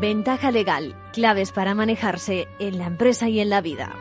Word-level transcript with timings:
Ventaja 0.00 0.52
legal, 0.52 0.94
claves 1.12 1.50
para 1.50 1.74
manejarse 1.74 2.46
en 2.60 2.78
la 2.78 2.86
empresa 2.86 3.28
y 3.28 3.40
en 3.40 3.50
la 3.50 3.60
vida. 3.60 3.96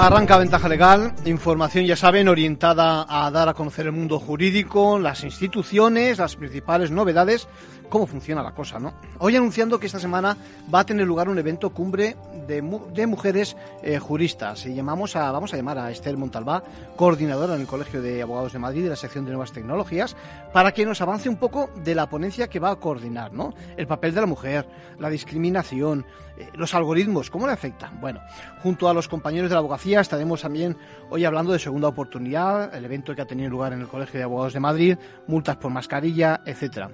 Arranca 0.00 0.38
Ventaja 0.38 0.66
Legal, 0.66 1.12
información 1.26 1.84
ya 1.84 1.94
saben 1.94 2.28
orientada 2.28 3.04
a 3.06 3.30
dar 3.30 3.50
a 3.50 3.54
conocer 3.54 3.84
el 3.84 3.92
mundo 3.92 4.18
jurídico, 4.18 4.98
las 4.98 5.24
instituciones, 5.24 6.16
las 6.16 6.36
principales 6.36 6.90
novedades 6.90 7.48
cómo 7.90 8.06
funciona 8.06 8.42
la 8.42 8.52
cosa, 8.52 8.78
¿no? 8.78 8.94
Hoy 9.18 9.36
anunciando 9.36 9.78
que 9.78 9.86
esta 9.86 9.98
semana 9.98 10.36
va 10.72 10.80
a 10.80 10.86
tener 10.86 11.06
lugar 11.06 11.28
un 11.28 11.38
evento 11.38 11.70
cumbre 11.70 12.16
de, 12.46 12.62
mujeres 13.06 13.56
eh, 13.82 13.98
juristas. 13.98 14.64
Y 14.64 14.74
llamamos 14.74 15.16
a, 15.16 15.30
vamos 15.30 15.52
a 15.52 15.56
llamar 15.56 15.78
a 15.78 15.90
Esther 15.90 16.16
Montalbá, 16.16 16.62
coordinadora 16.96 17.54
en 17.54 17.60
el 17.60 17.66
Colegio 17.66 18.00
de 18.00 18.22
Abogados 18.22 18.52
de 18.52 18.58
Madrid 18.58 18.84
de 18.84 18.90
la 18.90 18.96
sección 18.96 19.24
de 19.24 19.32
Nuevas 19.32 19.52
Tecnologías, 19.52 20.16
para 20.52 20.72
que 20.72 20.86
nos 20.86 21.00
avance 21.00 21.28
un 21.28 21.36
poco 21.36 21.70
de 21.84 21.94
la 21.94 22.08
ponencia 22.08 22.48
que 22.48 22.60
va 22.60 22.70
a 22.70 22.76
coordinar, 22.76 23.32
¿no? 23.32 23.52
El 23.76 23.86
papel 23.86 24.14
de 24.14 24.20
la 24.20 24.26
mujer, 24.26 24.66
la 24.98 25.10
discriminación, 25.10 26.06
eh, 26.38 26.48
los 26.54 26.74
algoritmos, 26.74 27.28
¿cómo 27.28 27.46
le 27.46 27.52
afectan? 27.52 28.00
Bueno, 28.00 28.20
junto 28.62 28.88
a 28.88 28.94
los 28.94 29.08
compañeros 29.08 29.50
de 29.50 29.54
la 29.54 29.60
abogacía 29.60 30.00
estaremos 30.00 30.42
también 30.42 30.76
hoy 31.10 31.24
hablando 31.24 31.52
de 31.52 31.58
segunda 31.58 31.88
oportunidad, 31.88 32.74
el 32.74 32.84
evento 32.84 33.14
que 33.14 33.22
ha 33.22 33.26
tenido 33.26 33.50
lugar 33.50 33.72
en 33.72 33.80
el 33.80 33.88
Colegio 33.88 34.18
de 34.18 34.24
Abogados 34.24 34.52
de 34.52 34.60
Madrid, 34.60 34.96
multas 35.26 35.56
por 35.56 35.70
mascarilla, 35.70 36.40
etcétera. 36.46 36.90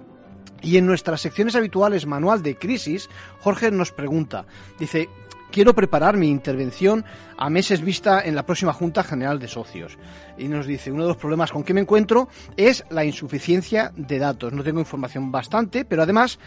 Y 0.63 0.77
en 0.77 0.87
nuestras 0.87 1.21
secciones 1.21 1.55
habituales 1.55 2.07
Manual 2.07 2.43
de 2.43 2.57
Crisis, 2.57 3.09
Jorge 3.41 3.71
nos 3.71 3.93
pregunta, 3.93 4.47
dice, 4.79 5.09
quiero 5.51 5.75
preparar 5.75 6.17
mi 6.17 6.29
intervención 6.29 7.05
a 7.37 7.49
meses 7.51 7.81
vista 7.81 8.21
en 8.21 8.35
la 8.35 8.45
próxima 8.45 8.73
Junta 8.73 9.03
General 9.03 9.39
de 9.39 9.49
Socios. 9.49 9.99
Y 10.39 10.49
nos 10.49 10.67
dice, 10.67 10.91
uno 10.91 11.03
de 11.03 11.09
los 11.09 11.17
problemas 11.17 11.53
con 11.53 11.65
que 11.65 11.75
me 11.75 11.81
encuentro 11.81 12.29
es 12.57 12.85
la 12.91 13.05
insuficiencia 13.05 13.93
de 13.97 14.19
datos. 14.19 14.53
No 14.53 14.63
tengo 14.63 14.81
información 14.81 15.31
bastante, 15.31 15.85
pero 15.85 16.03
además 16.03 16.39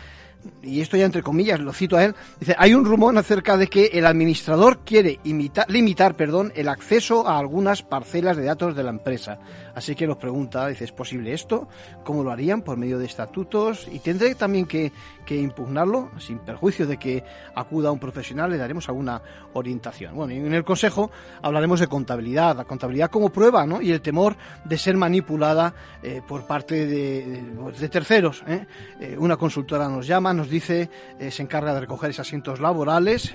y 0.62 0.82
esto 0.82 0.98
ya 0.98 1.06
entre 1.06 1.24
comillas 1.24 1.60
lo 1.60 1.74
cito 1.74 1.98
a 1.98 2.04
él, 2.04 2.16
dice, 2.40 2.56
hay 2.58 2.74
un 2.74 2.86
rumor 2.86 3.18
acerca 3.18 3.58
de 3.58 3.68
que 3.68 3.88
el 3.94 4.06
administrador 4.06 4.80
quiere 4.86 5.20
limitar 5.24 6.16
perdón, 6.16 6.54
el 6.56 6.70
acceso 6.70 7.28
a 7.28 7.38
algunas 7.38 7.84
parcelas 7.84 8.38
de 8.38 8.46
datos 8.46 8.76
de 8.76 8.84
la 8.84 8.90
empresa. 8.90 9.40
Así 9.80 9.96
que 9.96 10.06
nos 10.06 10.18
pregunta, 10.18 10.68
dice, 10.68 10.84
¿es 10.84 10.92
posible 10.92 11.32
esto? 11.32 11.70
¿Cómo 12.04 12.22
lo 12.22 12.32
harían? 12.32 12.64
¿Por 12.64 12.76
medio 12.76 13.00
de 13.00 13.06
estatutos? 13.06 13.88
¿Y 13.90 14.00
tendré 14.00 14.36
también 14.36 14.66
que, 14.66 14.92
que 15.26 15.38
impugnarlo? 15.38 16.12
Sin 16.20 16.40
perjuicio 16.40 16.86
de 16.86 16.98
que 16.98 17.24
acuda 17.56 17.90
un 17.90 17.98
profesional, 17.98 18.52
le 18.52 18.58
daremos 18.58 18.90
alguna 18.90 19.22
orientación. 19.54 20.16
Bueno, 20.16 20.34
en 20.34 20.54
el 20.54 20.66
Consejo 20.66 21.12
hablaremos 21.42 21.80
de 21.80 21.88
contabilidad, 21.88 22.58
la 22.58 22.66
contabilidad 22.66 23.10
como 23.10 23.30
prueba, 23.30 23.66
¿no? 23.66 23.82
Y 23.82 23.94
el 23.94 24.02
temor 24.02 24.36
de 24.66 24.78
ser 24.78 24.98
manipulada 24.98 25.74
eh, 26.04 26.22
por 26.28 26.46
parte 26.46 26.86
de, 26.86 27.42
de, 27.80 27.88
terceros. 27.88 28.44
¿eh? 28.48 28.68
Eh, 29.00 29.16
una 29.18 29.38
consultora 29.38 29.88
nos 29.88 30.06
llama, 30.06 30.34
nos 30.34 30.50
dice, 30.50 30.90
se 31.30 31.42
encarga 31.42 31.74
de 31.74 31.80
recoger 31.80 32.10
esos 32.10 32.28
asientos 32.28 32.60
laborales, 32.60 33.34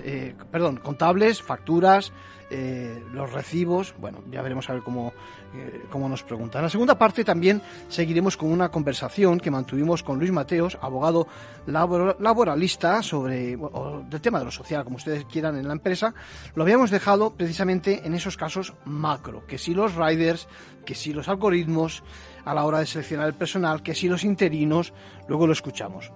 perdón, 0.51 0.77
contables, 0.77 1.41
facturas, 1.41 2.13
eh, 2.51 3.03
los 3.13 3.33
recibos. 3.33 3.95
Bueno, 3.99 4.23
ya 4.31 4.43
veremos 4.43 4.69
a 4.69 4.75
ver 4.75 4.83
cómo, 4.83 5.13
eh, 5.55 5.85
cómo 5.91 6.09
nos 6.09 6.23
preguntan. 6.23 6.61
En 6.61 6.65
la 6.65 6.71
segunda 6.71 6.99
parte 6.99 7.25
también 7.25 7.63
seguiremos 7.89 8.37
con 8.37 8.51
una 8.51 8.71
conversación 8.71 9.41
que 9.41 9.51
mantuvimos 9.51 10.03
con 10.03 10.19
Luis 10.19 10.33
Mateos, 10.33 10.79
abogado 10.81 11.27
laboralista, 11.67 13.03
sobre 13.03 13.57
o, 13.57 14.05
del 14.09 14.21
tema 14.21 14.39
de 14.39 14.45
lo 14.45 14.51
social, 14.51 14.85
como 14.85 14.97
ustedes 14.97 15.25
quieran, 15.25 15.57
en 15.57 15.67
la 15.67 15.75
empresa. 15.75 16.15
Lo 16.55 16.63
habíamos 16.63 16.91
dejado 16.91 17.35
precisamente 17.35 18.03
en 18.05 18.15
esos 18.15 18.37
casos 18.37 18.75
macro, 18.85 19.47
que 19.47 19.59
si 19.59 19.75
los 19.75 19.95
riders, 19.95 20.49
que 20.85 20.95
si 20.95 21.13
los 21.13 21.29
algoritmos 21.29 22.03
a 22.45 22.55
la 22.55 22.65
hora 22.65 22.79
de 22.79 22.87
seleccionar 22.87 23.27
el 23.27 23.35
personal, 23.35 23.83
que 23.83 23.95
si 23.95 24.09
los 24.09 24.25
interinos, 24.25 24.93
luego 25.29 25.47
lo 25.47 25.53
escuchamos. 25.53 26.13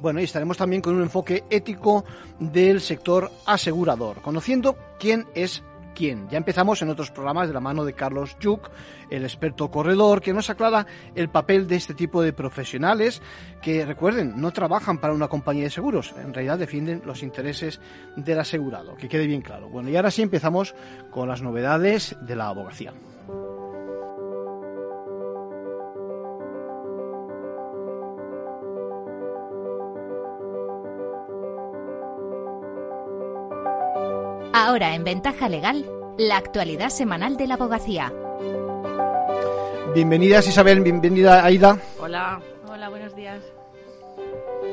Bueno, 0.00 0.20
y 0.20 0.24
estaremos 0.24 0.56
también 0.56 0.82
con 0.82 0.94
un 0.94 1.02
enfoque 1.02 1.44
ético 1.50 2.04
del 2.38 2.80
sector 2.80 3.30
asegurador, 3.46 4.20
conociendo 4.20 4.76
quién 4.98 5.26
es 5.34 5.62
quién. 5.94 6.28
Ya 6.28 6.36
empezamos 6.36 6.82
en 6.82 6.90
otros 6.90 7.10
programas 7.10 7.48
de 7.48 7.54
la 7.54 7.60
mano 7.60 7.84
de 7.84 7.94
Carlos 7.94 8.36
Yuk, 8.38 8.70
el 9.10 9.24
experto 9.24 9.70
corredor, 9.70 10.20
que 10.20 10.34
nos 10.34 10.50
aclara 10.50 10.86
el 11.14 11.30
papel 11.30 11.66
de 11.66 11.76
este 11.76 11.94
tipo 11.94 12.22
de 12.22 12.34
profesionales 12.34 13.22
que, 13.62 13.84
recuerden, 13.86 14.34
no 14.36 14.52
trabajan 14.52 14.98
para 14.98 15.14
una 15.14 15.28
compañía 15.28 15.64
de 15.64 15.70
seguros, 15.70 16.14
en 16.18 16.34
realidad 16.34 16.58
defienden 16.58 17.02
los 17.06 17.22
intereses 17.22 17.80
del 18.16 18.38
asegurado, 18.38 18.94
que 18.96 19.08
quede 19.08 19.26
bien 19.26 19.40
claro. 19.40 19.68
Bueno, 19.70 19.88
y 19.88 19.96
ahora 19.96 20.10
sí 20.10 20.22
empezamos 20.22 20.74
con 21.10 21.28
las 21.28 21.40
novedades 21.40 22.14
de 22.20 22.36
la 22.36 22.48
abogacía. 22.48 22.92
Ahora 34.58 34.94
en 34.94 35.04
Ventaja 35.04 35.50
Legal, 35.50 35.84
la 36.16 36.38
actualidad 36.38 36.88
semanal 36.88 37.36
de 37.36 37.46
la 37.46 37.54
abogacía. 37.56 38.10
Bienvenidas 39.94 40.48
Isabel, 40.48 40.80
bienvenida 40.80 41.44
Aida. 41.44 41.78
Hola, 41.98 42.40
hola, 42.66 42.88
buenos 42.88 43.14
días. 43.14 43.42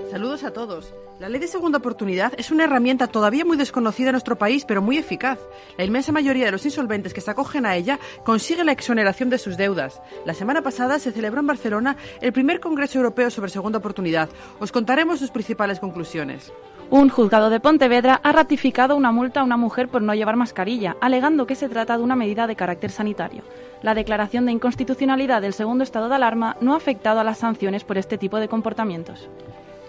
Saludos 0.10 0.46
a 0.46 0.54
todos. 0.54 0.94
La 1.20 1.28
ley 1.28 1.42
de 1.42 1.50
segunda 1.50 1.80
oportunidad 1.80 2.32
es 2.38 2.50
una 2.50 2.64
herramienta 2.64 3.08
todavía 3.08 3.44
muy 3.44 3.58
desconocida 3.58 4.08
en 4.08 4.14
nuestro 4.14 4.38
país, 4.38 4.64
pero 4.66 4.82
muy 4.82 4.98
eficaz. 4.98 5.38
La 5.78 5.84
inmensa 5.84 6.14
mayoría 6.14 6.46
de 6.46 6.52
los 6.52 6.64
insolventes 6.64 7.14
que 7.14 7.20
se 7.20 7.32
acogen 7.32 7.66
a 7.66 7.76
ella 7.76 8.00
consigue 8.24 8.64
la 8.64 8.72
exoneración 8.72 9.30
de 9.30 9.38
sus 9.38 9.58
deudas. 9.58 10.02
La 10.26 10.34
semana 10.34 10.62
pasada 10.62 10.98
se 10.98 11.12
celebró 11.12 11.42
en 11.42 11.48
Barcelona 11.48 11.98
el 12.22 12.32
primer 12.32 12.62
Congreso 12.62 13.00
Europeo 13.00 13.30
sobre 13.30 13.52
segunda 13.52 13.80
oportunidad. 13.80 14.30
Os 14.62 14.72
contaremos 14.72 15.20
sus 15.20 15.32
principales 15.32 15.82
conclusiones. 15.82 16.54
Un 16.94 17.10
juzgado 17.10 17.50
de 17.50 17.60
Pontevedra 17.60 18.22
ha 18.22 18.32
ratificado 18.32 18.96
una 18.96 19.12
multa 19.12 19.40
a 19.40 19.44
una 19.44 19.58
mujer 19.58 19.88
por 19.88 20.04
no 20.04 20.14
llevar 20.14 20.36
mascarilla, 20.36 20.96
alegando 21.02 21.48
que 21.48 21.56
se 21.56 21.68
trata 21.68 21.98
de 21.98 22.04
una 22.04 22.16
medida 22.16 22.46
de 22.46 22.56
carácter 22.56 22.92
sanitario. 22.92 23.42
La 23.82 23.96
declaración 23.96 24.46
de 24.46 24.52
inconstitucionalidad 24.52 25.42
del 25.42 25.54
segundo 25.54 25.84
estado 25.84 26.08
de 26.08 26.14
alarma 26.14 26.56
no 26.62 26.76
ha 26.76 26.78
afectado 26.78 27.20
a 27.20 27.24
las 27.24 27.40
sanciones 27.40 27.84
por 27.84 27.98
este 27.98 28.20
tipo 28.20 28.40
de 28.40 28.48
comportamientos. 28.48 29.28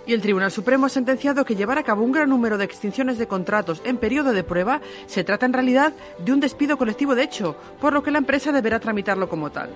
Y 0.06 0.14
el 0.14 0.22
Tribunal 0.22 0.50
Supremo 0.50 0.86
ha 0.86 0.88
sentenciado 0.88 1.44
que 1.44 1.56
llevar 1.56 1.76
a 1.76 1.82
cabo 1.82 2.02
un 2.02 2.12
gran 2.12 2.30
número 2.30 2.56
de 2.56 2.64
extinciones 2.64 3.18
de 3.18 3.26
contratos 3.26 3.82
en 3.84 3.98
periodo 3.98 4.32
de 4.32 4.42
prueba 4.42 4.80
se 5.04 5.24
trata 5.24 5.44
en 5.44 5.52
realidad 5.52 5.92
de 6.24 6.32
un 6.32 6.40
despido 6.40 6.78
colectivo 6.78 7.14
de 7.14 7.24
hecho, 7.24 7.54
por 7.82 7.92
lo 7.92 8.02
que 8.02 8.12
la 8.12 8.18
empresa 8.18 8.50
deberá 8.50 8.80
tramitarlo 8.80 9.28
como 9.28 9.50
tal. 9.50 9.68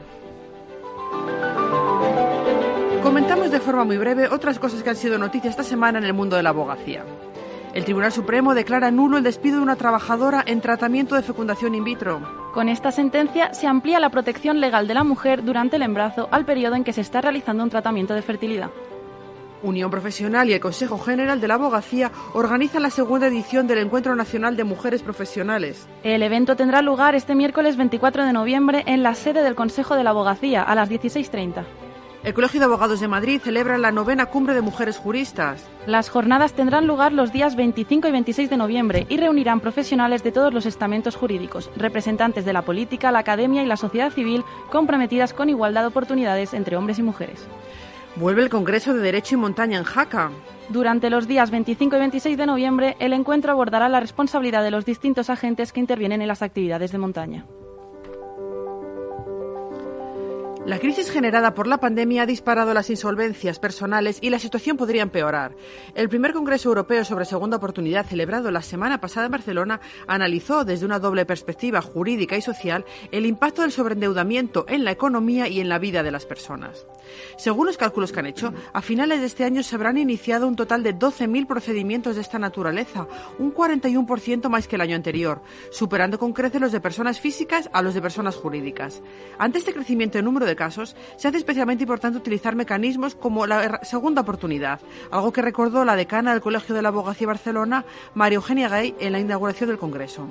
Comentamos 3.08 3.50
de 3.50 3.58
forma 3.58 3.84
muy 3.84 3.96
breve 3.96 4.28
otras 4.28 4.58
cosas 4.58 4.82
que 4.82 4.90
han 4.90 4.94
sido 4.94 5.16
noticia 5.16 5.48
esta 5.48 5.62
semana 5.62 5.98
en 5.98 6.04
el 6.04 6.12
mundo 6.12 6.36
de 6.36 6.42
la 6.42 6.50
abogacía. 6.50 7.06
El 7.72 7.86
Tribunal 7.86 8.12
Supremo 8.12 8.52
declara 8.52 8.90
nulo 8.90 9.16
el 9.16 9.24
despido 9.24 9.56
de 9.56 9.62
una 9.62 9.76
trabajadora 9.76 10.44
en 10.46 10.60
tratamiento 10.60 11.14
de 11.14 11.22
fecundación 11.22 11.74
in 11.74 11.84
vitro. 11.84 12.20
Con 12.52 12.68
esta 12.68 12.92
sentencia 12.92 13.54
se 13.54 13.66
amplía 13.66 13.98
la 13.98 14.10
protección 14.10 14.60
legal 14.60 14.86
de 14.86 14.92
la 14.92 15.04
mujer 15.04 15.42
durante 15.42 15.76
el 15.76 15.82
embarazo 15.84 16.28
al 16.30 16.44
periodo 16.44 16.74
en 16.74 16.84
que 16.84 16.92
se 16.92 17.00
está 17.00 17.22
realizando 17.22 17.62
un 17.62 17.70
tratamiento 17.70 18.12
de 18.12 18.20
fertilidad. 18.20 18.68
Unión 19.62 19.90
Profesional 19.90 20.50
y 20.50 20.52
el 20.52 20.60
Consejo 20.60 20.98
General 20.98 21.40
de 21.40 21.48
la 21.48 21.54
Abogacía 21.54 22.12
organizan 22.34 22.82
la 22.82 22.90
segunda 22.90 23.28
edición 23.28 23.66
del 23.66 23.78
Encuentro 23.78 24.14
Nacional 24.16 24.54
de 24.54 24.64
Mujeres 24.64 25.02
Profesionales. 25.02 25.88
El 26.02 26.22
evento 26.22 26.56
tendrá 26.56 26.82
lugar 26.82 27.14
este 27.14 27.34
miércoles 27.34 27.78
24 27.78 28.26
de 28.26 28.34
noviembre 28.34 28.82
en 28.86 29.02
la 29.02 29.14
sede 29.14 29.42
del 29.42 29.54
Consejo 29.54 29.96
de 29.96 30.04
la 30.04 30.10
Abogacía 30.10 30.62
a 30.62 30.74
las 30.74 30.90
16.30. 30.90 31.64
El 32.24 32.34
Colegio 32.34 32.58
de 32.58 32.66
Abogados 32.66 32.98
de 32.98 33.06
Madrid 33.06 33.40
celebra 33.40 33.78
la 33.78 33.92
novena 33.92 34.26
cumbre 34.26 34.52
de 34.52 34.60
mujeres 34.60 34.96
juristas. 34.96 35.68
Las 35.86 36.10
jornadas 36.10 36.52
tendrán 36.52 36.88
lugar 36.88 37.12
los 37.12 37.32
días 37.32 37.54
25 37.54 38.08
y 38.08 38.10
26 38.10 38.50
de 38.50 38.56
noviembre 38.56 39.06
y 39.08 39.18
reunirán 39.18 39.60
profesionales 39.60 40.24
de 40.24 40.32
todos 40.32 40.52
los 40.52 40.66
estamentos 40.66 41.14
jurídicos, 41.14 41.70
representantes 41.76 42.44
de 42.44 42.52
la 42.52 42.62
política, 42.62 43.12
la 43.12 43.20
academia 43.20 43.62
y 43.62 43.66
la 43.66 43.76
sociedad 43.76 44.12
civil 44.12 44.42
comprometidas 44.68 45.32
con 45.32 45.48
igualdad 45.48 45.82
de 45.82 45.88
oportunidades 45.88 46.54
entre 46.54 46.76
hombres 46.76 46.98
y 46.98 47.04
mujeres. 47.04 47.46
Vuelve 48.16 48.42
el 48.42 48.50
Congreso 48.50 48.94
de 48.94 49.00
Derecho 49.00 49.36
y 49.36 49.38
Montaña 49.38 49.78
en 49.78 49.84
Jaca. 49.84 50.32
Durante 50.70 51.10
los 51.10 51.28
días 51.28 51.52
25 51.52 51.96
y 51.96 51.98
26 52.00 52.36
de 52.36 52.46
noviembre, 52.46 52.96
el 52.98 53.12
encuentro 53.12 53.52
abordará 53.52 53.88
la 53.88 54.00
responsabilidad 54.00 54.64
de 54.64 54.72
los 54.72 54.84
distintos 54.84 55.30
agentes 55.30 55.72
que 55.72 55.80
intervienen 55.80 56.20
en 56.20 56.28
las 56.28 56.42
actividades 56.42 56.90
de 56.90 56.98
montaña. 56.98 57.46
La 60.66 60.78
crisis 60.78 61.10
generada 61.10 61.54
por 61.54 61.66
la 61.66 61.78
pandemia 61.78 62.22
ha 62.22 62.26
disparado 62.26 62.74
las 62.74 62.90
insolvencias 62.90 63.58
personales 63.58 64.18
y 64.20 64.28
la 64.28 64.38
situación 64.38 64.76
podría 64.76 65.02
empeorar. 65.02 65.56
El 65.94 66.08
primer 66.08 66.34
Congreso 66.34 66.68
Europeo 66.68 67.04
sobre 67.04 67.24
Segunda 67.24 67.56
Oportunidad, 67.56 68.04
celebrado 68.04 68.50
la 68.50 68.60
semana 68.60 69.00
pasada 69.00 69.26
en 69.26 69.32
Barcelona, 69.32 69.80
analizó 70.06 70.64
desde 70.64 70.84
una 70.84 70.98
doble 70.98 71.24
perspectiva 71.24 71.80
jurídica 71.80 72.36
y 72.36 72.42
social 72.42 72.84
el 73.12 73.24
impacto 73.24 73.62
del 73.62 73.72
sobreendeudamiento 73.72 74.66
en 74.68 74.84
la 74.84 74.90
economía 74.90 75.48
y 75.48 75.60
en 75.60 75.70
la 75.70 75.78
vida 75.78 76.02
de 76.02 76.10
las 76.10 76.26
personas. 76.26 76.86
Según 77.38 77.66
los 77.66 77.78
cálculos 77.78 78.12
que 78.12 78.20
han 78.20 78.26
hecho, 78.26 78.52
a 78.72 78.82
finales 78.82 79.20
de 79.20 79.26
este 79.26 79.44
año 79.44 79.62
se 79.62 79.74
habrán 79.74 79.96
iniciado 79.96 80.46
un 80.46 80.56
total 80.56 80.82
de 80.82 80.94
12.000 80.94 81.46
procedimientos 81.46 82.16
de 82.16 82.20
esta 82.20 82.38
naturaleza, 82.38 83.06
un 83.38 83.54
41% 83.54 84.48
más 84.50 84.68
que 84.68 84.76
el 84.76 84.82
año 84.82 84.96
anterior, 84.96 85.40
superando 85.70 86.18
con 86.18 86.34
creces 86.34 86.60
los 86.60 86.72
de 86.72 86.80
personas 86.80 87.20
físicas 87.20 87.70
a 87.72 87.80
los 87.80 87.94
de 87.94 88.02
personas 88.02 88.36
jurídicas. 88.36 89.02
Ante 89.38 89.58
este 89.58 89.72
crecimiento 89.72 90.18
en 90.18 90.26
número 90.26 90.44
de 90.44 90.57
casos, 90.58 90.96
se 91.16 91.28
hace 91.28 91.38
especialmente 91.38 91.84
importante 91.84 92.18
utilizar 92.18 92.56
mecanismos 92.56 93.14
como 93.14 93.46
la 93.46 93.80
segunda 93.84 94.22
oportunidad, 94.22 94.80
algo 95.12 95.32
que 95.32 95.40
recordó 95.40 95.84
la 95.84 95.94
decana 95.94 96.32
del 96.32 96.42
Colegio 96.42 96.74
de 96.74 96.82
la 96.82 96.88
Abogacía 96.88 97.26
de 97.26 97.32
Barcelona, 97.34 97.84
María 98.14 98.36
Eugenia 98.36 98.68
Gay, 98.68 98.96
en 98.98 99.12
la 99.12 99.20
inauguración 99.20 99.68
del 99.70 99.78
Congreso. 99.78 100.26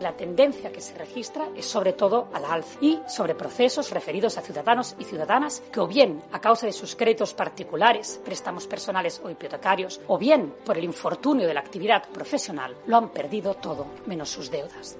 La 0.00 0.16
tendencia 0.16 0.70
que 0.70 0.80
se 0.80 0.96
registra 0.96 1.48
es 1.56 1.66
sobre 1.66 1.92
todo 1.92 2.28
al 2.32 2.44
alza 2.44 2.78
y 2.80 3.00
sobre 3.08 3.34
procesos 3.34 3.90
referidos 3.90 4.38
a 4.38 4.42
ciudadanos 4.42 4.94
y 4.96 5.04
ciudadanas 5.04 5.60
que 5.72 5.80
o 5.80 5.88
bien 5.88 6.22
a 6.30 6.40
causa 6.40 6.66
de 6.66 6.72
sus 6.72 6.94
créditos 6.94 7.34
particulares, 7.34 8.20
préstamos 8.24 8.68
personales 8.68 9.20
o 9.24 9.28
hipotecarios, 9.28 10.00
o 10.06 10.16
bien 10.16 10.54
por 10.64 10.78
el 10.78 10.84
infortunio 10.84 11.48
de 11.48 11.54
la 11.54 11.60
actividad 11.60 12.08
profesional, 12.10 12.76
lo 12.86 12.96
han 12.96 13.08
perdido 13.08 13.54
todo 13.54 13.86
menos 14.06 14.30
sus 14.30 14.52
deudas. 14.52 14.96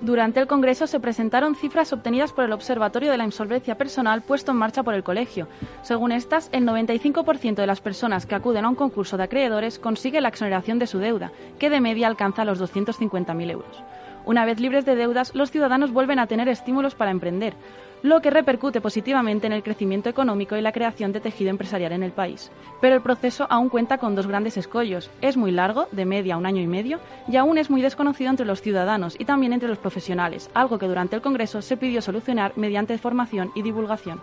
Durante 0.00 0.38
el 0.38 0.46
Congreso 0.46 0.86
se 0.86 1.00
presentaron 1.00 1.56
cifras 1.56 1.92
obtenidas 1.92 2.32
por 2.32 2.44
el 2.44 2.52
Observatorio 2.52 3.10
de 3.10 3.18
la 3.18 3.24
Insolvencia 3.24 3.76
Personal 3.76 4.22
puesto 4.22 4.52
en 4.52 4.58
marcha 4.58 4.84
por 4.84 4.94
el 4.94 5.02
Colegio. 5.02 5.48
Según 5.82 6.12
estas, 6.12 6.48
el 6.52 6.64
95% 6.64 7.56
de 7.56 7.66
las 7.66 7.80
personas 7.80 8.24
que 8.24 8.36
acuden 8.36 8.64
a 8.64 8.68
un 8.68 8.76
concurso 8.76 9.16
de 9.16 9.24
acreedores 9.24 9.80
consigue 9.80 10.20
la 10.20 10.28
exoneración 10.28 10.78
de 10.78 10.86
su 10.86 11.00
deuda, 11.00 11.32
que 11.58 11.68
de 11.68 11.80
media 11.80 12.06
alcanza 12.06 12.44
los 12.44 12.60
250.000 12.60 13.50
euros. 13.50 13.82
Una 14.24 14.44
vez 14.44 14.60
libres 14.60 14.84
de 14.84 14.94
deudas, 14.94 15.34
los 15.34 15.50
ciudadanos 15.50 15.90
vuelven 15.90 16.20
a 16.20 16.28
tener 16.28 16.48
estímulos 16.48 16.94
para 16.94 17.10
emprender, 17.10 17.54
lo 18.02 18.20
que 18.20 18.30
repercute 18.30 18.80
positivamente 18.80 19.46
en 19.46 19.52
el 19.52 19.62
crecimiento 19.62 20.08
económico 20.08 20.56
y 20.56 20.62
la 20.62 20.72
creación 20.72 21.12
de 21.12 21.20
tejido 21.20 21.50
empresarial 21.50 21.92
en 21.92 22.02
el 22.02 22.12
país. 22.12 22.50
Pero 22.80 22.94
el 22.94 23.02
proceso 23.02 23.46
aún 23.50 23.68
cuenta 23.68 23.98
con 23.98 24.14
dos 24.14 24.26
grandes 24.26 24.56
escollos. 24.56 25.10
Es 25.20 25.36
muy 25.36 25.50
largo, 25.50 25.88
de 25.92 26.04
media 26.04 26.36
un 26.36 26.46
año 26.46 26.62
y 26.62 26.66
medio, 26.66 27.00
y 27.28 27.36
aún 27.36 27.58
es 27.58 27.70
muy 27.70 27.82
desconocido 27.82 28.30
entre 28.30 28.46
los 28.46 28.62
ciudadanos 28.62 29.16
y 29.18 29.24
también 29.24 29.52
entre 29.52 29.68
los 29.68 29.78
profesionales, 29.78 30.50
algo 30.54 30.78
que 30.78 30.86
durante 30.86 31.16
el 31.16 31.22
Congreso 31.22 31.62
se 31.62 31.76
pidió 31.76 32.02
solucionar 32.02 32.52
mediante 32.56 32.98
formación 32.98 33.50
y 33.54 33.62
divulgación 33.62 34.20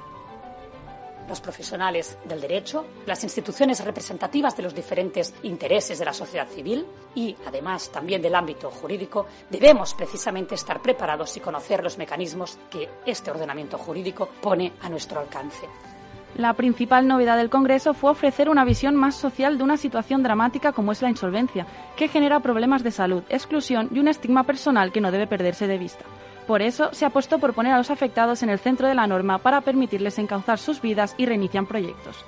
los 1.27 1.41
profesionales 1.41 2.17
del 2.25 2.41
derecho, 2.41 2.85
las 3.05 3.23
instituciones 3.23 3.83
representativas 3.83 4.55
de 4.55 4.63
los 4.63 4.75
diferentes 4.75 5.33
intereses 5.43 5.99
de 5.99 6.05
la 6.05 6.13
sociedad 6.13 6.47
civil 6.47 6.85
y, 7.15 7.35
además, 7.45 7.91
también 7.91 8.21
del 8.21 8.35
ámbito 8.35 8.69
jurídico, 8.69 9.27
debemos 9.49 9.93
precisamente 9.93 10.55
estar 10.55 10.81
preparados 10.81 11.35
y 11.37 11.39
conocer 11.39 11.83
los 11.83 11.97
mecanismos 11.97 12.57
que 12.69 12.89
este 13.05 13.31
ordenamiento 13.31 13.77
jurídico 13.77 14.29
pone 14.41 14.73
a 14.81 14.89
nuestro 14.89 15.19
alcance. 15.19 15.67
La 16.37 16.53
principal 16.53 17.07
novedad 17.07 17.37
del 17.37 17.49
Congreso 17.49 17.93
fue 17.93 18.11
ofrecer 18.11 18.49
una 18.49 18.65
visión 18.65 18.95
más 18.95 19.15
social 19.15 19.57
de 19.57 19.63
una 19.63 19.77
situación 19.77 20.21
dramática 20.21 20.73
como 20.73 20.91
es 20.91 21.01
la 21.01 21.09
insolvencia, 21.09 21.65
que 21.95 22.09
genera 22.09 22.41
problemas 22.41 22.83
de 22.83 22.91
salud, 22.91 23.23
exclusión 23.29 23.87
y 23.93 23.99
un 23.99 24.09
estigma 24.09 24.43
personal 24.43 24.91
que 24.91 24.99
no 24.99 25.11
debe 25.11 25.27
perderse 25.27 25.65
de 25.65 25.77
vista. 25.77 26.03
Por 26.47 26.61
eso 26.61 26.89
se 26.93 27.05
apostó 27.05 27.39
por 27.39 27.53
poner 27.53 27.73
a 27.73 27.77
los 27.77 27.91
afectados 27.91 28.43
en 28.43 28.49
el 28.49 28.59
centro 28.59 28.87
de 28.87 28.95
la 28.95 29.07
norma 29.07 29.39
para 29.39 29.61
permitirles 29.61 30.19
encauzar 30.19 30.59
sus 30.59 30.81
vidas 30.81 31.15
y 31.17 31.25
reiniciar 31.25 31.65
proyectos. 31.65 32.23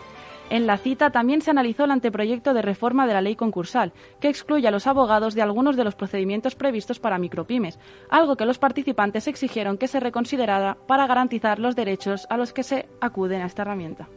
En 0.49 0.65
la 0.65 0.77
cita 0.77 1.09
también 1.09 1.41
se 1.41 1.51
analizó 1.51 1.83
el 1.83 1.91
anteproyecto 1.91 2.53
de 2.53 2.61
reforma 2.61 3.05
de 3.05 3.13
la 3.13 3.21
ley 3.21 3.35
concursal, 3.35 3.91
que 4.21 4.29
excluye 4.29 4.67
a 4.67 4.71
los 4.71 4.87
abogados 4.87 5.35
de 5.35 5.41
algunos 5.41 5.75
de 5.75 5.83
los 5.83 5.95
procedimientos 5.95 6.55
previstos 6.55 6.99
para 6.99 7.17
micropymes, 7.17 7.79
algo 8.09 8.37
que 8.37 8.45
los 8.45 8.57
participantes 8.57 9.27
exigieron 9.27 9.77
que 9.77 9.89
se 9.89 9.99
reconsiderara 9.99 10.77
para 10.87 11.05
garantizar 11.05 11.59
los 11.59 11.75
derechos 11.75 12.27
a 12.29 12.37
los 12.37 12.53
que 12.53 12.63
se 12.63 12.87
acuden 13.01 13.41
a 13.41 13.47
esta 13.47 13.63
herramienta. 13.63 14.07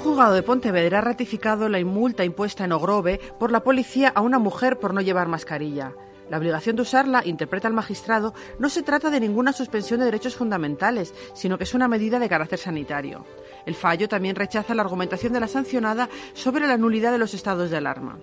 Un 0.00 0.06
juzgado 0.06 0.32
de 0.32 0.42
Pontevedra 0.42 0.98
ha 0.98 1.02
ratificado 1.02 1.68
la 1.68 1.84
multa 1.84 2.24
impuesta 2.24 2.64
en 2.64 2.72
Ogrove 2.72 3.20
por 3.38 3.52
la 3.52 3.62
policía 3.62 4.08
a 4.08 4.22
una 4.22 4.38
mujer 4.38 4.78
por 4.78 4.94
no 4.94 5.02
llevar 5.02 5.28
mascarilla. 5.28 5.92
La 6.30 6.38
obligación 6.38 6.76
de 6.76 6.82
usarla, 6.82 7.20
interpreta 7.26 7.68
el 7.68 7.74
magistrado, 7.74 8.32
no 8.58 8.70
se 8.70 8.82
trata 8.82 9.10
de 9.10 9.20
ninguna 9.20 9.52
suspensión 9.52 10.00
de 10.00 10.06
derechos 10.06 10.36
fundamentales, 10.36 11.12
sino 11.34 11.58
que 11.58 11.64
es 11.64 11.74
una 11.74 11.86
medida 11.86 12.18
de 12.18 12.30
carácter 12.30 12.58
sanitario. 12.58 13.26
El 13.66 13.74
fallo 13.74 14.08
también 14.08 14.36
rechaza 14.36 14.74
la 14.74 14.82
argumentación 14.82 15.32
de 15.32 15.40
la 15.40 15.48
sancionada 15.48 16.08
sobre 16.34 16.66
la 16.66 16.76
nulidad 16.76 17.12
de 17.12 17.18
los 17.18 17.34
estados 17.34 17.70
de 17.70 17.76
alarma. 17.76 18.18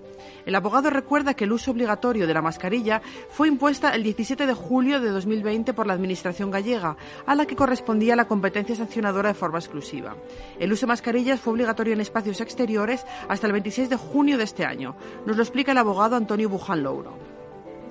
El 0.46 0.56
abogado 0.56 0.90
recuerda 0.90 1.34
que 1.34 1.44
el 1.44 1.52
uso 1.52 1.72
obligatorio 1.72 2.26
de 2.26 2.34
la 2.34 2.42
mascarilla 2.42 3.02
fue 3.30 3.50
impuesta 3.50 3.94
el 3.94 4.04
17 4.04 4.48
de 4.48 4.54
julio 4.54 5.02
de 5.02 5.10
2020 5.10 5.74
por 5.74 5.88
la 5.88 5.94
Administración 5.94 6.52
gallega, 6.52 6.96
a 7.26 7.36
la 7.36 7.46
que 7.46 7.56
correspondía 7.56 8.16
la 8.16 8.28
competencia 8.28 8.76
sancionadora 8.76 9.30
de 9.30 9.36
forma 9.36 9.60
exclusiva. 9.60 10.16
El 10.58 10.72
uso 10.72 10.86
de 10.86 10.92
mascarillas 10.92 11.42
fue 11.42 11.54
obligatorio 11.54 11.94
en 11.94 12.02
espacios 12.02 12.40
exteriores 12.40 13.06
hasta 13.28 13.48
el 13.48 13.54
26 13.54 13.90
de 13.90 13.98
junio 13.98 14.38
de 14.38 14.46
este 14.46 14.66
año. 14.66 14.96
Nos 15.26 15.36
lo 15.36 15.44
explica 15.44 15.74
el 15.74 15.78
abogado 15.80 16.16
Antonio 16.16 16.50
Buján 16.50 16.82
Louro. 16.82 17.18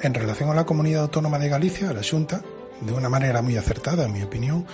En 0.01 0.15
relación 0.15 0.51
a 0.51 0.55
la 0.55 0.65
comunidad 0.65 1.03
autónoma 1.03 1.39
de 1.39 1.49
Galicia, 1.49 1.93
la 1.93 2.03
Xunta, 2.03 2.43
de 2.81 2.93
una 2.93 3.09
manera 3.09 3.43
muy 3.43 3.57
acertada, 3.57 4.05
en 4.05 4.13
mi 4.13 4.23
opinión, 4.23 4.67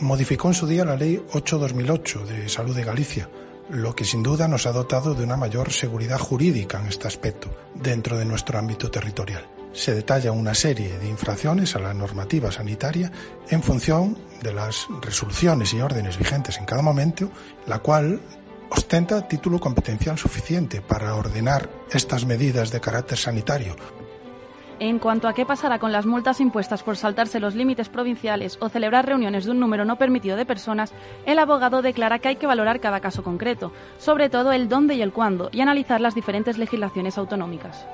modificó 0.00 0.48
en 0.48 0.54
su 0.54 0.66
día 0.66 0.84
la 0.84 0.96
Ley 0.96 1.22
8-2008 1.32 2.24
de 2.24 2.48
Salud 2.48 2.74
de 2.74 2.84
Galicia, 2.84 3.28
lo 3.70 3.94
que 3.94 4.04
sin 4.04 4.22
duda 4.22 4.48
nos 4.48 4.66
ha 4.66 4.72
dotado 4.72 5.14
de 5.14 5.24
una 5.24 5.36
mayor 5.36 5.72
seguridad 5.72 6.18
jurídica 6.18 6.80
en 6.80 6.86
este 6.86 7.08
aspecto 7.08 7.50
dentro 7.74 8.16
de 8.16 8.24
nuestro 8.24 8.58
ámbito 8.58 8.90
territorial. 8.90 9.46
Se 9.72 9.94
detalla 9.94 10.32
una 10.32 10.54
serie 10.54 10.98
de 10.98 11.08
infracciones 11.08 11.76
a 11.76 11.80
la 11.80 11.92
normativa 11.92 12.50
sanitaria 12.50 13.10
en 13.50 13.62
función 13.62 14.16
de 14.42 14.52
las 14.52 14.86
resoluciones 15.02 15.72
y 15.74 15.80
órdenes 15.80 16.18
vigentes 16.18 16.58
en 16.58 16.64
cada 16.64 16.82
momento, 16.82 17.30
la 17.66 17.80
cual 17.80 18.20
ostenta 18.70 19.28
título 19.28 19.60
competencial 19.60 20.18
suficiente 20.18 20.80
para 20.80 21.14
ordenar 21.14 21.68
estas 21.90 22.24
medidas 22.24 22.70
de 22.70 22.80
carácter 22.80 23.18
sanitario 23.18 23.76
en 24.78 24.98
cuanto 24.98 25.28
a 25.28 25.32
qué 25.32 25.46
pasará 25.46 25.78
con 25.78 25.92
las 25.92 26.06
multas 26.06 26.40
impuestas 26.40 26.82
por 26.82 26.96
saltarse 26.96 27.40
los 27.40 27.54
límites 27.54 27.88
provinciales 27.88 28.58
o 28.60 28.68
celebrar 28.68 29.06
reuniones 29.06 29.44
de 29.44 29.50
un 29.52 29.60
número 29.60 29.84
no 29.84 29.96
permitido 29.96 30.36
de 30.36 30.46
personas, 30.46 30.92
el 31.24 31.38
abogado 31.38 31.82
declara 31.82 32.18
que 32.18 32.28
hay 32.28 32.36
que 32.36 32.46
valorar 32.46 32.80
cada 32.80 33.00
caso 33.00 33.22
concreto, 33.22 33.72
sobre 33.98 34.28
todo 34.28 34.52
el 34.52 34.68
dónde 34.68 34.94
y 34.94 35.02
el 35.02 35.12
cuándo, 35.12 35.48
y 35.52 35.60
analizar 35.60 36.00
las 36.00 36.14
diferentes 36.14 36.58
legislaciones 36.58 37.18
autonómicas. 37.18 37.86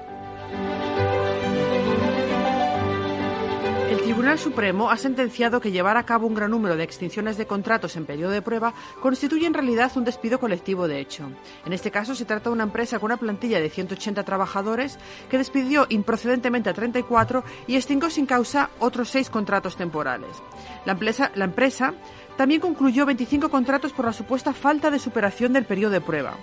Tribunal 4.22 4.38
Supremo 4.38 4.88
ha 4.88 4.96
sentenciado 4.98 5.60
que 5.60 5.72
llevar 5.72 5.96
a 5.96 6.06
cabo 6.06 6.28
un 6.28 6.34
gran 6.34 6.52
número 6.52 6.76
de 6.76 6.84
extinciones 6.84 7.36
de 7.36 7.48
contratos 7.48 7.96
en 7.96 8.06
periodo 8.06 8.30
de 8.30 8.40
prueba 8.40 8.72
constituye 9.00 9.48
en 9.48 9.52
realidad 9.52 9.90
un 9.96 10.04
despido 10.04 10.38
colectivo 10.38 10.86
de 10.86 11.00
hecho. 11.00 11.28
En 11.66 11.72
este 11.72 11.90
caso 11.90 12.14
se 12.14 12.24
trata 12.24 12.48
de 12.48 12.52
una 12.54 12.62
empresa 12.62 13.00
con 13.00 13.06
una 13.06 13.16
plantilla 13.16 13.58
de 13.58 13.68
180 13.68 14.22
trabajadores 14.22 14.96
que 15.28 15.38
despidió 15.38 15.86
improcedentemente 15.88 16.70
a 16.70 16.72
34 16.72 17.42
y 17.66 17.74
extinguió 17.74 18.10
sin 18.10 18.26
causa 18.26 18.70
otros 18.78 19.10
seis 19.10 19.28
contratos 19.28 19.74
temporales. 19.74 20.40
La 20.84 20.92
empresa, 20.92 21.32
la 21.34 21.46
empresa 21.46 21.92
también 22.36 22.60
concluyó 22.60 23.04
25 23.04 23.48
contratos 23.48 23.92
por 23.92 24.04
la 24.04 24.12
supuesta 24.12 24.52
falta 24.52 24.92
de 24.92 25.00
superación 25.00 25.52
del 25.52 25.64
periodo 25.64 25.94
de 25.94 26.00
prueba. 26.00 26.36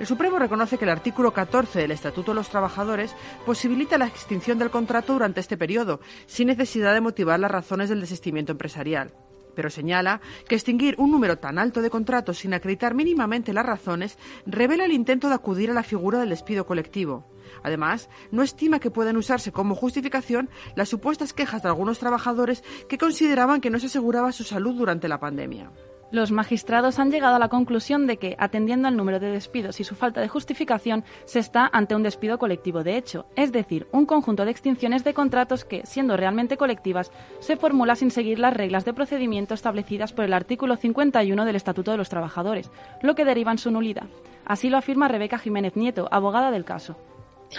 El 0.00 0.06
Supremo 0.06 0.38
reconoce 0.38 0.78
que 0.78 0.84
el 0.84 0.90
artículo 0.90 1.32
14 1.32 1.80
del 1.80 1.92
Estatuto 1.92 2.32
de 2.32 2.36
los 2.36 2.48
Trabajadores 2.48 3.14
posibilita 3.46 3.98
la 3.98 4.06
extinción 4.06 4.58
del 4.58 4.70
contrato 4.70 5.12
durante 5.12 5.40
este 5.40 5.56
periodo, 5.56 6.00
sin 6.26 6.48
necesidad 6.48 6.94
de 6.94 7.00
motivar 7.00 7.38
las 7.38 7.50
razones 7.50 7.88
del 7.88 8.00
desistimiento 8.00 8.52
empresarial 8.52 9.12
pero 9.54 9.70
señala 9.70 10.20
que 10.48 10.54
extinguir 10.54 10.94
un 10.98 11.10
número 11.10 11.38
tan 11.38 11.58
alto 11.58 11.82
de 11.82 11.90
contratos 11.90 12.38
sin 12.38 12.54
acreditar 12.54 12.94
mínimamente 12.94 13.52
las 13.52 13.66
razones 13.66 14.18
revela 14.46 14.84
el 14.84 14.92
intento 14.92 15.28
de 15.28 15.34
acudir 15.34 15.70
a 15.70 15.74
la 15.74 15.82
figura 15.82 16.18
del 16.18 16.30
despido 16.30 16.66
colectivo. 16.66 17.26
Además, 17.62 18.08
no 18.30 18.42
estima 18.42 18.80
que 18.80 18.90
puedan 18.90 19.16
usarse 19.16 19.52
como 19.52 19.74
justificación 19.74 20.48
las 20.74 20.88
supuestas 20.88 21.32
quejas 21.32 21.62
de 21.62 21.68
algunos 21.68 21.98
trabajadores 21.98 22.64
que 22.88 22.98
consideraban 22.98 23.60
que 23.60 23.70
no 23.70 23.78
se 23.78 23.86
aseguraba 23.86 24.32
su 24.32 24.44
salud 24.44 24.74
durante 24.74 25.08
la 25.08 25.20
pandemia. 25.20 25.70
Los 26.12 26.30
magistrados 26.30 26.98
han 26.98 27.10
llegado 27.10 27.36
a 27.36 27.38
la 27.38 27.48
conclusión 27.48 28.06
de 28.06 28.18
que, 28.18 28.36
atendiendo 28.38 28.86
al 28.86 28.98
número 28.98 29.18
de 29.18 29.30
despidos 29.30 29.80
y 29.80 29.84
su 29.84 29.94
falta 29.94 30.20
de 30.20 30.28
justificación, 30.28 31.06
se 31.24 31.38
está 31.38 31.70
ante 31.72 31.94
un 31.94 32.02
despido 32.02 32.38
colectivo 32.38 32.84
de 32.84 32.98
hecho, 32.98 33.24
es 33.34 33.50
decir, 33.50 33.88
un 33.92 34.04
conjunto 34.04 34.44
de 34.44 34.50
extinciones 34.50 35.04
de 35.04 35.14
contratos 35.14 35.64
que, 35.64 35.86
siendo 35.86 36.18
realmente 36.18 36.58
colectivas, 36.58 37.10
se 37.40 37.56
formula 37.56 37.96
sin 37.96 38.10
seguir 38.10 38.38
las 38.38 38.52
reglas 38.52 38.84
de 38.84 38.92
procedimiento 38.92 39.54
establecidas 39.54 40.12
por 40.12 40.26
el 40.26 40.34
artículo 40.34 40.76
51 40.76 41.46
del 41.46 41.56
Estatuto 41.56 41.92
de 41.92 41.96
los 41.96 42.10
Trabajadores, 42.10 42.70
lo 43.00 43.14
que 43.14 43.24
deriva 43.24 43.50
en 43.50 43.56
su 43.56 43.70
nulidad. 43.70 44.06
Así 44.44 44.68
lo 44.68 44.76
afirma 44.76 45.08
Rebeca 45.08 45.38
Jiménez 45.38 45.76
Nieto, 45.76 46.08
abogada 46.12 46.50
del 46.50 46.66
caso. 46.66 46.94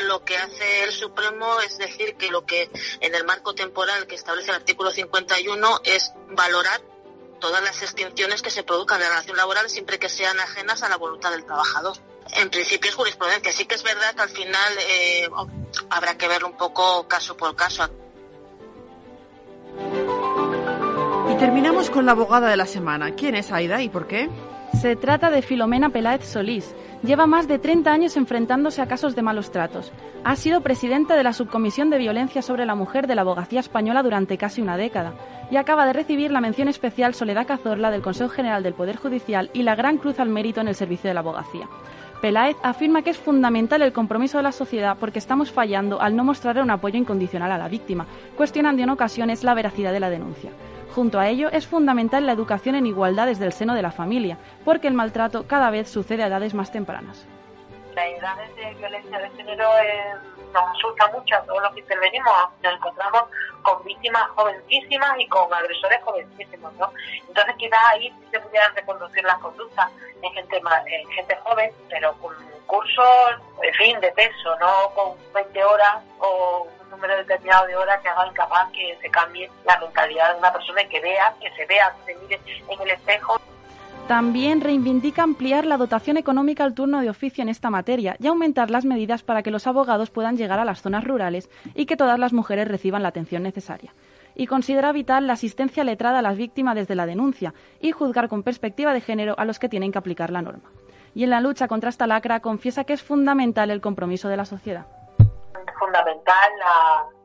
lo 0.07 0.23
que 0.23 0.37
hace 0.37 0.83
el 0.83 0.91
Supremo 0.91 1.59
es 1.65 1.79
decir 1.79 2.15
que 2.17 2.29
lo 2.29 2.45
que 2.45 2.69
en 2.99 3.15
el 3.15 3.25
marco 3.25 3.55
temporal 3.55 4.05
que 4.05 4.13
establece 4.13 4.51
el 4.51 4.57
artículo 4.57 4.91
51 4.91 5.81
es 5.85 6.13
valorar 6.29 6.92
todas 7.43 7.61
las 7.61 7.81
extinciones 7.81 8.41
que 8.41 8.49
se 8.49 8.63
produzcan 8.63 9.01
en 9.01 9.03
la 9.03 9.09
relación 9.09 9.35
laboral 9.35 9.69
siempre 9.69 9.99
que 9.99 10.07
sean 10.07 10.39
ajenas 10.39 10.81
a 10.81 10.87
la 10.87 10.95
voluntad 10.95 11.29
del 11.31 11.43
trabajador. 11.43 11.97
En 12.37 12.49
principio 12.49 12.89
es 12.89 12.95
jurisprudencia, 12.95 13.51
sí 13.51 13.65
que 13.65 13.75
es 13.75 13.83
verdad 13.83 14.15
que 14.15 14.21
al 14.21 14.29
final 14.29 14.73
eh, 14.87 15.29
habrá 15.89 16.17
que 16.17 16.29
verlo 16.29 16.47
un 16.47 16.55
poco 16.55 17.05
caso 17.05 17.35
por 17.35 17.53
caso. 17.57 17.89
Y 21.29 21.35
terminamos 21.37 21.89
con 21.89 22.05
la 22.05 22.13
abogada 22.13 22.49
de 22.49 22.55
la 22.55 22.65
semana. 22.65 23.13
¿Quién 23.13 23.35
es 23.35 23.51
Aida 23.51 23.81
y 23.81 23.89
por 23.89 24.07
qué? 24.07 24.29
Se 24.79 24.95
trata 24.95 25.29
de 25.29 25.41
Filomena 25.41 25.89
Peláez 25.89 26.25
Solís. 26.25 26.75
Lleva 27.03 27.25
más 27.25 27.47
de 27.47 27.59
30 27.59 27.91
años 27.91 28.17
enfrentándose 28.17 28.81
a 28.81 28.87
casos 28.87 29.15
de 29.15 29.21
malos 29.21 29.51
tratos. 29.51 29.91
Ha 30.23 30.35
sido 30.35 30.61
presidenta 30.61 31.15
de 31.15 31.23
la 31.23 31.33
Subcomisión 31.33 31.89
de 31.89 31.97
Violencia 31.99 32.41
sobre 32.41 32.65
la 32.65 32.75
Mujer 32.75 33.07
de 33.07 33.15
la 33.15 33.21
Abogacía 33.21 33.59
Española 33.59 34.03
durante 34.03 34.37
casi 34.37 34.61
una 34.61 34.75
década 34.77 35.13
y 35.51 35.57
acaba 35.57 35.85
de 35.85 35.93
recibir 35.93 36.31
la 36.31 36.41
mención 36.41 36.67
especial 36.67 37.13
Soledad 37.13 37.47
Cazorla 37.47 37.91
del 37.91 38.01
Consejo 38.01 38.29
General 38.29 38.63
del 38.63 38.73
Poder 38.73 38.97
Judicial 38.97 39.51
y 39.53 39.63
la 39.63 39.75
Gran 39.75 39.97
Cruz 39.97 40.19
al 40.19 40.29
Mérito 40.29 40.61
en 40.61 40.67
el 40.67 40.75
Servicio 40.75 41.09
de 41.09 41.13
la 41.13 41.19
Abogacía. 41.21 41.67
Peláez 42.23 42.55
afirma 42.63 43.01
que 43.01 43.09
es 43.09 43.17
fundamental 43.17 43.81
el 43.81 43.91
compromiso 43.91 44.37
de 44.37 44.43
la 44.43 44.53
sociedad 44.53 44.95
porque 44.97 45.19
estamos 45.19 45.51
fallando 45.51 45.99
al 45.99 46.15
no 46.15 46.23
mostrar 46.23 46.57
un 46.59 46.71
apoyo 46.71 46.97
incondicional 46.97 47.51
a 47.51 47.57
la 47.57 47.67
víctima, 47.67 48.07
cuestionando 48.37 48.81
en 48.81 48.91
ocasiones 48.91 49.43
la 49.43 49.53
veracidad 49.53 49.91
de 49.91 49.99
la 49.99 50.09
denuncia. 50.09 50.49
Junto 50.95 51.19
a 51.19 51.27
ello, 51.27 51.49
es 51.51 51.67
fundamental 51.67 52.25
la 52.25 52.31
educación 52.31 52.75
en 52.75 52.85
igualdad 52.85 53.25
desde 53.25 53.45
el 53.45 53.51
seno 53.51 53.75
de 53.75 53.81
la 53.81 53.91
familia, 53.91 54.37
porque 54.63 54.87
el 54.87 54.93
maltrato 54.93 55.47
cada 55.47 55.69
vez 55.69 55.89
sucede 55.89 56.23
a 56.23 56.27
edades 56.27 56.53
más 56.53 56.71
tempranas. 56.71 57.27
Nos 60.53 60.69
asusta 60.71 61.07
mucho 61.07 61.35
a 61.35 61.41
todos 61.41 61.61
los 61.63 61.73
que 61.73 61.79
intervenimos. 61.81 62.33
Nos 62.61 62.73
encontramos 62.73 63.23
con 63.61 63.83
víctimas 63.83 64.29
jovencísimas 64.35 65.19
y 65.19 65.27
con 65.27 65.53
agresores 65.53 66.01
jovencísimos, 66.03 66.73
¿no? 66.73 66.91
Entonces 67.27 67.55
quizás 67.57 67.79
ahí 67.89 68.13
se 68.31 68.39
pudieran 68.39 68.75
reconducir 68.75 69.23
las 69.23 69.37
conductas 69.39 69.91
en 70.21 70.33
gente, 70.33 70.61
en 70.87 71.09
gente 71.09 71.35
joven, 71.43 71.71
pero 71.89 72.13
con 72.19 72.33
cursos, 72.67 73.35
en 73.61 73.73
fin, 73.73 73.99
de 73.99 74.11
peso, 74.11 74.55
no 74.59 74.89
con 74.95 75.15
20 75.33 75.63
horas 75.63 75.97
o 76.19 76.67
número 76.89 77.17
determinado 77.17 77.65
de 77.67 77.75
horas 77.75 77.99
que 78.01 78.09
haga 78.09 78.27
incapaz 78.27 78.71
que 78.71 78.97
se 79.01 79.09
cambie 79.09 79.49
la 79.65 79.77
mentalidad 79.79 80.33
de 80.33 80.39
una 80.39 80.53
persona 80.53 80.81
y 80.83 80.87
que 80.87 80.99
vea, 80.99 81.33
que 81.41 81.51
se 81.55 81.65
vea, 81.65 81.93
que 82.05 82.13
se 82.13 82.19
mire 82.19 82.39
en 82.69 82.81
el 82.81 82.91
espejo. 82.91 83.39
También 84.07 84.61
reivindica 84.61 85.23
ampliar 85.23 85.65
la 85.65 85.77
dotación 85.77 86.17
económica 86.17 86.63
al 86.63 86.73
turno 86.73 87.01
de 87.01 87.09
oficio 87.09 87.41
en 87.41 87.49
esta 87.49 87.69
materia 87.69 88.17
y 88.19 88.27
aumentar 88.27 88.69
las 88.69 88.85
medidas 88.85 89.23
para 89.23 89.43
que 89.43 89.51
los 89.51 89.65
abogados 89.65 90.09
puedan 90.09 90.37
llegar 90.37 90.59
a 90.59 90.65
las 90.65 90.81
zonas 90.81 91.03
rurales 91.03 91.49
y 91.73 91.85
que 91.85 91.95
todas 91.95 92.19
las 92.19 92.33
mujeres 92.33 92.67
reciban 92.67 93.01
la 93.01 93.09
atención 93.09 93.43
necesaria. 93.43 93.93
Y 94.35 94.47
considera 94.47 94.91
vital 94.91 95.27
la 95.27 95.33
asistencia 95.33 95.83
letrada 95.83 96.19
a 96.19 96.21
las 96.23 96.37
víctimas 96.37 96.75
desde 96.75 96.95
la 96.95 97.05
denuncia 97.05 97.53
y 97.79 97.91
juzgar 97.91 98.27
con 98.27 98.43
perspectiva 98.43 98.93
de 98.93 99.01
género 99.01 99.35
a 99.37 99.45
los 99.45 99.57
que 99.57 99.69
tienen 99.69 99.91
que 99.91 99.99
aplicar 99.99 100.31
la 100.31 100.41
norma. 100.41 100.69
Y 101.15 101.23
en 101.23 101.29
la 101.29 101.41
lucha 101.41 101.67
contra 101.67 101.89
esta 101.89 102.07
lacra 102.07 102.41
confiesa 102.41 102.83
que 102.83 102.93
es 102.93 103.03
fundamental 103.03 103.71
el 103.71 103.81
compromiso 103.81 104.27
de 104.27 104.37
la 104.37 104.45
sociedad 104.45 104.85
fundamental 105.83 106.51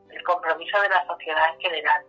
el 0.09 0.23
compromiso 0.23 0.81
de 0.81 0.89
la 0.89 1.05
sociedad 1.07 1.43
en 1.53 1.59
general. 1.61 2.03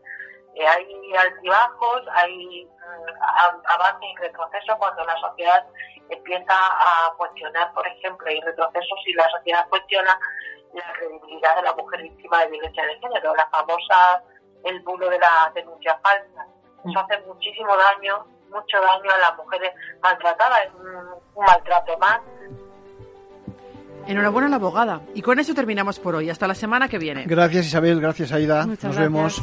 Eh, 0.61 0.67
hay 0.67 1.17
altibajos, 1.17 2.03
hay 2.13 2.67
mm, 2.67 3.63
avances 3.65 4.11
y 4.13 4.17
retrocesos 4.21 4.77
cuando 4.77 5.05
la 5.05 5.17
sociedad 5.17 5.65
empieza 6.11 6.53
a 6.53 7.15
cuestionar, 7.17 7.73
por 7.73 7.87
ejemplo, 7.87 8.27
hay 8.29 8.41
retrocesos 8.43 8.99
si 9.03 9.15
la 9.15 9.27
sociedad 9.31 9.67
cuestiona 9.71 10.19
la 10.75 10.93
credibilidad 10.93 11.57
de 11.57 11.63
la 11.63 11.75
mujer 11.75 12.03
víctima 12.03 12.41
de 12.41 12.49
violencia 12.49 12.85
de 12.85 12.99
género, 12.99 13.35
la 13.35 13.49
famosa, 13.49 14.23
el 14.65 14.81
bulo 14.81 15.09
de 15.09 15.19
la 15.19 15.51
denuncia 15.55 15.99
falsa. 16.03 16.47
Eso 16.85 16.99
hace 16.99 17.19
muchísimo 17.27 17.75
daño, 17.77 18.27
mucho 18.51 18.81
daño 18.83 19.11
a 19.15 19.19
las 19.19 19.37
mujeres 19.39 19.73
maltratadas, 20.03 20.65
es 20.67 20.75
un 20.75 21.45
maltrato 21.45 21.97
más 21.99 22.21
Enhorabuena 24.07 24.49
a 24.49 24.51
la 24.51 24.57
abogada. 24.57 25.01
Y 25.15 25.23
con 25.23 25.39
eso 25.39 25.55
terminamos 25.55 25.99
por 25.99 26.15
hoy. 26.15 26.31
Hasta 26.31 26.47
la 26.47 26.55
semana 26.55 26.89
que 26.89 26.99
viene. 26.99 27.25
Gracias 27.27 27.67
Isabel, 27.67 28.01
gracias 28.01 28.33
Aida. 28.33 28.67
Nos 28.67 28.97
vemos. 28.97 29.43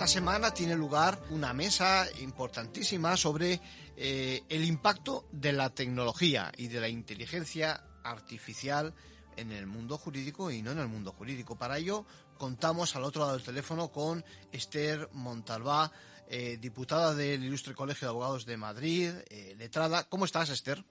esta 0.00 0.14
semana 0.14 0.54
tiene 0.54 0.76
lugar 0.76 1.18
una 1.28 1.52
mesa 1.52 2.06
importantísima 2.22 3.18
sobre 3.18 3.60
eh, 3.98 4.42
el 4.48 4.64
impacto 4.64 5.26
de 5.30 5.52
la 5.52 5.68
tecnología 5.68 6.50
y 6.56 6.68
de 6.68 6.80
la 6.80 6.88
inteligencia 6.88 7.84
artificial 8.02 8.94
en 9.36 9.52
el 9.52 9.66
mundo 9.66 9.98
jurídico 9.98 10.50
y 10.50 10.62
no 10.62 10.70
en 10.70 10.78
el 10.78 10.88
mundo 10.88 11.12
jurídico. 11.12 11.58
Para 11.58 11.76
ello 11.76 12.06
contamos 12.38 12.96
al 12.96 13.04
otro 13.04 13.20
lado 13.20 13.34
del 13.34 13.44
teléfono 13.44 13.92
con 13.92 14.24
Esther 14.50 15.06
Montalbá, 15.12 15.92
eh, 16.30 16.56
diputada 16.58 17.14
del 17.14 17.44
Ilustre 17.44 17.74
Colegio 17.74 18.08
de 18.08 18.10
Abogados 18.12 18.46
de 18.46 18.56
Madrid, 18.56 19.10
eh, 19.28 19.54
letrada. 19.58 20.04
¿Cómo 20.04 20.24
estás, 20.24 20.48
Esther? 20.48 20.82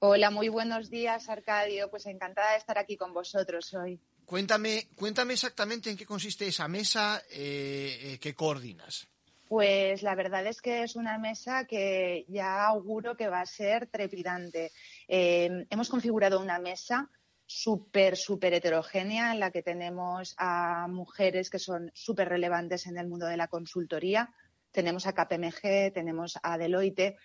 Hola, 0.00 0.30
muy 0.30 0.50
buenos 0.50 0.90
días, 0.90 1.30
Arcadio. 1.30 1.88
Pues 1.88 2.04
encantada 2.04 2.50
de 2.50 2.58
estar 2.58 2.76
aquí 2.76 2.98
con 2.98 3.14
vosotros 3.14 3.72
hoy. 3.72 4.02
Cuéntame, 4.30 4.86
cuéntame 4.94 5.32
exactamente 5.32 5.90
en 5.90 5.96
qué 5.96 6.06
consiste 6.06 6.46
esa 6.46 6.68
mesa 6.68 7.20
eh, 7.32 7.98
eh, 8.00 8.18
que 8.20 8.32
coordinas. 8.32 9.08
Pues 9.48 10.04
la 10.04 10.14
verdad 10.14 10.46
es 10.46 10.62
que 10.62 10.84
es 10.84 10.94
una 10.94 11.18
mesa 11.18 11.64
que 11.64 12.26
ya 12.28 12.64
auguro 12.64 13.16
que 13.16 13.26
va 13.26 13.40
a 13.40 13.46
ser 13.46 13.88
trepidante. 13.88 14.70
Eh, 15.08 15.66
hemos 15.68 15.88
configurado 15.88 16.38
una 16.38 16.60
mesa 16.60 17.10
súper, 17.44 18.16
súper 18.16 18.54
heterogénea 18.54 19.32
en 19.32 19.40
la 19.40 19.50
que 19.50 19.64
tenemos 19.64 20.36
a 20.38 20.86
mujeres 20.88 21.50
que 21.50 21.58
son 21.58 21.90
súper 21.92 22.28
relevantes 22.28 22.86
en 22.86 22.98
el 22.98 23.08
mundo 23.08 23.26
de 23.26 23.36
la 23.36 23.48
consultoría. 23.48 24.32
Tenemos 24.70 25.08
a 25.08 25.12
KPMG, 25.12 25.92
tenemos 25.92 26.38
a 26.40 26.56
Deloitte, 26.56 27.16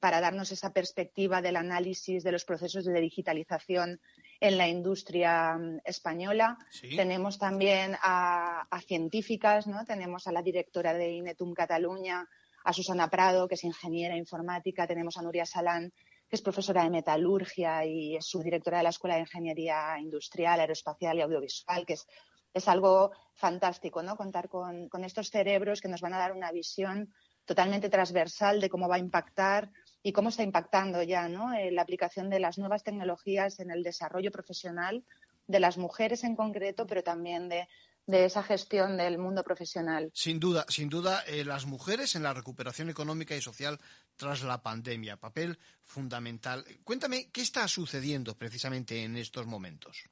para 0.00 0.20
darnos 0.20 0.52
esa 0.52 0.72
perspectiva 0.72 1.40
del 1.40 1.56
análisis 1.56 2.22
de 2.22 2.30
los 2.30 2.44
procesos 2.44 2.84
de 2.84 3.00
digitalización 3.00 4.00
en 4.44 4.58
la 4.58 4.68
industria 4.68 5.56
mm, 5.56 5.78
española. 5.84 6.58
Tenemos 6.94 7.38
también 7.38 7.96
a, 8.02 8.68
científicas, 8.86 9.66
¿no? 9.66 9.86
Tenemos 9.86 10.26
a 10.26 10.32
la 10.32 10.42
directora 10.42 10.92
de 10.92 11.12
Inetum 11.12 11.54
Cataluña, 11.54 12.28
a 12.64 12.72
Susana 12.74 13.08
Prado, 13.08 13.48
que 13.48 13.54
es 13.54 13.64
ingeniera 13.64 14.16
informática, 14.16 14.86
tenemos 14.86 15.16
a 15.16 15.22
Nuria 15.22 15.46
Salán, 15.46 15.90
que 16.28 16.36
es 16.36 16.42
profesora 16.42 16.82
de 16.82 16.90
metalurgia 16.90 17.86
y 17.86 18.16
es 18.16 18.26
subdirectora 18.26 18.78
de 18.78 18.84
la 18.84 18.90
Escuela 18.90 19.14
de 19.14 19.22
Ingeniería 19.22 19.98
Industrial, 19.98 20.60
Aeroespacial 20.60 21.16
y 21.16 21.22
Audiovisual, 21.22 21.86
que 21.86 21.94
es, 21.94 22.06
es 22.52 22.68
algo 22.68 23.12
fantástico, 23.32 24.02
¿no? 24.02 24.14
Contar 24.14 24.50
con, 24.50 24.90
con 24.90 25.04
estos 25.04 25.30
cerebros 25.30 25.80
que 25.80 25.88
nos 25.88 26.02
van 26.02 26.12
a 26.12 26.18
dar 26.18 26.32
una 26.32 26.52
visión 26.52 27.14
totalmente 27.46 27.88
transversal 27.88 28.60
de 28.60 28.68
cómo 28.68 28.88
va 28.88 28.96
a 28.96 29.06
impactar 29.06 29.70
y 30.04 30.12
cómo 30.12 30.28
está 30.28 30.42
impactando 30.44 31.02
ya 31.02 31.28
¿no? 31.28 31.52
Eh, 31.54 31.72
la 31.72 31.82
aplicación 31.82 32.30
de 32.30 32.38
las 32.38 32.58
nuevas 32.58 32.84
tecnologías 32.84 33.58
en 33.58 33.70
el 33.70 33.82
desarrollo 33.82 34.30
profesional 34.30 35.02
de 35.48 35.60
las 35.60 35.78
mujeres 35.78 36.24
en 36.24 36.36
concreto, 36.36 36.86
pero 36.86 37.02
también 37.02 37.48
de, 37.48 37.66
esa 38.06 38.42
gestión 38.42 38.98
del 38.98 39.16
mundo 39.16 39.42
profesional. 39.42 40.10
Sin 40.14 40.38
duda, 40.38 40.66
sin 40.68 40.90
duda, 40.90 41.22
eh, 41.26 41.42
las 41.44 41.64
mujeres 41.64 42.14
en 42.14 42.22
la 42.22 42.34
recuperación 42.34 42.90
económica 42.90 43.34
y 43.34 43.40
social 43.40 43.80
tras 44.16 44.42
la 44.42 44.62
pandemia, 44.62 45.16
papel 45.16 45.58
fundamental. 45.82 46.64
Cuéntame, 46.84 47.30
¿qué 47.30 47.40
está 47.40 47.66
sucediendo 47.66 48.36
precisamente 48.36 49.02
en 49.02 49.16
estos 49.16 49.46
momentos? 49.46 50.04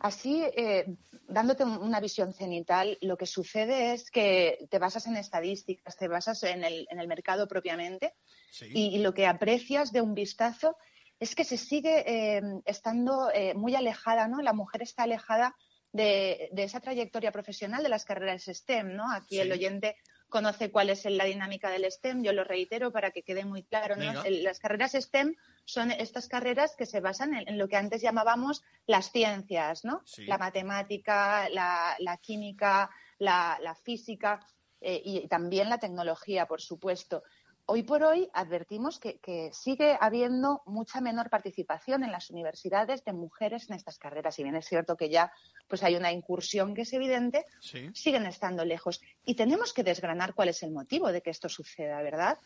Así, 0.00 0.42
eh, 0.56 0.86
dándote 1.28 1.62
una 1.64 2.00
visión 2.00 2.32
cenital, 2.32 2.96
lo 3.02 3.16
que 3.16 3.26
sucede 3.26 3.92
es 3.92 4.10
que 4.10 4.66
te 4.70 4.78
basas 4.78 5.06
en 5.06 5.16
estadísticas, 5.16 5.96
te 5.96 6.08
basas 6.08 6.42
en 6.42 6.64
el, 6.64 6.86
en 6.90 7.00
el 7.00 7.06
mercado 7.06 7.46
propiamente 7.46 8.14
y, 8.62 8.98
lo 8.98 9.12
que 9.12 9.26
aprecias 9.26 9.92
de 9.92 10.00
un 10.00 10.14
vistazo 10.14 10.76
es 11.18 11.34
que 11.34 11.44
se 11.44 11.58
sigue 11.58 12.04
eh, 12.06 12.42
estando 12.64 13.30
eh, 13.32 13.52
muy 13.54 13.74
alejada, 13.74 14.26
¿no? 14.26 14.40
La 14.40 14.54
mujer 14.54 14.82
está 14.82 15.02
alejada 15.02 15.54
de, 15.92 16.50
esa 16.56 16.80
trayectoria 16.80 17.30
profesional 17.30 17.82
de 17.82 17.90
las 17.90 18.06
carreras 18.06 18.44
STEM, 18.44 18.96
¿no? 18.96 19.12
Aquí 19.12 19.38
el 19.38 19.52
oyente 19.52 19.96
conoce 20.30 20.70
cuál 20.70 20.88
es 20.88 21.04
la 21.04 21.24
dinámica 21.24 21.70
del 21.70 21.90
STEM, 21.90 22.22
yo 22.22 22.32
lo 22.32 22.44
reitero 22.44 22.90
para 22.90 23.10
que 23.10 23.22
quede 23.22 23.44
muy 23.44 23.62
claro. 23.62 23.96
Las 23.96 24.58
carreras 24.58 24.92
STEM 24.92 25.34
son 25.64 25.90
estas 25.90 26.28
carreras 26.28 26.74
que 26.76 26.86
se 26.86 27.00
basan 27.00 27.34
en, 27.34 27.58
lo 27.58 27.68
que 27.68 27.76
antes 27.76 28.00
llamábamos 28.00 28.62
las 28.86 29.12
ciencias, 29.12 29.84
¿no? 29.84 30.02
La 30.26 30.38
matemática, 30.38 31.48
la, 31.50 32.18
química, 32.22 32.90
la, 33.18 33.76
física 33.82 34.40
eh, 34.80 35.02
y 35.04 35.28
también 35.28 35.68
la 35.68 35.78
tecnología, 35.78 36.46
por 36.46 36.62
supuesto 36.62 37.22
hoy 37.70 37.84
por 37.84 38.02
hoy 38.02 38.28
advertimos 38.32 38.98
que, 38.98 39.50
sigue 39.52 39.96
habiendo 40.00 40.60
mucha 40.66 41.00
menor 41.00 41.30
participación 41.30 42.02
en 42.02 42.10
las 42.10 42.28
universidades 42.28 43.04
de 43.04 43.12
mujeres 43.12 43.70
en 43.70 43.76
estas 43.76 43.96
carreras. 43.96 44.34
Si 44.34 44.42
bien 44.42 44.56
es 44.56 44.66
cierto 44.66 44.96
que 44.96 45.08
ya 45.08 45.32
pues 45.68 45.84
hay 45.84 45.94
una 45.94 46.10
incursión 46.10 46.74
que 46.74 46.82
es 46.82 46.92
evidente, 46.92 47.44
siguen 47.94 48.26
estando 48.26 48.64
lejos. 48.64 49.00
Y 49.24 49.36
tenemos 49.36 49.72
que 49.72 49.84
desgranar 49.84 50.34
cuál 50.34 50.48
es 50.48 50.64
el 50.64 50.72
motivo 50.72 51.12
de 51.12 51.22
que 51.22 51.30
esto 51.30 51.48
suceda, 51.48 52.02
¿verdad? 52.02 52.38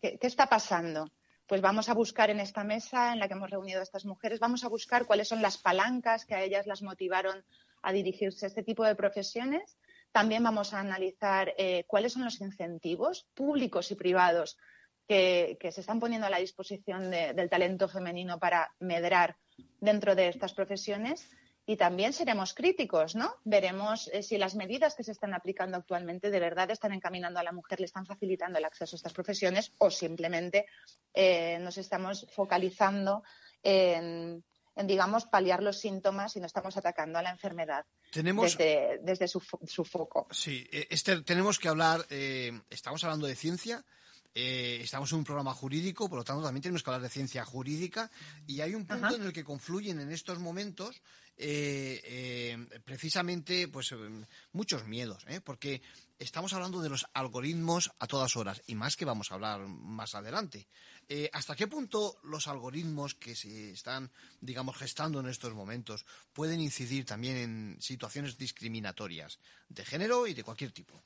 ¿Qué, 0.00 0.18
está 0.22 0.46
pasando? 0.46 1.12
Pues 1.46 1.60
vamos 1.60 1.88
a 1.88 1.94
buscar 1.94 2.30
en 2.30 2.40
esta 2.40 2.64
mesa 2.64 3.12
en 3.12 3.20
la 3.20 3.28
que 3.28 3.34
hemos 3.34 3.50
reunido 3.50 3.78
a 3.78 3.84
estas 3.84 4.04
mujeres, 4.04 4.40
vamos 4.40 4.64
a 4.64 4.68
buscar 4.68 5.06
cuáles 5.06 5.28
son 5.28 5.42
las 5.42 5.58
palancas 5.58 6.24
que 6.24 6.34
a 6.34 6.42
ellas 6.42 6.66
las 6.66 6.82
motivaron 6.82 7.44
a 7.82 7.92
dirigirse 7.92 8.46
a 8.46 8.48
este 8.48 8.64
tipo 8.64 8.84
de 8.84 8.96
profesiones. 8.96 9.76
También 10.10 10.42
vamos 10.42 10.74
a 10.74 10.80
analizar 10.80 11.54
eh, 11.56 11.84
cuáles 11.86 12.14
son 12.14 12.24
los 12.24 12.40
incentivos 12.40 13.26
públicos 13.34 13.90
y 13.92 13.94
privados 13.94 14.58
que, 15.12 15.72
se 15.72 15.80
están 15.80 16.00
poniendo 16.00 16.26
a 16.26 16.30
la 16.30 16.38
disposición 16.38 17.10
del 17.10 17.50
talento 17.50 17.88
femenino 17.88 18.38
para 18.38 18.72
medrar 18.80 19.36
dentro 19.80 20.14
de 20.14 20.28
estas 20.28 20.54
profesiones. 20.54 21.28
Y 21.64 21.76
también 21.76 22.12
seremos 22.12 22.54
críticos, 22.54 23.14
¿no? 23.14 23.36
Veremos 23.44 24.10
eh, 24.12 24.24
si 24.24 24.36
las 24.36 24.56
medidas 24.56 24.96
que 24.96 25.04
se 25.04 25.12
están 25.12 25.32
aplicando 25.32 25.76
actualmente 25.76 26.28
de 26.28 26.40
verdad 26.40 26.72
están 26.72 26.92
encaminando 26.92 27.38
a 27.38 27.44
la 27.44 27.52
mujer, 27.52 27.78
le 27.78 27.86
están 27.86 28.04
facilitando 28.04 28.58
el 28.58 28.64
acceso 28.64 28.96
a 28.96 28.98
estas 28.98 29.12
profesiones 29.12 29.72
o 29.78 29.88
simplemente 29.88 30.66
eh, 31.14 31.58
nos 31.60 31.78
estamos 31.78 32.26
focalizando 32.34 33.22
en, 33.62 34.42
digamos, 34.74 35.26
paliar 35.26 35.62
los 35.62 35.78
síntomas 35.78 36.34
y 36.34 36.40
no 36.40 36.46
estamos 36.46 36.76
atacando 36.76 37.20
a 37.20 37.22
la 37.22 37.30
enfermedad 37.30 37.86
desde, 38.12 39.28
su, 39.28 39.40
foco. 39.84 40.26
Sí, 40.32 40.68
eh, 40.72 40.88
tenemos 41.24 41.60
que 41.60 41.68
hablar, 41.68 42.04
estamos 42.70 43.04
hablando 43.04 43.28
de 43.28 43.36
ciencia, 43.36 43.84
eh, 44.34 44.80
estamos 44.82 45.12
en 45.12 45.18
un 45.18 45.24
programa 45.24 45.52
jurídico, 45.52 46.08
por 46.08 46.18
lo 46.18 46.24
tanto 46.24 46.42
también 46.42 46.62
tenemos 46.62 46.82
que 46.82 46.88
hablar 46.88 47.02
de 47.02 47.10
ciencia 47.10 47.44
jurídica 47.44 48.10
y 48.46 48.62
hay 48.62 48.74
un 48.74 48.86
punto 48.86 49.14
en 49.14 49.22
el 49.22 49.32
que 49.32 49.44
confluyen 49.44 50.00
en 50.00 50.10
estos 50.10 50.38
momentos 50.38 51.02
eh, 51.36 52.00
eh, 52.04 52.80
precisamente 52.84 53.68
pues 53.68 53.94
muchos 54.52 54.86
miedos, 54.86 55.26
porque 55.44 55.82
estamos 56.18 56.54
hablando 56.54 56.80
de 56.80 56.88
los 56.88 57.04
algoritmos 57.12 57.92
a 57.98 58.06
todas 58.06 58.36
horas 58.36 58.62
y 58.66 58.74
más 58.74 58.96
que 58.96 59.04
vamos 59.04 59.30
a 59.30 59.34
hablar 59.34 59.66
más 59.66 60.14
adelante. 60.14 60.66
¿Hasta 61.32 61.54
qué 61.54 61.66
punto 61.66 62.16
los 62.22 62.48
algoritmos 62.48 63.14
que 63.14 63.36
se 63.36 63.72
están, 63.72 64.10
digamos, 64.40 64.78
gestando 64.78 65.20
en 65.20 65.26
estos 65.26 65.52
momentos 65.52 66.06
pueden 66.32 66.60
incidir 66.60 67.04
también 67.04 67.36
en 67.36 67.76
situaciones 67.82 68.38
discriminatorias 68.38 69.38
de 69.68 69.84
género 69.84 70.26
y 70.26 70.32
de 70.32 70.42
cualquier 70.42 70.72
tipo? 70.72 71.02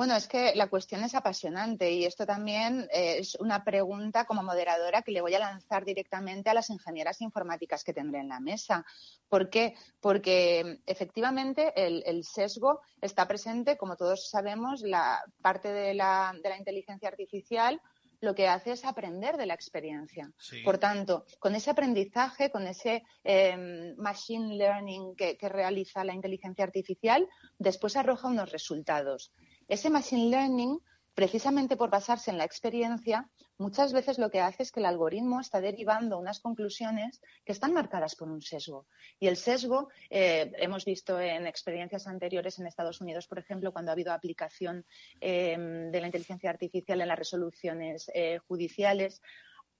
Bueno, 0.00 0.16
es 0.16 0.28
que 0.28 0.54
la 0.54 0.70
cuestión 0.70 1.04
es 1.04 1.14
apasionante 1.14 1.92
y 1.92 2.06
esto 2.06 2.24
también 2.24 2.88
eh, 2.90 3.16
es 3.18 3.34
una 3.34 3.62
pregunta 3.62 4.24
como 4.24 4.42
moderadora 4.42 5.02
que 5.02 5.12
le 5.12 5.20
voy 5.20 5.34
a 5.34 5.38
lanzar 5.38 5.84
directamente 5.84 6.48
a 6.48 6.54
las 6.54 6.70
ingenieras 6.70 7.20
informáticas 7.20 7.84
que 7.84 7.92
tendré 7.92 8.20
en 8.20 8.30
la 8.30 8.40
mesa. 8.40 8.86
¿Por 9.28 9.50
qué? 9.50 9.74
Porque 10.00 10.80
efectivamente 10.86 11.74
el, 11.76 12.24
sesgo 12.24 12.80
está 13.02 13.28
presente, 13.28 13.76
como 13.76 13.94
todos 13.94 14.30
sabemos, 14.30 14.80
la 14.80 15.22
parte 15.42 15.70
de 15.70 15.92
la, 15.92 16.34
inteligencia 16.58 17.10
artificial 17.10 17.78
lo 18.22 18.34
que 18.34 18.48
hace 18.48 18.72
es 18.72 18.86
aprender 18.86 19.36
de 19.36 19.44
la 19.44 19.54
experiencia. 19.54 20.32
Por 20.64 20.78
tanto, 20.78 21.26
con 21.38 21.54
ese 21.54 21.70
aprendizaje, 21.70 22.50
con 22.50 22.66
ese 22.66 23.02
em, 23.22 23.94
machine 23.96 24.56
learning 24.56 25.14
que 25.14 25.48
realiza 25.50 26.04
la 26.04 26.14
inteligencia 26.14 26.64
artificial, 26.64 27.28
después 27.58 27.96
arroja 27.96 28.28
unos 28.28 28.50
resultados. 28.50 29.30
Ese 29.70 29.88
machine 29.88 30.30
learning, 30.30 30.80
precisamente 31.14 31.76
por 31.76 31.90
basarse 31.90 32.32
en 32.32 32.38
la 32.38 32.44
experiencia, 32.44 33.30
muchas 33.56 33.92
veces 33.92 34.18
lo 34.18 34.28
que 34.28 34.40
hace 34.40 34.64
es 34.64 34.72
que 34.72 34.80
el 34.80 34.86
algoritmo 34.86 35.38
está 35.38 35.60
derivando 35.60 36.18
unas 36.18 36.40
conclusiones 36.40 37.20
que 37.44 37.52
están 37.52 37.72
marcadas 37.72 38.16
por 38.16 38.28
un 38.28 38.42
sesgo. 38.42 38.88
Y 39.20 39.28
el 39.28 39.36
sesgo, 39.36 39.88
eh, 40.10 40.50
hemos 40.56 40.84
visto 40.84 41.20
en 41.20 41.46
experiencias 41.46 42.08
anteriores 42.08 42.58
en 42.58 42.66
Estados 42.66 43.00
Unidos, 43.00 43.28
por 43.28 43.38
ejemplo, 43.38 43.72
cuando 43.72 43.92
ha 43.92 43.94
habido 43.94 44.12
aplicación 44.12 44.84
eh, 45.20 45.56
de 45.56 46.00
la 46.00 46.06
inteligencia 46.06 46.50
artificial 46.50 47.00
en 47.00 47.06
las 47.06 47.18
resoluciones 47.18 48.10
eh, 48.12 48.38
judiciales, 48.48 49.22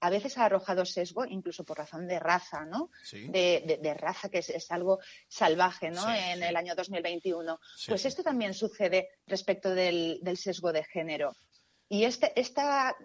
a 0.00 0.10
veces 0.10 0.38
ha 0.38 0.46
arrojado 0.46 0.84
sesgo 0.84 1.24
incluso 1.24 1.64
por 1.64 1.78
razón 1.78 2.06
de 2.06 2.18
raza, 2.18 2.64
¿no? 2.64 2.90
De, 3.12 3.96
raza, 3.98 4.28
que 4.28 4.38
es, 4.38 4.70
algo 4.70 4.98
salvaje, 5.28 5.90
¿no? 5.90 6.02
en 6.12 6.42
el 6.42 6.56
año 6.56 6.74
2021. 6.74 7.60
Pues 7.86 8.04
esto 8.04 8.22
también 8.22 8.54
sucede 8.54 9.08
respecto 9.26 9.74
del, 9.74 10.18
del 10.22 10.36
sesgo 10.36 10.72
de 10.72 10.84
género. 10.84 11.32
Y 11.88 12.04
este, 12.04 12.32
esta, 12.38 12.96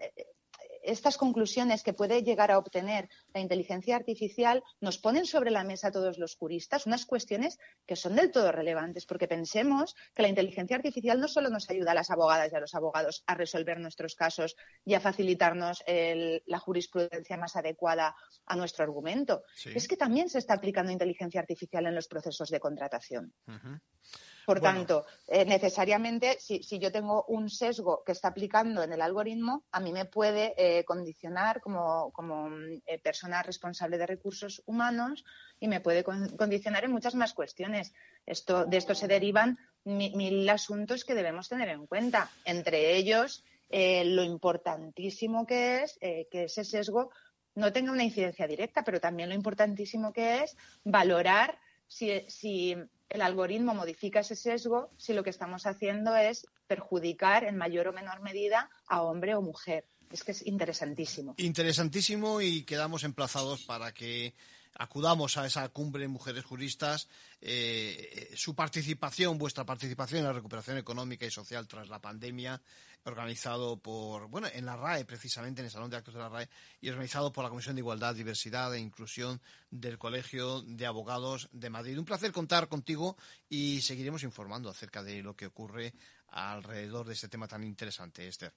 estas 0.86 1.18
conclusiones 1.18 1.84
que 1.84 1.94
puede 1.94 2.24
llegar 2.24 2.52
a 2.52 2.58
obtener 2.58 3.10
la 3.34 3.42
inteligencia 3.42 3.96
artificial 3.96 4.64
nos 4.82 4.98
ponen 4.98 5.26
sobre 5.26 5.52
la 5.52 5.64
mesa 5.64 5.88
a 5.88 5.92
todos 5.92 6.18
los 6.18 6.36
juristas 6.36 6.86
unas 6.86 7.06
cuestiones 7.06 7.58
que 7.86 7.96
son 7.96 8.16
del 8.16 8.32
todo 8.32 8.52
relevantes, 8.52 9.06
porque 9.06 9.28
pensemos 9.28 9.96
que 10.14 10.22
la 10.22 10.28
inteligencia 10.28 10.76
artificial 10.76 11.20
no 11.20 11.28
solo 11.28 11.50
nos 11.50 11.70
ayuda 11.70 11.92
a 11.92 11.96
las 11.96 12.12
abogadas 12.12 12.52
y 12.52 12.56
a 12.56 12.60
los 12.60 12.76
abogados 12.76 13.24
a 13.28 13.36
resolver 13.36 13.80
nuestros 13.80 14.16
casos 14.16 14.56
y 14.84 14.94
a 14.94 15.00
facilitarnos 15.00 15.84
la 15.88 16.60
jurisprudencia 16.60 17.38
más 17.38 17.56
adecuada 17.56 18.16
a 18.46 18.56
nuestro 18.56 18.84
argumento, 18.84 19.44
es 19.66 19.88
que 19.88 19.98
también 19.98 20.30
se 20.30 20.40
está 20.40 20.54
aplicando 20.54 20.92
inteligencia 20.92 21.42
artificial 21.42 21.86
en 21.86 21.96
los 21.96 22.08
procesos 22.08 22.50
de 22.50 22.60
contratación. 22.60 23.34
Por 24.46 24.62
tanto, 24.62 25.06
eh, 25.28 25.44
necesariamente, 25.44 26.38
si, 26.40 26.62
yo 26.80 26.92
tengo 26.92 27.26
un 27.28 27.50
sesgo 27.50 28.04
que 28.06 28.12
está 28.12 28.28
aplicando 28.28 28.84
en 28.84 28.94
el 28.94 29.02
algoritmo, 29.02 29.64
a 29.72 29.80
mí 29.80 29.92
me 29.92 30.06
puede 30.06 30.54
eh, 30.58 30.84
condicionar 30.86 31.62
como, 31.62 32.12
eh, 32.86 33.00
persona 33.00 33.42
responsable 33.42 33.98
de 33.98 34.06
recursos 34.06 34.62
humanos 34.66 35.26
y 35.60 35.68
me 35.68 35.82
puede 35.82 36.04
condicionar 36.04 36.84
en 36.84 36.92
muchas 36.92 37.16
más 37.16 37.34
cuestiones. 37.34 37.94
Esto, 38.26 38.66
de 38.66 38.78
esto 38.78 38.94
se 38.94 39.08
derivan 39.08 39.58
mil, 39.84 40.48
asuntos 40.50 41.06
que 41.06 41.16
debemos 41.16 41.50
tener 41.50 41.70
en 41.70 41.88
cuenta. 41.88 42.30
Entre 42.46 42.96
ellos, 42.98 43.44
lo 43.72 44.24
importantísimo 44.24 45.48
que 45.48 45.84
es 45.84 45.98
que 46.00 46.44
ese 46.44 46.64
sesgo 46.64 47.10
no 47.56 47.72
tenga 47.74 47.92
una 47.92 48.04
incidencia 48.04 48.48
directa, 48.48 48.84
pero 48.84 49.00
también 49.00 49.30
lo 49.30 49.36
importantísimo 49.36 50.14
que 50.14 50.44
es 50.44 50.56
valorar 50.84 51.58
si, 51.88 52.76
el 53.10 53.22
algoritmo 53.22 53.74
modifica 53.74 54.20
ese 54.20 54.36
sesgo, 54.36 54.92
si 54.98 55.14
lo 55.14 55.24
que 55.24 55.30
estamos 55.30 55.66
haciendo 55.66 56.16
es 56.16 56.48
perjudicar 56.68 57.44
en 57.44 57.58
mayor 57.58 57.88
o 57.88 57.94
menor 57.94 58.22
medida 58.22 58.70
a 58.88 59.02
hombre 59.02 59.36
o 59.36 59.42
mujer. 59.42 59.86
Es 60.12 60.24
que 60.24 60.32
es 60.32 60.46
interesantísimo. 60.46 61.34
Interesantísimo 61.38 62.42
y 62.42 62.64
quedamos 62.64 63.04
emplazados 63.04 63.64
para 63.64 63.94
que 63.94 64.34
acudamos 64.76 65.38
a 65.38 65.46
esa 65.46 65.68
cumbre 65.70 66.08
mujeres 66.08 66.44
juristas, 66.44 67.08
eh, 67.42 68.32
su 68.36 68.56
participación, 68.56 69.38
vuestra 69.38 69.66
participación 69.66 70.20
en 70.20 70.28
la 70.28 70.34
recuperación 70.34 70.78
económica 70.78 71.26
y 71.26 71.32
social 71.32 71.68
tras 71.68 71.90
la 71.90 72.00
pandemia, 72.00 72.62
organizado 73.06 73.78
por, 73.78 74.28
bueno, 74.28 74.48
en 74.52 74.66
la 74.66 74.76
RAE, 74.76 75.06
precisamente, 75.06 75.62
en 75.62 75.66
el 75.66 75.72
Salón 75.72 75.90
de 75.90 75.98
Actos 75.98 76.14
de 76.14 76.20
la 76.20 76.30
RAE, 76.30 76.50
y 76.82 76.90
organizado 76.90 77.32
por 77.32 77.44
la 77.44 77.50
Comisión 77.50 77.76
de 77.76 77.82
Igualdad, 77.82 78.16
Diversidad 78.16 78.74
e 78.74 78.80
Inclusión 78.80 79.42
del 79.70 79.98
Colegio 79.98 80.62
de 80.62 80.86
Abogados 80.86 81.48
de 81.52 81.70
Madrid. 81.70 81.98
Un 81.98 82.06
placer 82.06 82.32
contar 82.32 82.68
contigo 82.68 83.16
y 83.48 83.82
seguiremos 83.82 84.24
informando 84.24 84.70
acerca 84.70 85.04
de 85.04 85.22
lo 85.22 85.36
que 85.36 85.46
ocurre 85.46 85.94
alrededor 86.30 87.08
de 87.08 87.14
este 87.14 87.30
tema 87.30 87.48
tan 87.48 87.64
interesante, 87.64 88.28
Esther. 88.28 88.54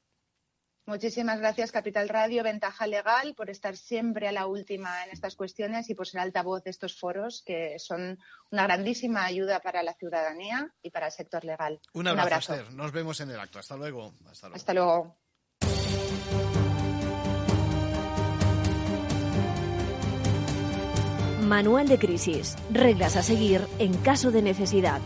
Muchísimas 0.89 1.39
gracias, 1.39 1.71
Capital 1.71 2.09
Radio, 2.09 2.43
Ventaja 2.43 2.87
Legal, 2.87 3.35
por 3.35 3.51
estar 3.51 3.77
siempre 3.77 4.27
a 4.27 4.33
la 4.33 4.47
última 4.47 5.05
en 5.05 5.11
estas 5.11 5.37
cuestiones 5.37 5.91
y 5.91 5.95
por 5.95 6.09
ser 6.09 6.23
altavoz 6.23 6.65
de 6.65 6.71
estos 6.71 6.99
foros 6.99 7.43
que 7.45 7.79
son 7.79 8.19
una 8.51 8.63
grandísima 8.63 9.27
ayuda 9.27 9.61
para 9.61 9.83
la 9.83 9.93
ciudadanía 9.93 10.73
y 10.83 10.89
para 10.89 11.09
el 11.09 11.13
sector 11.13 11.45
legal. 11.45 11.79
Un 11.93 12.09
abrazo, 12.09 12.55
Esther. 12.55 12.73
Nos 12.73 12.91
vemos 12.91 13.21
en 13.21 13.29
el 13.29 13.39
acto. 13.39 13.59
Hasta 13.59 13.77
luego. 13.77 14.15
Hasta 14.31 14.49
luego. 14.49 14.57
Hasta 14.57 14.73
luego. 14.73 15.17
Manual 21.43 21.87
de 21.87 21.99
crisis. 21.99 22.57
Reglas 22.73 23.19
a 23.19 23.23
seguir 23.23 23.61
en 23.79 23.95
caso 23.99 24.31
de 24.31 24.41
necesidad. 24.41 25.03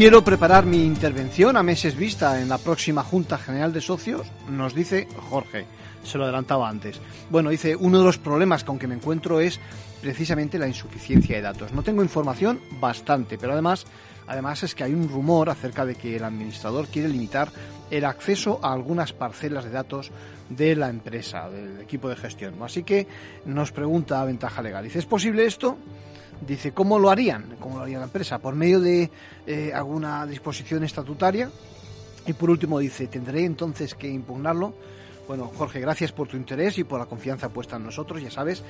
Quiero 0.00 0.24
preparar 0.24 0.64
mi 0.64 0.82
intervención 0.82 1.58
a 1.58 1.62
meses 1.62 1.94
vista 1.94 2.40
en 2.40 2.48
la 2.48 2.56
próxima 2.56 3.02
Junta 3.02 3.36
General 3.36 3.70
de 3.70 3.82
Socios, 3.82 4.26
nos 4.48 4.74
dice 4.74 5.06
Jorge. 5.28 5.66
Se 6.02 6.16
lo 6.16 6.24
adelantaba 6.24 6.70
antes. 6.70 6.98
Bueno, 7.28 7.50
dice, 7.50 7.76
uno 7.76 7.98
de 7.98 8.06
los 8.06 8.16
problemas 8.16 8.64
con 8.64 8.78
que 8.78 8.86
me 8.86 8.94
encuentro 8.94 9.40
es 9.40 9.60
precisamente 10.00 10.58
la 10.58 10.68
insuficiencia 10.68 11.36
de 11.36 11.42
datos. 11.42 11.74
No 11.74 11.82
tengo 11.82 12.02
información 12.02 12.62
bastante, 12.80 13.36
pero 13.36 13.52
además 13.52 13.84
Además 14.26 14.62
es 14.62 14.76
que 14.76 14.84
hay 14.84 14.94
un 14.94 15.08
rumor 15.08 15.50
acerca 15.50 15.84
de 15.84 15.96
que 15.96 16.14
el 16.14 16.22
administrador 16.22 16.86
quiere 16.86 17.08
limitar 17.08 17.50
el 17.90 18.04
acceso 18.04 18.60
a 18.62 18.72
algunas 18.72 19.12
parcelas 19.12 19.64
de 19.64 19.70
datos 19.70 20.12
de 20.48 20.76
la 20.76 20.88
empresa, 20.88 21.50
del 21.50 21.80
equipo 21.80 22.08
de 22.08 22.14
gestión. 22.14 22.54
Así 22.62 22.84
que 22.84 23.08
nos 23.44 23.72
pregunta 23.72 24.24
Ventaja 24.24 24.62
Legal. 24.62 24.84
Dice, 24.84 25.00
¿es 25.00 25.06
posible 25.06 25.46
esto? 25.46 25.78
Dice, 26.46 26.72
¿cómo 26.72 26.98
lo 26.98 27.10
harían? 27.10 27.56
¿Cómo 27.60 27.76
lo 27.76 27.82
haría 27.82 27.98
la 27.98 28.04
empresa? 28.04 28.38
¿Por 28.38 28.54
medio 28.54 28.80
de 28.80 29.10
eh, 29.46 29.72
alguna 29.74 30.26
disposición 30.26 30.84
estatutaria? 30.84 31.50
Y 32.26 32.32
por 32.32 32.50
último 32.50 32.78
dice, 32.78 33.06
¿tendré 33.06 33.44
entonces 33.44 33.94
que 33.94 34.08
impugnarlo? 34.08 34.74
Bueno, 35.26 35.50
Jorge, 35.56 35.80
gracias 35.80 36.12
por 36.12 36.26
tu 36.26 36.36
interés 36.36 36.78
y 36.78 36.84
por 36.84 36.98
la 36.98 37.06
confianza 37.06 37.48
puesta 37.48 37.76
en 37.76 37.84
nosotros. 37.84 38.20
Ya 38.20 38.30
sabes, 38.30 38.62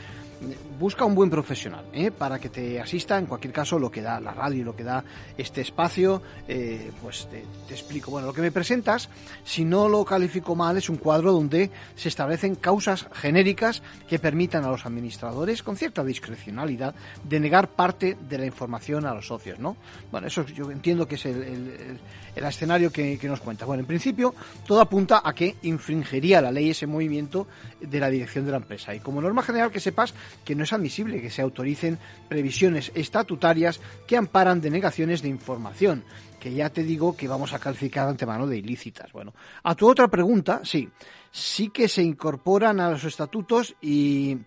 busca 0.78 1.04
un 1.04 1.14
buen 1.14 1.30
profesional 1.30 1.86
¿eh? 1.92 2.10
para 2.10 2.38
que 2.38 2.48
te 2.50 2.80
asista. 2.80 3.18
En 3.18 3.26
cualquier 3.26 3.52
caso, 3.52 3.78
lo 3.78 3.90
que 3.90 4.02
da 4.02 4.20
la 4.20 4.32
radio, 4.32 4.64
lo 4.64 4.76
que 4.76 4.84
da 4.84 5.02
este 5.38 5.62
espacio, 5.62 6.22
eh, 6.48 6.90
pues 7.02 7.28
te, 7.30 7.44
explico. 7.72 8.10
Bueno, 8.10 8.26
lo 8.26 8.34
que 8.34 8.42
me 8.42 8.52
presentas, 8.52 9.08
si 9.44 9.64
no 9.64 9.88
lo 9.88 10.04
califico 10.04 10.54
mal, 10.54 10.76
es 10.76 10.90
un 10.90 10.96
cuadro 10.96 11.32
donde 11.32 11.70
se 11.96 12.08
establecen 12.08 12.56
causas 12.56 13.06
genéricas 13.12 13.82
que 14.08 14.18
permitan 14.18 14.64
a 14.64 14.70
los 14.70 14.84
administradores, 14.84 15.62
con 15.62 15.76
cierta 15.76 16.04
discrecionalidad, 16.04 16.94
denegar 17.24 17.68
parte 17.68 18.18
de 18.28 18.38
la 18.38 18.46
información 18.46 19.06
a 19.06 19.14
los 19.14 19.26
socios, 19.26 19.58
¿no? 19.58 19.76
Bueno, 20.10 20.26
eso 20.26 20.44
yo 20.46 20.70
entiendo 20.70 21.08
que 21.08 21.14
es 21.14 21.24
el 21.24 21.98
escenario 22.36 22.92
que, 22.92 23.18
nos 23.24 23.40
cuenta. 23.40 23.64
Bueno, 23.64 23.80
en 23.80 23.86
principio, 23.86 24.34
todo 24.66 24.80
apunta 24.80 25.22
a 25.24 25.34
que 25.34 25.56
infringiría 25.62 26.40
la 26.40 26.50
ley 26.50 26.70
ese 26.70 26.86
movimiento 26.86 27.46
de 27.80 28.00
la 28.00 28.10
dirección 28.10 28.44
de 28.44 28.52
la 28.52 28.58
empresa. 28.58 28.94
Y 28.94 29.00
como 29.00 29.20
norma 29.20 29.42
general 29.42 29.70
que 29.70 29.80
sepas 29.80 30.14
que 30.44 30.54
no 30.54 30.64
es 30.64 30.72
admisible 30.72 31.20
que 31.20 31.30
se 31.30 31.42
autoricen 31.42 31.98
previsiones 32.28 32.92
estatutarias 32.94 33.80
que 34.06 34.16
amparan 34.16 34.60
denegaciones 34.60 35.22
de 35.22 35.28
información, 35.28 36.04
que 36.38 36.52
ya 36.52 36.70
te 36.70 36.82
digo 36.82 37.16
que 37.16 37.28
vamos 37.28 37.52
a 37.52 37.58
calificar 37.58 38.08
antemano 38.08 38.46
de 38.46 38.58
ilícitas. 38.58 39.12
Bueno, 39.12 39.34
a 39.62 39.74
tu 39.74 39.88
otra 39.88 40.08
pregunta, 40.08 40.62
sí, 40.64 40.88
sí 41.30 41.68
que 41.68 41.88
se 41.88 42.02
incorporan 42.02 42.80
a 42.80 42.90
los 42.90 43.04
estatutos 43.04 43.76
y 43.80 44.38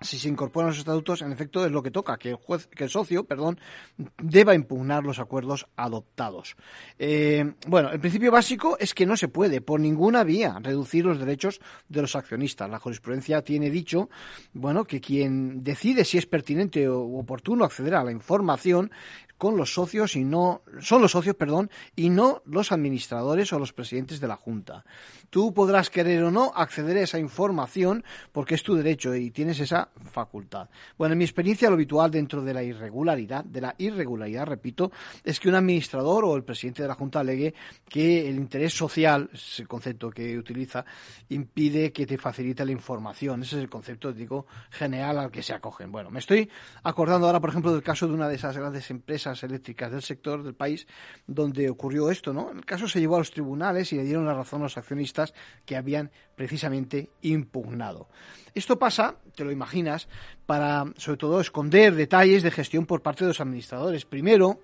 si 0.00 0.18
se 0.18 0.28
incorporan 0.28 0.70
los 0.70 0.78
estatutos, 0.78 1.22
en 1.22 1.32
efecto, 1.32 1.64
es 1.64 1.72
lo 1.72 1.82
que 1.82 1.90
toca, 1.90 2.18
que 2.18 2.30
el 2.30 2.36
juez, 2.36 2.66
que 2.66 2.84
el 2.84 2.90
socio, 2.90 3.24
perdón, 3.24 3.58
deba 4.18 4.54
impugnar 4.54 5.04
los 5.04 5.18
acuerdos 5.18 5.66
adoptados. 5.76 6.56
Eh, 6.98 7.54
bueno, 7.66 7.90
el 7.90 8.00
principio 8.00 8.30
básico 8.30 8.76
es 8.78 8.94
que 8.94 9.06
no 9.06 9.16
se 9.16 9.28
puede, 9.28 9.60
por 9.60 9.80
ninguna 9.80 10.24
vía, 10.24 10.58
reducir 10.60 11.04
los 11.04 11.18
derechos 11.18 11.60
de 11.88 12.02
los 12.02 12.14
accionistas. 12.14 12.68
La 12.68 12.78
jurisprudencia 12.78 13.42
tiene 13.42 13.70
dicho, 13.70 14.10
bueno, 14.52 14.84
que 14.84 15.00
quien 15.00 15.62
decide 15.62 16.04
si 16.04 16.18
es 16.18 16.26
pertinente 16.26 16.88
o 16.88 17.18
oportuno 17.18 17.64
acceder 17.64 17.94
a 17.94 18.04
la 18.04 18.12
información 18.12 18.90
con 19.38 19.56
los 19.56 19.74
socios 19.74 20.16
y 20.16 20.24
no 20.24 20.62
son 20.80 21.02
los 21.02 21.12
socios, 21.12 21.36
perdón, 21.36 21.70
y 21.94 22.10
no 22.10 22.42
los 22.46 22.72
administradores 22.72 23.52
o 23.52 23.58
los 23.58 23.72
presidentes 23.72 24.20
de 24.20 24.28
la 24.28 24.36
junta. 24.36 24.84
Tú 25.30 25.52
podrás 25.52 25.90
querer 25.90 26.22
o 26.22 26.30
no 26.30 26.52
acceder 26.54 26.96
a 26.96 27.02
esa 27.02 27.18
información 27.18 28.04
porque 28.32 28.54
es 28.54 28.62
tu 28.62 28.74
derecho 28.74 29.14
y 29.14 29.30
tienes 29.30 29.60
esa 29.60 29.88
facultad. 30.10 30.68
Bueno, 30.96 31.12
en 31.12 31.18
mi 31.18 31.24
experiencia 31.24 31.68
lo 31.68 31.74
habitual 31.74 32.10
dentro 32.10 32.42
de 32.42 32.54
la 32.54 32.62
irregularidad, 32.62 33.44
de 33.44 33.60
la 33.60 33.74
irregularidad, 33.78 34.46
repito, 34.46 34.92
es 35.24 35.40
que 35.40 35.48
un 35.48 35.56
administrador 35.56 36.24
o 36.24 36.36
el 36.36 36.44
presidente 36.44 36.82
de 36.82 36.88
la 36.88 36.94
junta 36.94 37.20
alegue 37.20 37.54
que 37.88 38.28
el 38.28 38.36
interés 38.36 38.72
social, 38.72 39.28
es 39.32 39.60
el 39.60 39.68
concepto 39.68 40.10
que 40.10 40.38
utiliza, 40.38 40.84
impide 41.28 41.92
que 41.92 42.06
te 42.06 42.18
facilite 42.18 42.64
la 42.64 42.72
información. 42.72 43.42
Ese 43.42 43.56
es 43.56 43.62
el 43.62 43.68
concepto, 43.68 44.12
digo, 44.12 44.46
general 44.70 45.18
al 45.18 45.30
que 45.30 45.42
se 45.42 45.52
acogen. 45.52 45.90
Bueno, 45.92 46.10
me 46.10 46.20
estoy 46.20 46.48
acordando 46.82 47.26
ahora, 47.26 47.40
por 47.40 47.50
ejemplo, 47.50 47.72
del 47.72 47.82
caso 47.82 48.06
de 48.06 48.14
una 48.14 48.28
de 48.28 48.36
esas 48.36 48.56
grandes 48.56 48.90
empresas 48.90 49.25
eléctricas 49.42 49.90
del 49.90 50.02
sector 50.02 50.42
del 50.42 50.54
país 50.54 50.86
donde 51.26 51.68
ocurrió 51.70 52.10
esto, 52.10 52.32
¿no? 52.32 52.50
El 52.50 52.64
caso 52.64 52.88
se 52.88 53.00
llevó 53.00 53.16
a 53.16 53.20
los 53.20 53.30
tribunales 53.30 53.92
y 53.92 53.96
le 53.96 54.04
dieron 54.04 54.26
la 54.26 54.34
razón 54.34 54.60
a 54.60 54.64
los 54.64 54.76
accionistas 54.78 55.34
que 55.64 55.76
habían 55.76 56.10
precisamente 56.34 57.10
impugnado. 57.22 58.08
Esto 58.54 58.78
pasa, 58.78 59.16
te 59.34 59.44
lo 59.44 59.52
imaginas, 59.52 60.08
para 60.46 60.84
sobre 60.96 61.18
todo 61.18 61.40
esconder 61.40 61.94
detalles 61.94 62.42
de 62.42 62.50
gestión 62.50 62.86
por 62.86 63.02
parte 63.02 63.24
de 63.24 63.28
los 63.28 63.40
administradores. 63.40 64.04
Primero, 64.04 64.60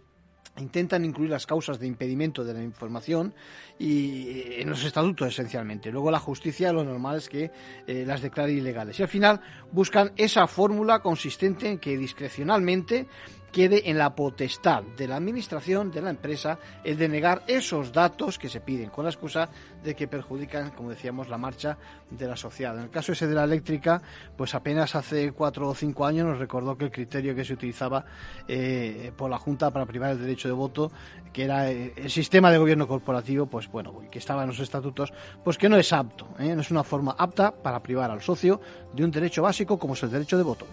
intentan 0.58 1.04
incluir 1.04 1.30
las 1.30 1.46
causas 1.46 1.78
de 1.78 1.86
impedimento 1.86 2.44
de 2.44 2.54
la 2.54 2.62
información 2.62 3.34
y 3.78 4.60
en 4.60 4.68
los 4.68 4.84
estatutos 4.84 5.28
esencialmente. 5.28 5.90
Luego 5.90 6.10
la 6.10 6.18
justicia 6.18 6.72
lo 6.72 6.84
normal 6.84 7.18
es 7.18 7.28
que 7.28 7.50
eh, 7.86 8.04
las 8.06 8.20
declare 8.20 8.52
ilegales. 8.52 8.98
Y 9.00 9.02
al 9.02 9.08
final 9.08 9.40
buscan 9.70 10.12
esa 10.16 10.46
fórmula 10.46 11.00
consistente 11.00 11.68
en 11.68 11.78
que 11.78 11.96
discrecionalmente 11.96 13.06
quede 13.52 13.90
en 13.90 13.98
la 13.98 14.14
potestad 14.14 14.82
de 14.82 15.06
la 15.06 15.16
administración 15.16 15.90
de 15.90 16.00
la 16.00 16.10
empresa 16.10 16.58
el 16.82 16.96
de 16.96 17.08
negar 17.08 17.42
esos 17.46 17.92
datos 17.92 18.38
que 18.38 18.48
se 18.48 18.60
piden 18.60 18.88
con 18.88 19.04
la 19.04 19.10
excusa 19.10 19.50
de 19.84 19.94
que 19.94 20.08
perjudican, 20.08 20.70
como 20.70 20.90
decíamos, 20.90 21.28
la 21.28 21.38
marcha 21.38 21.76
de 22.10 22.26
la 22.26 22.36
sociedad. 22.36 22.76
En 22.76 22.84
el 22.84 22.90
caso 22.90 23.12
ese 23.12 23.26
de 23.26 23.34
la 23.34 23.44
eléctrica, 23.44 24.02
pues 24.36 24.54
apenas 24.54 24.94
hace 24.94 25.32
cuatro 25.32 25.68
o 25.68 25.74
cinco 25.74 26.06
años 26.06 26.26
nos 26.26 26.38
recordó 26.38 26.76
que 26.76 26.86
el 26.86 26.90
criterio 26.90 27.34
que 27.34 27.44
se 27.44 27.52
utilizaba 27.52 28.04
eh, 28.48 29.12
por 29.16 29.30
la 29.30 29.38
Junta 29.38 29.70
para 29.70 29.86
privar 29.86 30.12
el 30.12 30.20
derecho 30.20 30.48
de 30.48 30.54
voto, 30.54 30.90
que 31.32 31.44
era 31.44 31.70
eh, 31.70 31.92
el 31.96 32.10
sistema 32.10 32.50
de 32.50 32.58
gobierno 32.58 32.88
corporativo, 32.88 33.46
pues 33.46 33.70
bueno, 33.70 33.92
que 34.10 34.18
estaba 34.18 34.42
en 34.42 34.48
los 34.48 34.60
estatutos, 34.60 35.12
pues 35.44 35.58
que 35.58 35.68
no 35.68 35.76
es 35.76 35.92
apto, 35.92 36.28
¿eh? 36.38 36.54
no 36.54 36.62
es 36.62 36.70
una 36.70 36.84
forma 36.84 37.14
apta 37.18 37.50
para 37.50 37.82
privar 37.82 38.10
al 38.10 38.22
socio 38.22 38.60
de 38.94 39.04
un 39.04 39.10
derecho 39.10 39.42
básico 39.42 39.78
como 39.78 39.94
es 39.94 40.02
el 40.02 40.10
derecho 40.10 40.36
de 40.36 40.42
voto. 40.42 40.66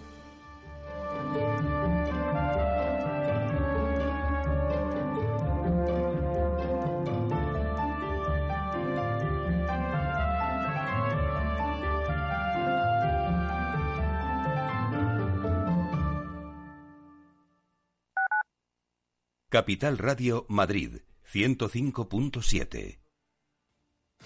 Capital 19.60 19.98
Radio 19.98 20.45
Madrid 20.48 21.02
105.7 21.34 23.02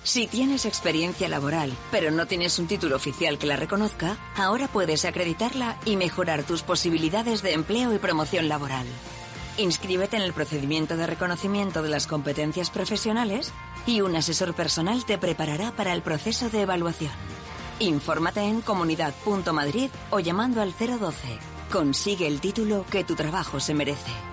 si 0.04 0.28
tienes 0.28 0.66
experiencia 0.66 1.28
laboral, 1.28 1.74
pero 1.90 2.12
no 2.12 2.28
tienes 2.28 2.60
un 2.60 2.68
título 2.68 2.96
oficial 2.96 3.40
que 3.40 3.48
la 3.48 3.56
reconozca, 3.56 4.18
ahora 4.36 4.68
puedes 4.68 5.06
acreditarla 5.06 5.80
y 5.86 5.96
mejorar 5.96 6.44
tus 6.44 6.62
posibilidades 6.62 7.42
de 7.42 7.54
empleo 7.54 7.96
y 7.96 7.98
promoción 7.98 8.48
laboral. 8.48 8.86
Inscríbete 9.58 10.18
en 10.18 10.22
el 10.22 10.34
procedimiento 10.34 10.98
de 10.98 11.08
reconocimiento 11.08 11.82
de 11.82 11.90
las 11.90 12.06
competencias 12.06 12.70
profesionales 12.70 13.52
y 13.88 14.02
un 14.02 14.16
asesor 14.16 14.54
personal 14.54 15.04
te 15.04 15.18
preparará 15.18 15.72
para 15.72 15.94
el 15.94 16.04
proceso 16.04 16.52
de 16.52 16.62
evaluación. 16.62 17.14
Infórmate 17.80 18.42
en 18.42 18.62
comunidad.madrid 18.62 19.90
o 20.12 20.20
llamando 20.20 20.62
al 20.62 20.76
012. 20.78 21.40
Consigue 21.72 22.28
el 22.28 22.40
título 22.40 22.86
que 22.92 23.04
tu 23.04 23.16
trabajo 23.16 23.60
se 23.60 23.74
merece. 23.74 24.33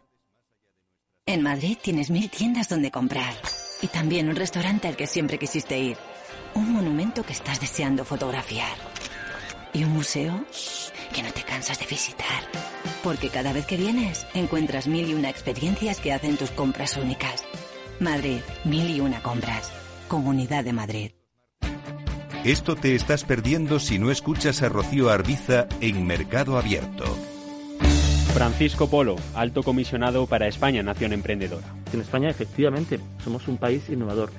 En 1.27 1.43
Madrid 1.43 1.77
tienes 1.79 2.09
mil 2.09 2.29
tiendas 2.29 2.67
donde 2.67 2.89
comprar. 2.89 3.33
Y 3.81 3.87
también 3.87 4.27
un 4.27 4.35
restaurante 4.35 4.87
al 4.87 4.95
que 4.95 5.05
siempre 5.05 5.37
quisiste 5.37 5.77
ir. 5.79 5.97
Un 6.55 6.73
monumento 6.73 7.23
que 7.23 7.33
estás 7.33 7.59
deseando 7.61 8.03
fotografiar. 8.03 8.75
Y 9.71 9.83
un 9.83 9.91
museo 9.91 10.43
que 11.13 11.21
no 11.21 11.31
te 11.31 11.43
cansas 11.43 11.79
de 11.79 11.85
visitar. 11.85 12.43
Porque 13.03 13.29
cada 13.29 13.53
vez 13.53 13.67
que 13.67 13.77
vienes 13.77 14.25
encuentras 14.33 14.87
mil 14.87 15.09
y 15.09 15.13
una 15.13 15.29
experiencias 15.29 15.99
que 15.99 16.11
hacen 16.11 16.37
tus 16.37 16.49
compras 16.51 16.97
únicas. 16.97 17.43
Madrid, 17.99 18.39
mil 18.65 18.89
y 18.89 18.99
una 18.99 19.21
compras. 19.21 19.71
Comunidad 20.07 20.63
de 20.63 20.73
Madrid. 20.73 21.11
Esto 22.43 22.75
te 22.75 22.95
estás 22.95 23.23
perdiendo 23.23 23.79
si 23.79 23.99
no 23.99 24.09
escuchas 24.09 24.63
a 24.63 24.69
Rocío 24.69 25.11
Arbiza 25.11 25.67
en 25.79 26.03
Mercado 26.07 26.57
Abierto. 26.57 27.15
Francisco 28.33 28.89
Polo, 28.89 29.17
alto 29.35 29.61
comisionado 29.61 30.25
para 30.25 30.47
España, 30.47 30.81
Nación 30.81 31.13
Emprendedora. 31.13 31.67
En 31.93 32.01
España, 32.01 32.29
efectivamente, 32.29 32.99
somos 33.23 33.47
un 33.47 33.57
país 33.57 33.89
innovador. 33.89 34.31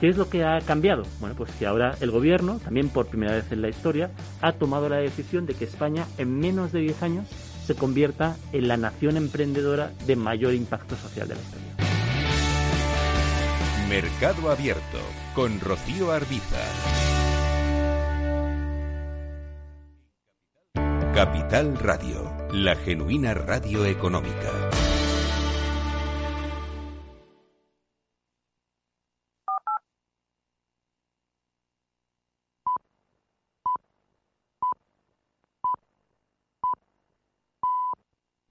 ¿Qué 0.00 0.08
es 0.08 0.16
lo 0.16 0.28
que 0.28 0.44
ha 0.44 0.60
cambiado? 0.60 1.04
Bueno, 1.20 1.34
pues 1.36 1.50
que 1.52 1.66
ahora 1.66 1.96
el 2.00 2.10
gobierno, 2.10 2.58
también 2.62 2.88
por 2.88 3.06
primera 3.06 3.32
vez 3.32 3.50
en 3.52 3.62
la 3.62 3.68
historia, 3.68 4.10
ha 4.42 4.52
tomado 4.52 4.88
la 4.88 4.96
decisión 4.96 5.46
de 5.46 5.54
que 5.54 5.64
España 5.64 6.06
en 6.18 6.38
menos 6.38 6.72
de 6.72 6.80
10 6.80 7.02
años 7.02 7.28
se 7.66 7.74
convierta 7.74 8.36
en 8.52 8.68
la 8.68 8.76
nación 8.76 9.16
emprendedora 9.16 9.92
de 10.06 10.16
mayor 10.16 10.52
impacto 10.52 10.96
social 10.96 11.28
de 11.28 11.34
la 11.34 11.40
historia. 11.40 11.66
Mercado 13.88 14.50
Abierto 14.50 14.98
con 15.34 15.60
Rocío 15.60 16.10
Arbiza. 16.10 17.15
Capital 21.16 21.78
Radio, 21.78 22.30
la 22.52 22.76
genuina 22.76 23.32
radio 23.32 23.86
económica. 23.86 24.52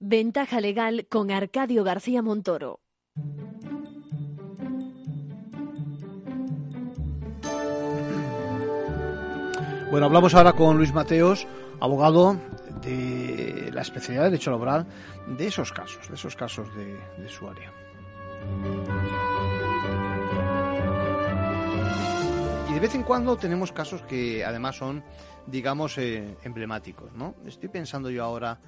Ventaja 0.00 0.60
legal 0.60 1.06
con 1.08 1.30
Arcadio 1.30 1.84
García 1.84 2.20
Montoro. 2.20 2.80
Bueno, 9.92 10.06
hablamos 10.06 10.34
ahora 10.34 10.54
con 10.54 10.78
Luis 10.78 10.92
Mateos, 10.92 11.46
abogado 11.78 12.55
de 12.82 13.70
la 13.72 13.82
especialidad 13.82 14.24
de 14.24 14.30
Derecho 14.30 14.50
Laboral, 14.50 14.86
de 15.26 15.46
esos 15.46 15.72
casos, 15.72 16.08
de 16.08 16.14
esos 16.14 16.36
casos 16.36 16.74
de, 16.76 16.98
de 17.18 17.28
su 17.28 17.48
área. 17.48 17.72
Y 22.68 22.74
de 22.74 22.80
vez 22.80 22.94
en 22.94 23.02
cuando 23.02 23.36
tenemos 23.36 23.72
casos 23.72 24.02
que 24.02 24.44
además 24.44 24.76
son, 24.76 25.02
digamos, 25.46 25.98
eh, 25.98 26.36
emblemáticos, 26.42 27.12
¿no? 27.12 27.34
Estoy 27.46 27.68
pensando 27.68 28.10
yo 28.10 28.22
ahora 28.24 28.58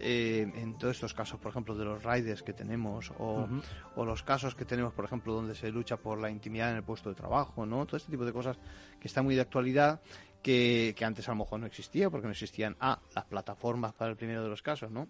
eh, 0.00 0.50
en 0.54 0.78
todos 0.78 0.94
estos 0.94 1.12
casos, 1.12 1.40
por 1.40 1.50
ejemplo, 1.50 1.74
de 1.74 1.84
los 1.84 2.02
riders 2.04 2.42
que 2.42 2.52
tenemos 2.52 3.12
o, 3.18 3.48
o 3.96 4.04
los 4.04 4.22
casos 4.22 4.54
que 4.54 4.64
tenemos, 4.64 4.92
por 4.92 5.04
ejemplo, 5.04 5.32
donde 5.34 5.54
se 5.54 5.70
lucha 5.70 5.96
por 5.96 6.20
la 6.20 6.30
intimidad 6.30 6.70
en 6.70 6.76
el 6.76 6.82
puesto 6.84 7.08
de 7.08 7.16
trabajo, 7.16 7.66
¿no? 7.66 7.84
Todo 7.84 7.96
este 7.96 8.10
tipo 8.10 8.24
de 8.24 8.32
cosas 8.32 8.56
que 9.00 9.08
está 9.08 9.22
muy 9.22 9.34
de 9.34 9.40
actualidad, 9.40 10.00
que, 10.42 10.94
que 10.96 11.04
antes 11.04 11.28
a 11.28 11.32
lo 11.32 11.36
mejor 11.38 11.60
no 11.60 11.66
existía, 11.66 12.10
porque 12.10 12.26
no 12.26 12.32
existían, 12.32 12.76
ah, 12.80 13.00
las 13.14 13.24
plataformas 13.24 13.92
para 13.94 14.10
el 14.10 14.16
primero 14.16 14.42
de 14.42 14.48
los 14.48 14.62
casos, 14.62 14.90
¿no? 14.90 15.08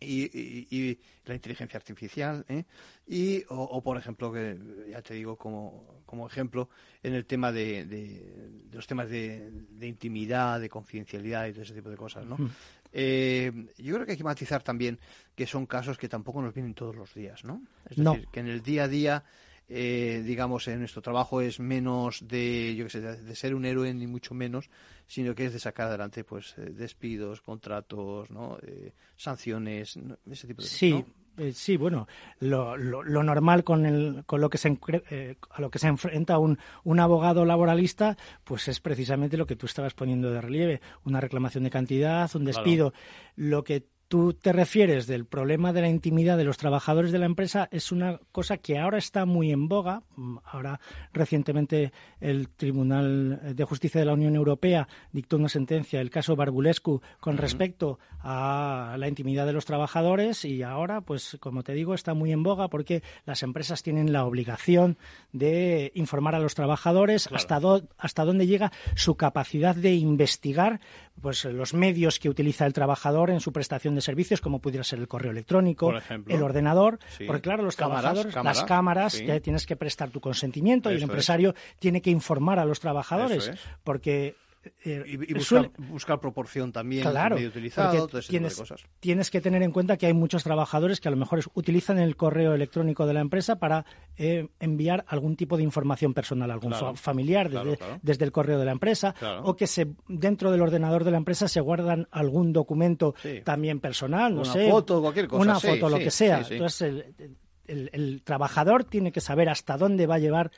Y, 0.00 0.22
y- 0.38 0.68
y 0.70 0.98
la 1.26 1.34
inteligencia 1.34 1.76
artificial 1.76 2.46
¿eh? 2.48 2.64
y 3.06 3.42
o, 3.50 3.56
o, 3.62 3.82
por 3.82 3.98
ejemplo 3.98 4.32
que 4.32 4.56
ya 4.88 5.02
te 5.02 5.12
digo 5.14 5.36
como, 5.36 6.02
como 6.06 6.26
ejemplo 6.26 6.70
en 7.02 7.12
el 7.14 7.26
tema 7.26 7.52
de, 7.52 7.84
de- 7.84 8.22
de 8.70 8.76
los 8.76 8.86
temas 8.86 9.10
de, 9.10 9.50
de 9.50 9.86
intimidad 9.86 10.60
de 10.60 10.68
confidencialidad 10.70 11.46
y 11.48 11.52
todo 11.52 11.62
ese 11.62 11.74
tipo 11.74 11.90
de 11.90 11.96
cosas 11.96 12.24
no. 12.24 12.36
Eh, 12.92 13.52
yo 13.78 13.94
creo 13.94 14.06
que 14.06 14.12
hay 14.12 14.18
que 14.18 14.24
matizar 14.24 14.62
también 14.62 14.98
que 15.34 15.46
son 15.46 15.66
casos 15.66 15.98
que 15.98 16.08
tampoco 16.08 16.40
nos 16.40 16.54
vienen 16.54 16.72
todos 16.74 16.96
los 16.96 17.12
días 17.12 17.44
no 17.44 17.60
es 17.90 17.98
No. 17.98 18.12
decir 18.14 18.28
que 18.32 18.40
en 18.40 18.46
el 18.48 18.62
día 18.62 18.84
a 18.84 18.88
día 18.88 19.24
eh, 19.70 20.22
digamos, 20.26 20.66
en 20.68 20.80
nuestro 20.80 21.00
trabajo 21.00 21.40
es 21.40 21.60
menos 21.60 22.26
de, 22.26 22.74
yo 22.76 22.84
qué 22.84 22.90
sé, 22.90 23.00
de, 23.00 23.34
ser 23.36 23.54
un 23.54 23.64
héroe 23.64 23.94
ni 23.94 24.06
mucho 24.06 24.34
menos, 24.34 24.68
sino 25.06 25.34
que 25.34 25.46
es 25.46 25.52
de 25.52 25.60
sacar 25.60 25.86
adelante, 25.88 26.24
pues, 26.24 26.54
eh, 26.58 26.70
despidos, 26.70 27.40
contratos, 27.40 28.30
¿no? 28.30 28.58
Eh, 28.62 28.92
sanciones, 29.16 29.96
¿no? 29.96 30.16
ese 30.30 30.46
tipo 30.48 30.60
de 30.62 30.68
Sí, 30.68 30.90
cosas. 30.92 31.06
¿no? 31.36 31.44
eh, 31.44 31.52
sí, 31.52 31.76
bueno, 31.76 32.06
lo, 32.40 32.76
lo- 32.76 33.02
lo 33.04 33.22
normal 33.22 33.62
con, 33.64 33.86
el, 33.86 34.24
con 34.26 34.40
lo 34.40 34.50
que 34.50 34.58
se 34.58 34.76
eh, 35.10 35.36
a 35.50 35.60
lo 35.60 35.70
que 35.70 35.78
se 35.78 35.86
enfrenta 35.86 36.38
un, 36.38 36.58
un 36.84 37.00
abogado 37.00 37.44
laboralista, 37.44 38.16
pues 38.44 38.66
es 38.68 38.80
precisamente 38.80 39.36
lo 39.36 39.46
que 39.46 39.56
tú 39.56 39.66
estabas 39.66 39.94
poniendo 39.94 40.30
de 40.32 40.40
relieve, 40.40 40.80
una 41.04 41.20
reclamación 41.20 41.64
de 41.64 41.70
cantidad, 41.70 42.28
un 42.34 42.42
Claro. 42.44 42.58
despido. 42.58 42.92
Lo 43.36 43.62
que 43.64 43.86
tú 44.10 44.32
te 44.34 44.52
refieres 44.52 45.06
del 45.06 45.24
problema 45.24 45.72
de 45.72 45.82
la 45.82 45.88
intimidad 45.88 46.36
de 46.36 46.42
los 46.42 46.56
trabajadores 46.58 47.12
de 47.12 47.20
la 47.20 47.26
empresa 47.26 47.68
es 47.70 47.92
una 47.92 48.18
cosa 48.32 48.56
que 48.56 48.76
ahora 48.76 48.98
está 48.98 49.24
muy 49.24 49.52
en 49.52 49.68
boga. 49.68 50.02
Mm, 50.16 50.38
Ahora, 50.44 50.80
recientemente, 51.12 51.92
el 52.20 52.48
Tribunal 52.48 53.54
de 53.54 53.64
Justicia 53.64 54.00
de 54.00 54.06
la 54.06 54.14
Unión 54.14 54.34
Europea 54.34 54.88
dictó 55.12 55.36
una 55.36 55.48
sentencia, 55.48 56.00
el 56.00 56.10
caso 56.10 56.34
Barbulescu, 56.34 57.00
con 57.20 57.36
respecto 57.36 58.00
a 58.22 58.96
la 58.98 59.06
intimidad 59.06 59.46
de 59.46 59.52
los 59.52 59.64
trabajadores 59.64 60.44
y 60.44 60.64
ahora, 60.64 61.02
pues, 61.02 61.36
como 61.40 61.62
te 61.62 61.72
digo, 61.72 61.94
está 61.94 62.12
muy 62.12 62.32
en 62.32 62.42
boga 62.42 62.66
porque 62.66 63.04
las 63.26 63.44
empresas 63.44 63.84
tienen 63.84 64.12
la 64.12 64.24
obligación 64.24 64.98
de 65.32 65.92
informar 65.94 66.34
a 66.34 66.40
los 66.40 66.56
trabajadores 66.56 67.28
Claro. 67.28 67.36
hasta, 67.36 67.60
do- 67.60 67.82
hasta 67.96 68.24
dónde 68.24 68.48
llega 68.48 68.72
su 68.96 69.14
capacidad 69.14 69.76
de 69.76 69.94
investigar 69.94 70.80
pues 71.22 71.44
los 71.44 71.74
medios 71.74 72.18
que 72.18 72.30
utiliza 72.30 72.64
el 72.64 72.72
trabajador 72.72 73.28
en 73.28 73.40
su 73.40 73.52
prestación 73.52 73.94
de 73.94 73.99
servicios, 74.00 74.40
como 74.40 74.60
pudiera 74.60 74.84
ser 74.84 74.98
el 74.98 75.08
correo 75.08 75.30
electrónico, 75.32 75.92
el 76.28 76.42
ordenador, 76.42 76.98
Sí. 77.16 77.24
porque 77.26 77.42
claro, 77.42 77.62
los 77.62 77.76
Cámaras, 77.76 78.02
trabajadores, 78.02 78.34
cámaras, 78.34 78.56
las 78.58 78.66
cámaras, 78.66 79.12
sí. 79.14 79.26
que 79.26 79.40
tienes 79.40 79.66
que 79.66 79.76
prestar 79.76 80.10
tu 80.10 80.20
consentimiento 80.20 80.90
y 80.90 80.92
el 80.94 80.98
es. 80.98 81.02
empresario 81.04 81.54
tiene 81.78 82.00
que 82.02 82.10
informar 82.10 82.58
a 82.58 82.64
los 82.64 82.80
trabajadores, 82.80 83.48
es. 83.48 83.60
porque 83.84 84.34
eh, 84.84 85.02
Y, 85.06 85.12
y 85.12 85.16
buscar, 85.34 85.70
suele- 85.70 85.70
buscar 85.90 86.20
proporción 86.20 86.70
también 86.72 87.02
Claro, 87.08 87.36
medio 87.36 87.48
utilizado, 87.48 88.06
todo 88.06 88.18
ese 88.18 88.28
tienes, 88.30 88.52
tipo 88.54 88.64
de 88.64 88.68
cosas. 88.74 88.86
tienes 89.00 89.30
que 89.30 89.40
tener 89.40 89.62
en 89.62 89.72
cuenta 89.72 89.96
que 89.96 90.06
hay 90.06 90.12
muchos 90.12 90.44
trabajadores 90.44 91.00
que 91.00 91.08
a 91.08 91.10
lo 91.10 91.16
mejor 91.16 91.40
utilizan 91.54 91.98
el 91.98 92.16
correo 92.16 92.52
electrónico 92.54 93.06
de 93.06 93.14
la 93.14 93.20
empresa 93.20 93.56
para 93.58 93.86
eh, 94.16 94.48
enviar 94.60 95.04
algún 95.08 95.36
tipo 95.36 95.56
de 95.56 95.62
información 95.62 96.12
personal 96.12 96.50
a 96.50 96.54
algún 96.54 96.72
Claro, 96.72 96.94
familiar 96.96 97.48
desde, 97.48 97.76
claro. 97.78 97.98
desde 98.02 98.24
el 98.24 98.32
correo 98.32 98.58
de 98.58 98.64
la 98.66 98.72
empresa 98.72 99.14
o 99.42 99.56
que 99.56 99.66
se 99.66 99.86
dentro 100.08 100.50
del 100.52 100.60
ordenador 100.62 101.04
de 101.04 101.10
la 101.10 101.16
empresa 101.16 101.48
se 101.48 101.60
guardan 101.60 102.06
algún 102.10 102.52
documento 102.52 103.14
Sí. 103.22 103.40
también 103.44 103.80
personal, 103.80 104.34
no 104.34 104.42
Una 104.42 104.52
sé, 104.52 104.70
foto, 104.70 105.00
cualquier 105.00 105.26
cosa, 105.28 105.42
una 105.42 105.54
sí, 105.58 105.68
foto, 105.68 105.88
lo 105.88 105.98
que 105.98 106.10
sea. 106.10 106.42
Entonces 106.48 106.82
el, 106.82 107.36
el- 107.66 107.90
el 107.92 108.22
trabajador 108.24 108.84
tiene 108.84 109.12
que 109.12 109.20
saber 109.20 109.48
hasta 109.48 109.76
dónde 109.76 110.06
va 110.06 110.16
a 110.16 110.18
llevar 110.18 110.50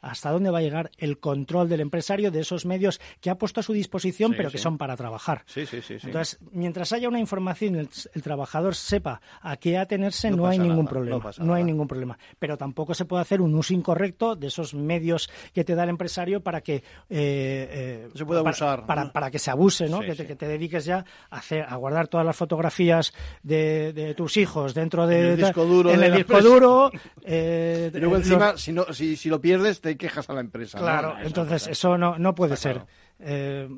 hasta 0.00 0.30
dónde 0.30 0.50
va 0.50 0.58
a 0.58 0.62
llegar 0.62 0.90
el 0.98 1.18
control 1.18 1.68
del 1.68 1.80
empresario 1.80 2.30
de 2.30 2.40
esos 2.40 2.66
medios 2.66 3.00
que 3.20 3.30
ha 3.30 3.36
puesto 3.36 3.60
a 3.60 3.62
su 3.62 3.72
disposición, 3.72 4.30
Sí, 4.32 4.36
pero 4.36 4.50
que 4.50 4.58
son 4.58 4.78
para 4.78 4.96
trabajar. 4.96 5.42
Sí, 5.46 5.66
sí, 5.66 5.80
sí. 5.82 5.98
sí. 5.98 6.06
Entonces, 6.06 6.38
mientras 6.52 6.92
haya 6.92 7.08
una 7.08 7.20
información 7.20 7.76
el, 7.76 7.88
el 8.14 8.22
trabajador 8.22 8.74
sepa 8.74 9.20
a 9.42 9.56
qué 9.56 9.78
atenerse, 9.78 10.30
No 10.30 10.36
no, 10.38 10.46
hay 10.46 10.58
ningún 10.58 10.78
nada, 10.84 10.90
problema. 10.90 11.16
no 11.16 11.22
pasa 11.22 11.42
hay 11.42 11.48
nada. 11.48 11.62
ningún 11.62 11.88
problema. 11.88 12.18
Pero 12.38 12.56
tampoco 12.56 12.94
se 12.94 13.04
puede 13.04 13.22
hacer 13.22 13.40
un 13.40 13.54
uso 13.54 13.74
incorrecto 13.74 14.36
de 14.36 14.46
esos 14.46 14.74
medios 14.74 15.28
que 15.52 15.64
te 15.64 15.74
da 15.74 15.84
el 15.84 15.90
empresario 15.90 16.40
para 16.42 16.60
que 16.60 16.76
eh, 16.76 16.82
eh, 17.10 18.08
Se 18.14 18.24
puede 18.24 18.40
para- 18.42 18.50
abusar, 18.50 18.86
para, 18.86 19.12
para 19.12 19.30
que 19.30 19.38
se 19.38 19.50
abuse, 19.50 19.88
¿no? 19.88 20.00
Que. 20.00 20.14
Te, 20.14 20.26
que 20.26 20.36
te 20.36 20.46
dediques 20.48 20.84
ya 20.84 21.04
a 21.30 21.36
hacer 21.38 21.62
a 21.68 21.76
guardar 21.76 22.08
todas 22.08 22.26
las 22.26 22.36
fotografías 22.36 23.12
de, 23.42 23.92
de 23.92 24.14
tus 24.14 24.36
hijos 24.36 24.74
dentro 24.74 25.06
de 25.06 25.20
En 25.20 25.26
el 25.32 25.36
disco 25.36 25.64
duro 25.64 25.90
en 25.92 26.02
el 26.02 26.14
disco 26.14 26.40
duro. 26.40 26.90
eh, 27.24 27.90
Y 27.94 27.98
luego 27.98 28.16
los- 28.16 28.26
encima, 28.26 28.56
si, 28.56 28.72
no, 28.72 28.92
si, 28.92 29.16
si 29.16 29.28
lo 29.28 29.40
pierdes, 29.40 29.80
te 29.80 29.89
quejas 29.96 30.28
a 30.30 30.34
la 30.34 30.40
empresa. 30.40 30.78
¿no? 30.78 30.84
Claro, 30.84 31.16
entonces 31.22 31.66
eso 31.68 31.96
no, 31.98 32.18
no 32.18 32.34
puede 32.34 32.54
Está 32.54 32.72
ser. 32.72 32.82
Eh, 33.18 33.68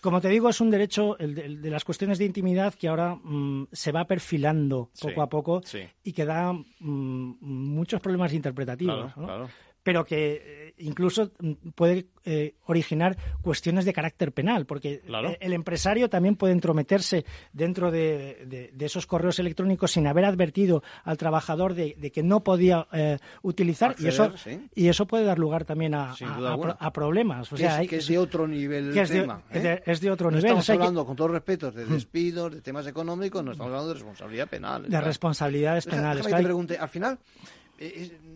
como 0.00 0.20
te 0.20 0.28
digo, 0.28 0.48
es 0.48 0.60
un 0.60 0.70
derecho, 0.70 1.18
el 1.18 1.34
de, 1.34 1.44
el 1.46 1.62
de 1.62 1.70
las 1.70 1.84
cuestiones 1.84 2.18
de 2.18 2.24
intimidad, 2.24 2.74
que 2.74 2.88
ahora 2.88 3.16
mm, 3.16 3.68
se 3.72 3.90
va 3.90 4.04
perfilando 4.04 4.90
Sí, 4.92 5.08
poco 5.08 5.22
a 5.22 5.28
poco 5.28 5.60
sí. 5.64 5.80
y 6.04 6.12
que 6.12 6.24
da 6.24 6.52
mm, 6.52 7.34
muchos 7.40 8.00
problemas 8.00 8.32
interpretativos. 8.32 9.12
Claro, 9.12 9.20
¿no? 9.20 9.26
claro. 9.26 9.48
Pero 9.82 10.04
que 10.04 10.42
eh, 10.68 10.74
incluso 10.78 11.30
mm, 11.38 11.52
puede 11.74 12.06
eh, 12.24 12.54
originar 12.66 13.16
cuestiones 13.40 13.84
de 13.86 13.92
carácter 13.94 14.32
penal, 14.32 14.66
porque 14.66 15.00
Claro. 15.00 15.30
eh, 15.30 15.38
el 15.40 15.52
empresario 15.54 16.10
también 16.10 16.36
puede 16.36 16.52
entrometerse 16.52 17.24
dentro 17.52 17.90
de, 17.90 18.44
de- 18.46 18.70
de 18.74 18.84
esos 18.86 19.06
correos 19.06 19.38
electrónicos 19.38 19.92
sin 19.92 20.06
haber 20.06 20.26
advertido 20.26 20.82
al 21.04 21.16
trabajador 21.16 21.72
de, 21.74 21.94
de 21.98 22.10
que 22.10 22.22
no 22.22 22.44
podía 22.44 22.86
eh, 22.92 23.18
utilizar 23.42 23.94
y 23.98 24.08
eso 24.08 24.24
Acceder, 24.24 24.58
sí. 24.60 24.68
y 24.74 24.88
eso 24.88 25.06
puede 25.06 25.24
dar 25.24 25.38
lugar 25.38 25.64
también 25.64 25.94
a, 25.94 26.10
a- 26.12 26.14
a 26.20 26.76
a 26.88 26.92
problemas. 26.92 27.50
O 27.52 27.56
Que 27.56 27.62
sea, 27.62 27.72
es, 27.74 27.78
hay- 27.78 27.88
que 27.88 27.96
es 27.96 28.06
de 28.08 28.18
otro 28.18 28.46
nivel 28.46 28.92
que 28.92 28.98
el 28.98 29.04
es 29.04 29.10
tema. 29.10 29.42
¿eh? 29.50 29.60
de- 29.60 29.82
es 29.86 30.00
de 30.00 30.10
otro 30.10 30.26
No 30.30 30.36
nivel, 30.36 30.44
Estamos 30.46 30.64
o 30.64 30.66
sea 30.66 30.74
que- 30.76 30.82
hablando, 30.82 31.06
con 31.06 31.16
todo 31.16 31.28
respeto, 31.28 31.70
de 31.70 31.86
despidos, 31.86 32.52
de 32.52 32.60
temas 32.60 32.86
económicos, 32.86 33.42
no 33.42 33.52
estamos 33.52 33.70
hablando 33.70 33.88
de 33.88 33.94
responsabilidad 33.94 34.48
penal. 34.48 34.82
de 34.82 34.88
claro. 34.88 35.06
responsabilidades 35.06 35.86
penales. 35.86 36.24
déjame 36.24 36.30
que 36.30 36.36
que 36.36 36.42
te 36.42 36.44
pregunte, 36.44 36.78
al 36.78 36.88
final, 36.90 37.18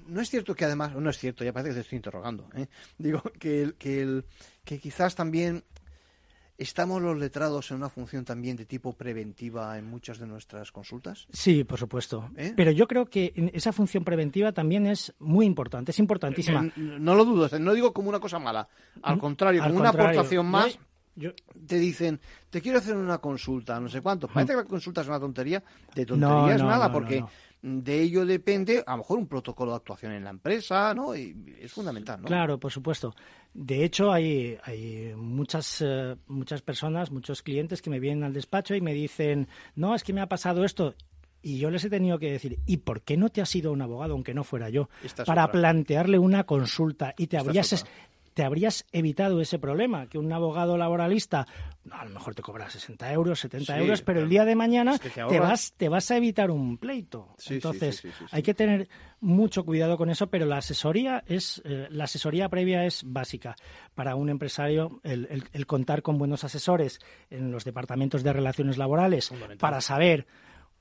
no 0.06 0.20
es 0.20 0.30
cierto 0.30 0.54
que 0.54 0.64
además, 0.64 0.94
no 0.94 1.10
es 1.10 1.18
cierto, 1.18 1.44
ya 1.44 1.52
parece 1.52 1.70
que 1.70 1.74
te 1.74 1.80
estoy 1.80 1.96
interrogando, 1.96 2.48
¿eh? 2.54 2.66
digo 2.98 3.22
que, 3.38 3.62
el, 3.62 3.74
que, 3.74 4.00
el, 4.02 4.24
que 4.64 4.78
quizás 4.78 5.14
también 5.14 5.64
estamos 6.58 7.02
los 7.02 7.18
letrados 7.18 7.70
en 7.70 7.78
una 7.78 7.88
función 7.88 8.24
también 8.24 8.56
de 8.56 8.66
tipo 8.66 8.92
preventiva 8.92 9.76
en 9.78 9.86
muchas 9.86 10.18
de 10.18 10.26
nuestras 10.26 10.70
consultas. 10.70 11.26
Sí, 11.32 11.64
por 11.64 11.78
supuesto. 11.78 12.30
¿Eh? 12.36 12.52
Pero 12.56 12.70
yo 12.70 12.86
creo 12.86 13.06
que 13.06 13.32
esa 13.52 13.72
función 13.72 14.04
preventiva 14.04 14.52
también 14.52 14.86
es 14.86 15.12
muy 15.18 15.46
importante, 15.46 15.90
es 15.90 15.98
importantísima. 15.98 16.66
Eh, 16.66 16.72
no 16.76 17.14
lo 17.14 17.24
dudo, 17.24 17.48
no 17.58 17.74
digo 17.74 17.92
como 17.92 18.08
una 18.08 18.20
cosa 18.20 18.38
mala, 18.38 18.68
al 19.02 19.16
Mm, 19.16 19.20
contrario, 19.20 19.62
al 19.62 19.70
como 19.70 19.80
una 19.80 19.90
aportación 19.90 20.46
más. 20.46 20.78
Yo- 21.14 21.32
Te 21.66 21.78
dicen, 21.78 22.20
te 22.50 22.60
quiero 22.60 22.78
hacer 22.78 22.96
una 22.96 23.18
consulta, 23.18 23.78
no 23.80 23.88
sé 23.88 24.00
cuánto. 24.00 24.28
Parece 24.28 24.52
que 24.52 24.56
la 24.58 24.64
consulta 24.64 25.00
es 25.02 25.08
una 25.08 25.20
tontería. 25.20 25.62
De 25.94 26.06
tontería 26.06 26.54
es 26.54 26.62
no, 26.62 26.68
nada, 26.68 26.86
no, 26.88 26.92
porque 26.92 27.24
de 27.62 28.00
ello 28.00 28.26
depende, 28.26 28.82
a 28.86 28.92
lo 28.92 28.98
mejor, 28.98 29.18
un 29.18 29.26
protocolo 29.28 29.70
de 29.72 29.76
actuación 29.76 30.12
en 30.12 30.24
la 30.24 30.30
empresa, 30.30 30.94
¿no? 30.94 31.14
Y 31.14 31.56
es 31.60 31.72
fundamental, 31.72 32.20
¿no? 32.22 32.26
Claro, 32.26 32.58
por 32.58 32.72
supuesto. 32.72 33.14
De 33.54 33.84
hecho, 33.84 34.10
hay, 34.10 34.58
hay 34.64 35.12
muchas, 35.16 35.80
eh, 35.80 36.16
muchas 36.26 36.62
personas, 36.62 37.10
muchos 37.10 37.42
clientes 37.42 37.80
que 37.82 37.90
me 37.90 38.00
vienen 38.00 38.24
al 38.24 38.32
despacho 38.32 38.74
y 38.74 38.80
me 38.80 38.94
dicen, 38.94 39.46
no, 39.76 39.94
es 39.94 40.02
que 40.02 40.12
me 40.12 40.20
ha 40.22 40.26
pasado 40.28 40.64
esto. 40.64 40.94
Y 41.44 41.58
yo 41.58 41.70
les 41.70 41.84
he 41.84 41.90
tenido 41.90 42.18
que 42.20 42.30
decir, 42.30 42.58
¿y 42.66 42.78
por 42.78 43.02
qué 43.02 43.16
no 43.16 43.28
te 43.28 43.40
has 43.42 43.54
ido 43.56 43.70
a 43.70 43.72
un 43.72 43.82
abogado, 43.82 44.12
aunque 44.14 44.32
no 44.32 44.44
fuera 44.44 44.68
yo, 44.70 44.88
Esta 45.02 45.24
para 45.24 45.44
otra. 45.44 45.60
plantearle 45.60 46.18
una 46.18 46.44
consulta 46.44 47.14
y 47.18 47.26
te 47.26 47.36
Esta 47.36 47.48
habrías. 47.48 47.84
Te 48.34 48.44
habrías 48.44 48.86
evitado 48.92 49.40
ese 49.40 49.58
problema? 49.58 50.06
Que 50.06 50.18
un 50.18 50.32
abogado 50.32 50.76
laboralista, 50.78 51.46
no, 51.84 51.94
a 51.96 52.04
lo 52.04 52.10
mejor 52.10 52.34
te 52.34 52.42
cobra 52.42 52.68
60 52.70 53.12
euros, 53.12 53.40
70 53.40 53.74
Sí, 53.74 53.80
euros, 53.80 54.02
pero 54.02 54.20
el 54.20 54.28
día 54.28 54.44
de 54.44 54.54
mañana 54.54 54.94
Es 54.94 55.00
que 55.00 55.10
te 55.10 55.38
vas, 55.40 55.74
te 55.76 55.88
vas 55.88 56.10
a 56.10 56.16
evitar 56.16 56.50
un 56.50 56.78
pleito. 56.78 57.28
Sí, 57.38 57.54
Entonces, 57.54 57.96
sí. 57.98 58.10
hay 58.30 58.42
que 58.42 58.54
tener 58.54 58.88
mucho 59.20 59.64
cuidado 59.64 59.96
con 59.96 60.10
eso, 60.10 60.28
pero 60.28 60.46
la 60.46 60.58
asesoría 60.58 61.22
es 61.26 61.60
eh, 61.64 61.88
la 61.90 62.04
asesoría 62.04 62.48
previa 62.48 62.84
es 62.84 63.02
básica 63.04 63.56
para 63.94 64.14
un 64.16 64.28
empresario 64.28 65.00
el, 65.04 65.26
el- 65.30 65.44
el 65.52 65.66
contar 65.66 66.02
con 66.02 66.18
buenos 66.18 66.44
asesores 66.44 66.98
en 67.30 67.50
los 67.52 67.64
departamentos 67.64 68.22
de 68.22 68.32
relaciones 68.32 68.78
laborales 68.78 69.30
para 69.58 69.80
saber 69.80 70.26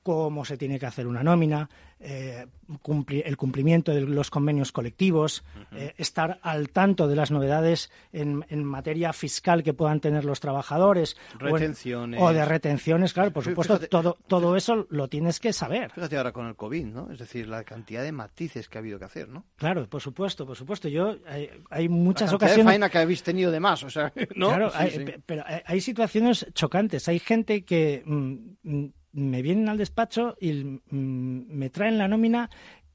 cómo 0.02 0.44
se 0.44 0.56
tiene 0.56 0.78
que 0.78 0.86
hacer 0.86 1.06
una 1.06 1.22
nómina, 1.22 1.68
eh, 2.00 2.46
cumpli- 2.82 3.22
el 3.24 3.36
cumplimiento 3.36 3.92
de 3.94 4.00
los 4.00 4.28
convenios 4.30 4.72
colectivos, 4.72 5.44
eh, 5.70 5.94
estar 5.96 6.40
al 6.42 6.70
tanto 6.70 7.06
de 7.06 7.14
las 7.14 7.30
novedades 7.30 7.92
en, 8.12 8.44
en 8.48 8.64
materia 8.64 9.12
fiscal 9.12 9.62
que 9.62 9.72
puedan 9.72 10.00
tener 10.00 10.24
los 10.24 10.40
trabajadores 10.40 11.16
o 11.40 11.46
en- 11.46 11.52
Retenciones. 11.54 12.20
o 12.20 12.32
de 12.32 12.44
retenciones, 12.44 13.12
claro, 13.12 13.32
por 13.32 13.44
supuesto, 13.44 13.74
fíjate- 13.74 13.88
todo, 13.88 14.18
todo 14.26 14.56
eso 14.56 14.86
lo 14.90 15.06
tienes 15.08 15.38
que 15.38 15.52
saber. 15.52 15.92
Fíjate 15.92 16.16
ahora 16.16 16.32
con 16.32 16.46
el 16.48 16.56
COVID, 16.56 16.86
¿no? 16.86 17.10
Es 17.12 17.20
decir, 17.20 17.46
la 17.46 17.62
cantidad 17.62 18.02
de 18.02 18.10
matices 18.10 18.68
que 18.68 18.78
ha 18.78 18.80
habido 18.80 18.98
que 18.98 19.04
hacer, 19.04 19.28
¿no? 19.28 19.44
Claro, 19.56 19.88
por 19.88 20.00
supuesto, 20.00 20.44
por 20.44 20.56
supuesto. 20.56 20.88
Yo 20.88 21.16
hay, 21.28 21.50
hay 21.70 21.88
muchas 21.88 22.32
la 22.32 22.38
cantidad 22.38 22.48
ocasiones. 22.48 22.66
de 22.66 22.70
faena 22.72 22.88
que 22.90 22.98
habéis 22.98 23.22
tenido 23.22 23.52
de 23.52 23.60
más, 23.60 23.84
o 23.84 23.90
sea, 23.90 24.12
¿no? 24.34 24.48
Claro, 24.48 24.70
Sí, 24.70 24.76
hay- 24.78 24.90
sí. 24.90 24.98
pe- 25.04 25.20
pero 25.24 25.44
hay, 25.46 25.60
hay 25.64 25.80
situaciones 25.80 26.46
chocantes. 26.52 27.06
Hay 27.06 27.20
gente 27.20 27.64
que 27.64 28.02
mm, 28.04 28.34
mm, 28.64 28.86
me 29.12 29.42
vienen 29.42 29.68
al 29.68 29.78
despacho 29.78 30.36
y 30.40 30.52
mm, 30.52 31.46
me 31.48 31.70
traen 31.70 31.98
la 31.98 32.08
nómina 32.08 32.50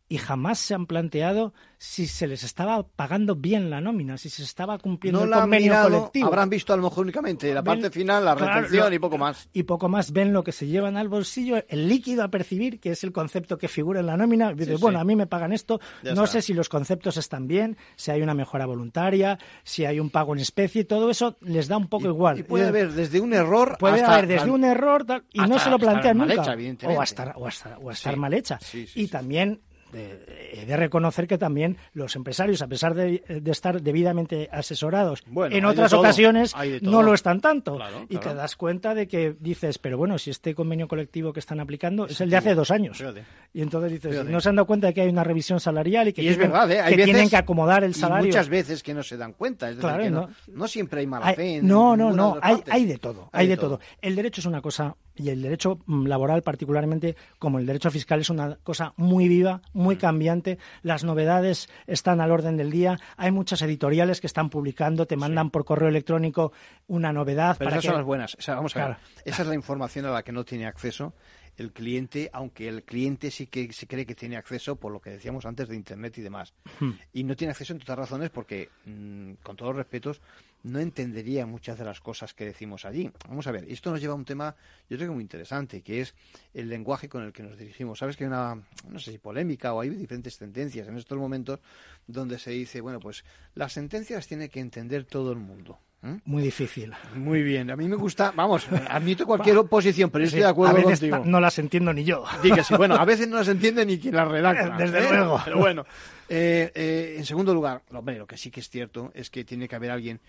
y 0.10 0.18
jamás 0.18 0.60
se 0.60 0.74
han 0.74 0.86
planteado 0.86 1.54
si 1.80 2.08
se 2.08 2.26
les 2.28 2.44
estaba 2.44 2.88
pagando 2.88 3.36
bien 3.36 3.70
la 3.70 3.82
nómina, 3.82 4.18
si 4.18 4.30
se 4.30 4.42
estaba 4.42 4.80
cumpliendo 4.80 5.20
No 5.20 5.26
el 5.36 5.42
convenio 5.42 5.66
mirado, 5.74 5.90
colectivo. 5.90 6.28
habrán 6.28 6.50
visto 6.50 6.74
a 6.74 6.78
lo 6.78 6.84
mejor 6.84 7.04
únicamente 7.04 7.54
la 7.54 7.62
Ven- 7.62 7.66
parte 7.82 7.92
final, 7.92 8.26
la 8.26 8.34
retención 8.34 8.92
y 8.94 9.00
poco 9.00 9.18
más. 9.20 9.48
Y 9.54 9.64
poco 9.64 9.88
más 9.90 10.12
ven 10.12 10.34
lo 10.34 10.44
que 10.44 10.52
se 10.54 10.66
llevan 10.66 10.98
al 10.98 11.08
bolsillo, 11.10 11.58
el 11.68 11.88
líquido 11.88 12.24
a 12.24 12.30
percibir, 12.30 12.80
que 12.80 12.92
es 12.92 13.04
el 13.04 13.12
concepto 13.12 13.58
que 13.60 13.68
figura 13.68 14.00
en 14.00 14.08
la 14.08 14.18
nómina. 14.18 14.54
Dice, 14.54 14.76
Sí, 14.76 14.82
bueno, 14.82 14.98
sí. 14.98 15.02
a 15.02 15.06
mí 15.06 15.16
me 15.16 15.28
pagan 15.28 15.52
esto, 15.54 15.80
Ya 16.04 16.16
no 16.16 16.24
está. 16.24 16.40
sé 16.40 16.42
si 16.42 16.54
los 16.54 16.68
conceptos 16.70 17.18
están 17.18 17.48
bien, 17.48 17.78
si 17.96 18.10
hay 18.10 18.22
una 18.24 18.34
mejora 18.34 18.66
voluntaria, 18.66 19.38
si 19.64 19.86
hay 19.86 20.00
un 20.00 20.10
pago 20.10 20.34
en 20.34 20.40
especie, 20.40 20.84
todo 20.86 21.10
eso 21.12 21.38
les 21.42 21.68
da 21.68 21.78
un 21.78 21.88
poco 21.90 22.08
igual. 22.08 22.40
Y 22.40 22.44
puede 22.44 22.66
Eh, 22.66 22.70
haber 22.70 22.92
desde 22.94 23.20
un 23.20 23.34
error 23.34 23.78
Puede 23.78 24.02
hasta- 24.02 24.14
haber 24.14 24.28
desde 24.28 24.50
un 24.50 24.64
error 24.64 25.06
y 25.32 25.40
no 25.40 25.44
hasta- 25.44 25.60
se 25.60 25.70
lo 25.70 25.76
hasta 25.76 25.78
plantean 25.92 26.18
nunca. 26.18 26.34
hecha, 26.34 26.88
o 26.88 27.02
a 27.02 27.04
estar, 27.04 27.34
o 27.36 27.46
a 27.46 27.50
estar, 27.50 27.78
o 27.82 27.90
a 27.90 27.94
estar 27.94 28.14
Sí, 28.16 28.20
mal 28.20 28.34
hecha. 28.34 28.60
y 28.96 29.08
también 29.10 29.62
de, 29.92 30.52
he 30.54 30.66
de 30.66 30.78
reconocer 30.78 31.28
que 31.28 31.38
también 31.38 31.78
los 31.94 32.16
empresarios, 32.16 32.62
a 32.62 32.68
pesar 32.68 32.94
de, 32.94 33.24
de 33.28 33.52
estar 33.52 33.82
debidamente 33.82 34.50
asesorados, 34.52 35.24
Bueno, 35.28 35.56
en 35.56 35.66
otras 35.66 35.94
ocasiones 35.94 36.54
no 36.82 37.02
lo 37.04 37.14
están 37.14 37.42
tanto. 37.42 37.76
Claro, 37.76 38.04
y 38.10 38.18
claro. 38.18 38.30
te 38.32 38.36
das 38.36 38.56
cuenta 38.56 38.94
de 38.96 39.08
que 39.08 39.36
dices, 39.40 39.78
pero 39.78 39.98
bueno, 39.98 40.18
si 40.18 40.30
este 40.32 40.54
convenio 40.56 40.88
colectivo 40.88 41.34
que 41.34 41.40
están 41.40 41.60
aplicando 41.60 42.06
es 42.06 42.12
Es 42.14 42.22
el 42.22 42.30
de 42.30 42.38
hace 42.38 42.56
dos 42.56 42.72
años. 42.72 42.98
Fíjate. 42.98 43.24
Y 43.54 43.62
entonces 43.62 43.92
dices, 43.92 44.12
Fíjate. 44.12 44.30
no 44.32 44.40
se 44.42 44.50
han 44.50 44.56
dado 44.56 44.66
cuenta 44.68 44.88
de 44.88 44.94
que 44.94 45.02
hay 45.02 45.10
una 45.10 45.24
revisión 45.24 45.60
salarial 45.60 46.08
y 46.10 46.14
que, 46.14 46.22
y 46.22 46.28
es 46.28 46.36
tienen, 46.36 46.52
verdad, 46.52 46.72
¿eh? 46.72 46.80
Hay 46.82 46.92
que 46.92 46.98
veces, 46.98 47.06
tienen 47.06 47.30
que 47.30 47.38
acomodar 47.38 47.84
el 47.84 47.92
y 47.92 47.94
salario. 47.94 48.28
muchas 48.28 48.50
veces 48.50 48.84
que 48.84 48.94
no 48.94 49.04
se 49.04 49.18
dan 49.18 49.34
cuenta. 49.34 49.70
Es 49.70 49.78
decir, 49.78 49.98
que 50.00 50.10
no, 50.10 50.22
no. 50.28 50.30
no 50.48 50.68
siempre 50.68 51.00
hay 51.02 51.08
mala 51.08 51.28
Hay- 51.28 51.36
fe. 51.36 51.56
en 51.58 51.68
no, 51.68 51.96
no, 51.96 52.12
no, 52.12 52.38
hay 52.42 52.86
de 52.86 52.98
todo, 52.98 53.30
hay, 53.32 53.48
de 53.48 53.58
todo. 53.58 53.80
El 54.02 54.16
derecho 54.16 54.42
es 54.42 54.46
una 54.46 54.62
cosa, 54.62 54.96
y 55.18 55.30
el 55.30 55.42
derecho 55.42 55.80
mm, 55.86 56.06
laboral 56.08 56.42
particularmente, 56.42 57.16
como 57.40 57.60
el 57.60 57.66
derecho 57.66 57.92
fiscal, 57.92 58.20
es 58.22 58.30
una 58.30 58.58
cosa 58.64 58.94
muy 58.98 59.28
viva, 59.28 59.62
muy 59.74 59.96
Mm. 59.96 60.00
cambiante. 60.00 60.58
Las 60.84 61.04
novedades 61.04 61.70
están 61.88 62.22
al 62.22 62.32
orden 62.32 62.58
del 62.58 62.72
día. 62.72 62.98
Hay 63.18 63.32
muchas 63.32 63.62
editoriales 63.62 64.22
que 64.22 64.28
están 64.28 64.50
publicando, 64.50 65.06
te 65.06 65.16
mandan 65.18 65.50
por 65.50 65.66
correo 65.66 65.90
electrónico 65.90 66.52
una 66.88 67.12
novedad. 67.12 67.56
Pero 67.58 67.70
para 67.70 67.78
esas 67.78 67.82
que... 67.82 67.88
son 67.88 67.98
las 67.98 68.06
buenas. 68.06 68.36
O 68.36 68.42
sea, 68.42 68.56
vamos 68.56 68.76
a 68.76 68.80
ver. 68.80 68.88
Claro. 68.96 69.02
Esa 69.26 69.42
es 69.42 69.48
la 69.48 69.56
información 69.56 70.06
a 70.06 70.12
la 70.12 70.24
que 70.24 70.32
no 70.32 70.44
tiene 70.46 70.66
acceso 70.66 71.14
el 71.58 71.72
cliente, 71.72 72.30
aunque 72.34 72.68
el 72.68 72.84
cliente 72.84 73.32
sí 73.32 73.48
que 73.48 73.72
se 73.74 73.88
cree 73.88 74.06
que 74.06 74.16
tiene 74.16 74.38
acceso 74.38 74.76
por 74.76 74.92
lo 74.92 75.02
que 75.02 75.10
decíamos 75.10 75.46
antes 75.46 75.68
de 75.68 75.76
Internet 75.76 76.18
y 76.18 76.22
demás. 76.22 76.54
Hmm. 76.80 76.92
Y 77.14 77.24
no 77.24 77.36
tiene 77.36 77.52
acceso 77.52 77.74
en 77.74 77.82
otras 77.82 77.98
razones 77.98 78.30
porque, 78.30 78.70
mm, 78.86 79.34
con 79.44 79.56
todos 79.56 79.72
los 79.72 79.78
respetos, 79.78 80.22
no 80.64 80.80
entendería 80.80 81.46
muchas 81.46 81.78
de 81.78 81.86
las 81.86 82.00
cosas 82.00 82.34
que 82.34 82.46
decimos 82.46 82.86
allí. 82.86 83.12
Vamos 83.28 83.48
a 83.48 83.52
ver, 83.52 83.66
esto 83.70 83.92
nos 83.92 84.02
lleva 84.02 84.14
a 84.14 84.18
un 84.18 84.26
tema, 84.26 84.56
yo 84.90 84.98
creo 84.98 85.10
que 85.10 85.16
muy 85.16 85.24
interesante, 85.24 85.82
que 85.82 86.02
es 86.02 86.14
el 86.54 86.70
lenguaje 86.70 87.10
con 87.10 87.24
el 87.24 87.34
que 87.34 87.44
nos 87.44 87.58
dirigimos. 87.58 88.00
Sabes 88.00 88.18
que 88.18 88.26
hay 88.26 88.30
una, 88.30 88.56
no 88.90 89.00
sé 89.00 89.12
si 89.12 89.18
polémica 89.18 89.74
o 89.74 89.82
hay 89.82 89.90
diferentes 89.90 90.38
tendencias 90.38 90.88
en 90.88 90.98
estos 90.98 91.18
momentos 91.18 91.60
donde 92.06 92.38
se 92.38 92.52
dice, 92.52 92.82
bueno, 92.82 93.00
pues 93.00 93.24
las 93.56 93.74
sentencias 93.74 94.28
tiene 94.28 94.50
que 94.50 94.60
entender 94.60 95.06
todo 95.06 95.32
el 95.32 95.40
mundo. 95.40 95.80
¿Eh? 96.04 96.20
Muy 96.26 96.44
difícil. 96.44 96.94
Muy 97.16 97.44
bien, 97.44 97.70
a 97.72 97.76
mí 97.76 97.88
me 97.88 97.96
gusta, 97.96 98.32
vamos, 98.36 98.68
admito 98.90 99.26
cualquier 99.26 99.58
oposición, 99.58 100.10
pero 100.10 100.24
yo 100.24 100.28
estoy 100.28 100.42
de 100.42 100.48
acuerdo 100.48 100.76
a 100.76 100.78
veces 100.78 101.00
contigo. 101.00 101.24
no 101.26 101.40
las 101.40 101.58
entiendo 101.60 101.94
ni 101.94 102.04
yo. 102.04 102.24
Sí. 102.42 102.52
Bueno, 102.76 102.96
a 102.96 103.06
veces 103.06 103.28
no 103.28 103.38
las 103.38 103.48
entiende 103.48 103.86
ni 103.86 104.00
quien 104.00 104.16
las 104.16 104.28
redacta. 104.28 104.70
Desde 104.78 105.00
¿eh? 105.00 105.10
luego. 105.10 105.42
Pero 105.44 105.58
bueno, 105.58 105.86
eh, 106.30 106.72
eh, 106.76 107.16
en 107.18 107.26
segundo 107.26 107.54
lugar, 107.54 107.82
hombre, 107.92 108.18
lo 108.18 108.28
que 108.28 108.38
sí 108.38 108.52
que 108.52 108.60
es 108.60 108.70
cierto 108.70 109.12
es 109.14 109.30
que 109.30 109.44
tiene 109.44 109.68
que 109.68 109.76
haber 109.76 109.92
alguien, 109.92 110.20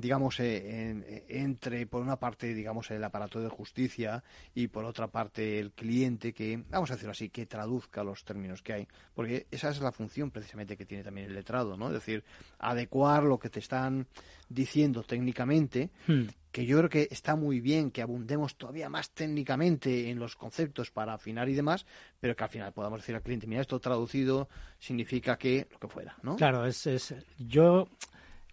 digamos, 0.00 0.38
eh, 0.38 0.88
en- 0.90 1.04
entre, 1.28 1.84
por 1.88 2.00
una 2.02 2.16
parte, 2.20 2.54
digamos, 2.54 2.88
el 2.92 3.02
aparato 3.02 3.40
de 3.40 3.48
justicia 3.48 4.22
y 4.54 4.68
por 4.68 4.84
otra 4.84 5.08
parte 5.08 5.58
el 5.58 5.72
cliente 5.72 6.32
que, 6.32 6.62
vamos 6.70 6.90
a 6.90 6.94
decirlo 6.94 7.10
así, 7.10 7.30
que 7.30 7.46
traduzca 7.46 8.04
los 8.04 8.24
términos 8.24 8.62
que 8.62 8.72
hay. 8.74 8.88
Porque 9.12 9.48
esa 9.50 9.70
es 9.70 9.80
la 9.80 9.90
función 9.90 10.30
precisamente 10.30 10.76
que 10.76 10.86
tiene 10.86 11.02
también 11.02 11.26
el 11.26 11.34
letrado, 11.34 11.76
¿no? 11.76 11.88
Es 11.88 11.94
decir, 11.94 12.22
adecuar 12.60 13.24
lo 13.24 13.40
que 13.40 13.50
te 13.50 13.58
están 13.58 14.06
diciendo 14.48 15.02
técnicamente 15.02 15.90
Hmm. 16.06 16.26
que 16.52 16.64
yo 16.64 16.78
creo 16.78 16.88
que 16.88 17.08
está 17.10 17.34
muy 17.36 17.60
bien 17.60 17.90
que 17.90 18.00
abundemos 18.00 18.56
todavía 18.56 18.88
más 18.88 19.10
técnicamente 19.10 20.10
en 20.10 20.18
los 20.20 20.36
conceptos 20.36 20.90
para 20.92 21.14
afinar 21.14 21.48
y 21.48 21.54
demás, 21.54 21.86
pero 22.20 22.34
que 22.36 22.44
al 22.44 22.50
final 22.50 22.72
podamos 22.72 23.00
decir 23.00 23.14
al 23.16 23.22
cliente, 23.22 23.46
mira, 23.48 23.60
esto 23.62 23.78
traducido 23.80 24.48
significa 24.78 25.36
que 25.36 25.66
lo 25.72 25.78
que 25.78 25.88
fuera, 25.88 26.16
¿no? 26.22 26.36
Claro, 26.36 26.64
es, 26.66 26.86
es 26.86 27.14
yo 27.38 27.88